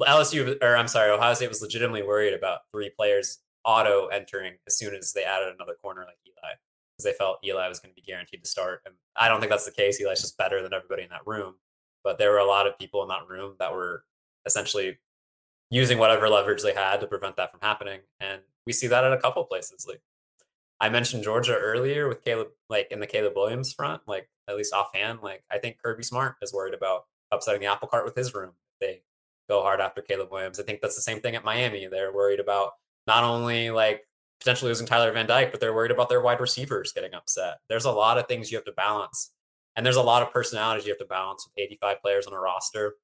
LSU, 0.02 0.62
or 0.62 0.76
I'm 0.76 0.88
sorry, 0.88 1.10
Ohio 1.10 1.34
State 1.34 1.48
was 1.48 1.62
legitimately 1.62 2.02
worried 2.02 2.34
about 2.34 2.60
three 2.72 2.90
players 2.90 3.38
auto 3.64 4.06
entering 4.06 4.54
as 4.66 4.76
soon 4.76 4.94
as 4.94 5.12
they 5.12 5.24
added 5.24 5.54
another 5.54 5.74
corner 5.80 6.02
like 6.02 6.18
Eli, 6.26 6.54
because 6.96 7.04
they 7.04 7.16
felt 7.16 7.38
Eli 7.44 7.68
was 7.68 7.80
going 7.80 7.94
to 7.94 8.00
be 8.00 8.06
guaranteed 8.06 8.44
to 8.44 8.50
start. 8.50 8.82
And 8.84 8.94
I 9.16 9.28
don't 9.28 9.40
think 9.40 9.50
that's 9.50 9.64
the 9.64 9.70
case. 9.70 10.00
Eli's 10.00 10.20
just 10.20 10.36
better 10.36 10.62
than 10.62 10.74
everybody 10.74 11.02
in 11.02 11.10
that 11.10 11.26
room. 11.26 11.54
But 12.02 12.18
there 12.18 12.32
were 12.32 12.38
a 12.38 12.46
lot 12.46 12.66
of 12.66 12.78
people 12.78 13.02
in 13.02 13.08
that 13.08 13.28
room 13.28 13.54
that 13.58 13.72
were 13.72 14.04
essentially 14.44 14.98
using 15.70 15.98
whatever 15.98 16.28
leverage 16.28 16.62
they 16.62 16.74
had 16.74 17.00
to 17.00 17.06
prevent 17.06 17.36
that 17.36 17.50
from 17.50 17.60
happening. 17.62 18.00
And 18.20 18.42
we 18.66 18.72
see 18.72 18.86
that 18.86 19.04
at 19.04 19.12
a 19.12 19.18
couple 19.18 19.44
places. 19.44 19.86
Like 19.88 20.00
I 20.80 20.88
mentioned 20.88 21.24
Georgia 21.24 21.56
earlier 21.56 22.08
with 22.08 22.24
Caleb, 22.24 22.48
like 22.68 22.88
in 22.90 23.00
the 23.00 23.06
Caleb 23.06 23.34
Williams 23.36 23.72
front, 23.72 24.02
like 24.06 24.28
at 24.48 24.56
least 24.56 24.72
offhand, 24.72 25.20
like 25.22 25.42
I 25.50 25.58
think 25.58 25.78
Kirby 25.82 26.02
Smart 26.02 26.36
is 26.42 26.52
worried 26.52 26.74
about 26.74 27.06
upsetting 27.32 27.60
the 27.60 27.66
apple 27.66 27.88
cart 27.88 28.04
with 28.04 28.14
his 28.14 28.34
room. 28.34 28.52
They 28.80 29.02
go 29.48 29.62
hard 29.62 29.80
after 29.80 30.02
Caleb 30.02 30.30
Williams. 30.30 30.60
I 30.60 30.62
think 30.62 30.80
that's 30.80 30.96
the 30.96 31.02
same 31.02 31.20
thing 31.20 31.34
at 31.34 31.44
Miami. 31.44 31.86
They're 31.86 32.12
worried 32.12 32.40
about 32.40 32.72
not 33.06 33.24
only 33.24 33.70
like 33.70 34.06
potentially 34.40 34.70
losing 34.70 34.86
Tyler 34.86 35.12
Van 35.12 35.26
Dyke, 35.26 35.50
but 35.50 35.60
they're 35.60 35.74
worried 35.74 35.90
about 35.90 36.08
their 36.08 36.20
wide 36.20 36.40
receivers 36.40 36.92
getting 36.92 37.14
upset. 37.14 37.58
There's 37.68 37.84
a 37.84 37.92
lot 37.92 38.18
of 38.18 38.26
things 38.26 38.50
you 38.50 38.58
have 38.58 38.64
to 38.66 38.72
balance. 38.72 39.30
And 39.76 39.84
there's 39.84 39.96
a 39.96 40.02
lot 40.02 40.22
of 40.22 40.32
personalities 40.32 40.86
you 40.86 40.92
have 40.92 40.98
to 40.98 41.04
balance 41.04 41.46
with 41.46 41.62
85 41.62 42.00
players 42.00 42.26
on 42.26 42.32
a 42.32 42.38
roster. 42.38 42.94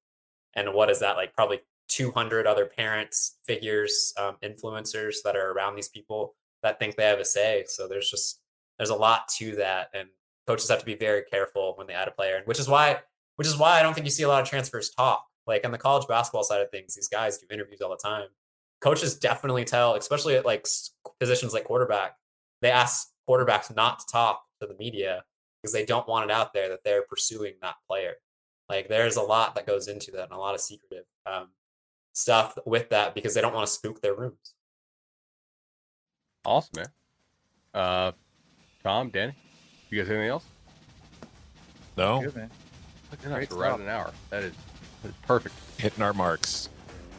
And 0.55 0.73
what 0.75 0.91
is 0.91 1.01
that 1.01 1.17
like? 1.17 1.35
Probably 1.35 1.61
200 1.91 2.47
other 2.47 2.67
parents, 2.67 3.37
figures, 3.45 4.15
um, 4.17 4.37
influencers 4.43 5.17
that 5.25 5.37
are 5.37 5.53
around 5.53 5.75
these 5.75 5.89
people 5.89 6.35
that 6.63 6.79
think 6.79 6.97
they 6.97 7.05
have 7.05 7.19
a 7.19 7.25
say. 7.25 7.65
So 7.67 7.89
there's 7.89 8.11
just 8.11 8.41
there's 8.79 8.91
a 8.91 8.95
lot 8.95 9.29
to 9.39 9.57
that, 9.57 9.89
and 9.93 10.09
coaches 10.47 10.71
have 10.71 10.79
to 10.79 10.87
be 10.87 10.95
very 10.95 11.23
careful 11.23 11.75
when 11.77 11.87
they 11.87 11.93
add 11.93 12.09
a 12.09 12.13
player, 12.13 12.43
which 12.45 12.59
is 12.59 12.69
why 12.69 12.99
which 13.37 13.47
is 13.47 13.57
why 13.57 13.79
I 13.79 13.83
don't 13.83 13.95
think 13.95 14.07
you 14.07 14.11
see 14.11 14.23
a 14.23 14.29
lot 14.29 14.43
of 14.43 14.49
transfers 14.49 14.91
talk. 14.91 15.27
Like 15.47 15.65
on 15.65 15.73
the 15.73 15.79
college 15.79 16.07
basketball 16.07 16.45
side 16.45 16.61
of 16.61 16.71
things, 16.71 16.95
these 16.95 17.09
guys 17.09 17.39
do 17.39 17.47
interviews 17.51 17.81
all 17.81 17.91
the 17.91 17.97
time. 17.97 18.29
Coaches 18.81 19.17
definitely 19.17 19.65
tell, 19.65 19.95
especially 19.95 20.37
at 20.37 20.47
like 20.47 20.67
positions 21.19 21.53
like 21.53 21.65
quarterback, 21.65 22.17
they 22.63 22.71
ask 22.71 23.09
quarterbacks 23.29 23.75
not 23.75 23.99
to 24.01 24.07
talk 24.11 24.43
to 24.61 24.67
the 24.67 24.77
media 24.77 25.25
because 25.61 25.73
they 25.73 25.85
don't 25.85 26.09
want 26.09 26.31
it 26.31 26.33
out 26.33 26.53
there 26.53 26.69
that 26.69 26.85
they're 26.85 27.03
pursuing 27.03 27.55
that 27.63 27.77
player. 27.89 28.15
Like 28.69 28.89
there's 28.89 29.17
a 29.17 29.23
lot 29.23 29.55
that 29.55 29.67
goes 29.67 29.89
into 29.89 30.13
that 30.13 30.25
and 30.25 30.33
a 30.33 30.39
lot 30.39 30.55
of 30.55 30.61
secretive 30.61 31.05
um, 31.27 31.49
stuff 32.13 32.57
with 32.67 32.91
that 32.91 33.15
because 33.15 33.35
they 33.35 33.41
don't 33.41 33.55
want 33.55 33.67
to 33.67 33.73
spook 33.73 34.01
their 34.01 34.15
rooms. 34.15 34.55
Awesome, 36.45 36.73
man. 36.77 36.87
Uh, 37.75 38.13
Tom, 38.83 39.11
Danny, 39.11 39.35
you 39.91 40.01
guys 40.01 40.11
anything 40.11 40.29
else? 40.29 40.45
No. 41.97 42.23
Good, 42.23 42.37
man. 42.37 42.51
Look 43.11 43.21
at 43.25 43.49
that, 43.51 43.57
right 43.57 43.81
an 43.81 43.89
hour. 43.89 44.11
That 44.31 44.45
is, 44.45 44.53
that 45.03 45.09
is 45.09 45.15
perfect. 45.27 45.55
Hitting 45.79 46.03
our 46.03 46.13
marks. 46.13 46.69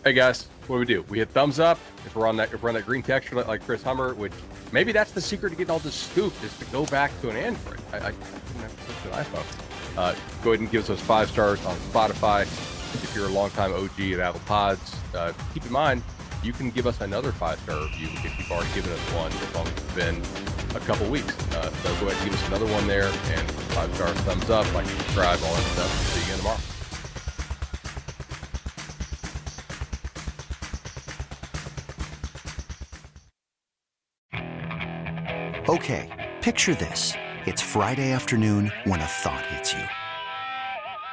Hey 0.03 0.13
guys, 0.13 0.47
what 0.65 0.77
do 0.77 0.79
we 0.79 0.85
do? 0.85 1.05
We 1.09 1.19
hit 1.19 1.29
thumbs 1.29 1.59
up 1.59 1.77
if 2.07 2.15
we're 2.15 2.25
on 2.25 2.35
that 2.37 2.51
if 2.51 2.63
we're 2.63 2.69
on 2.69 2.75
that 2.75 2.87
green 2.87 3.03
texture 3.03 3.35
like 3.35 3.63
Chris 3.63 3.83
Hummer, 3.83 4.15
which 4.15 4.31
maybe 4.71 4.91
that's 4.91 5.11
the 5.11 5.21
secret 5.21 5.51
to 5.51 5.55
getting 5.55 5.69
all 5.69 5.77
this 5.77 5.93
scoop 5.93 6.33
is 6.43 6.57
to 6.57 6.65
go 6.65 6.85
back 6.87 7.11
to 7.21 7.29
an 7.29 7.35
Android. 7.35 7.79
I, 7.93 7.97
I, 7.97 8.07
I 8.07 8.11
didn't 8.11 8.61
have 8.61 9.05
an 9.05 9.25
iPhone. 9.25 9.97
Uh, 9.97 10.15
go 10.43 10.51
ahead 10.51 10.61
and 10.61 10.71
give 10.71 10.81
us 10.81 10.87
those 10.87 11.01
five 11.01 11.29
stars 11.29 11.63
on 11.65 11.75
Spotify. 11.75 12.47
If 12.95 13.15
you're 13.15 13.27
a 13.27 13.31
longtime 13.31 13.73
OG 13.73 13.99
of 14.13 14.19
Apple 14.19 14.41
Pods, 14.45 14.95
uh, 15.15 15.33
keep 15.53 15.65
in 15.65 15.71
mind 15.71 16.03
you 16.43 16.53
can 16.53 16.71
give 16.71 16.87
us 16.87 17.01
another 17.01 17.31
five 17.31 17.59
star 17.59 17.81
review 17.83 18.07
if 18.11 18.39
you've 18.39 18.51
already 18.51 18.73
given 18.73 18.91
us 18.91 18.99
one 19.13 19.31
it's 19.31 19.93
been 19.93 20.21
a 20.75 20.79
couple 20.85 21.07
weeks. 21.09 21.37
Uh, 21.53 21.69
so 21.69 21.95
go 21.99 22.07
ahead 22.07 22.21
and 22.21 22.31
give 22.31 22.33
us 22.33 22.47
another 22.47 22.65
one 22.65 22.87
there 22.87 23.05
and 23.05 23.51
five 23.73 23.93
star 23.95 24.07
thumbs 24.09 24.49
up, 24.49 24.73
like, 24.73 24.85
subscribe, 24.87 25.39
all 25.43 25.53
that 25.53 25.61
stuff. 25.73 25.91
See 26.13 26.19
you 26.19 26.25
again 26.25 26.37
tomorrow. 26.37 26.59
Okay, 35.69 36.31
picture 36.41 36.75
this. 36.75 37.13
It's 37.45 37.61
Friday 37.61 38.11
afternoon 38.11 38.71
when 38.85 38.99
a 38.99 39.05
thought 39.05 39.45
hits 39.47 39.73
you. 39.73 40.01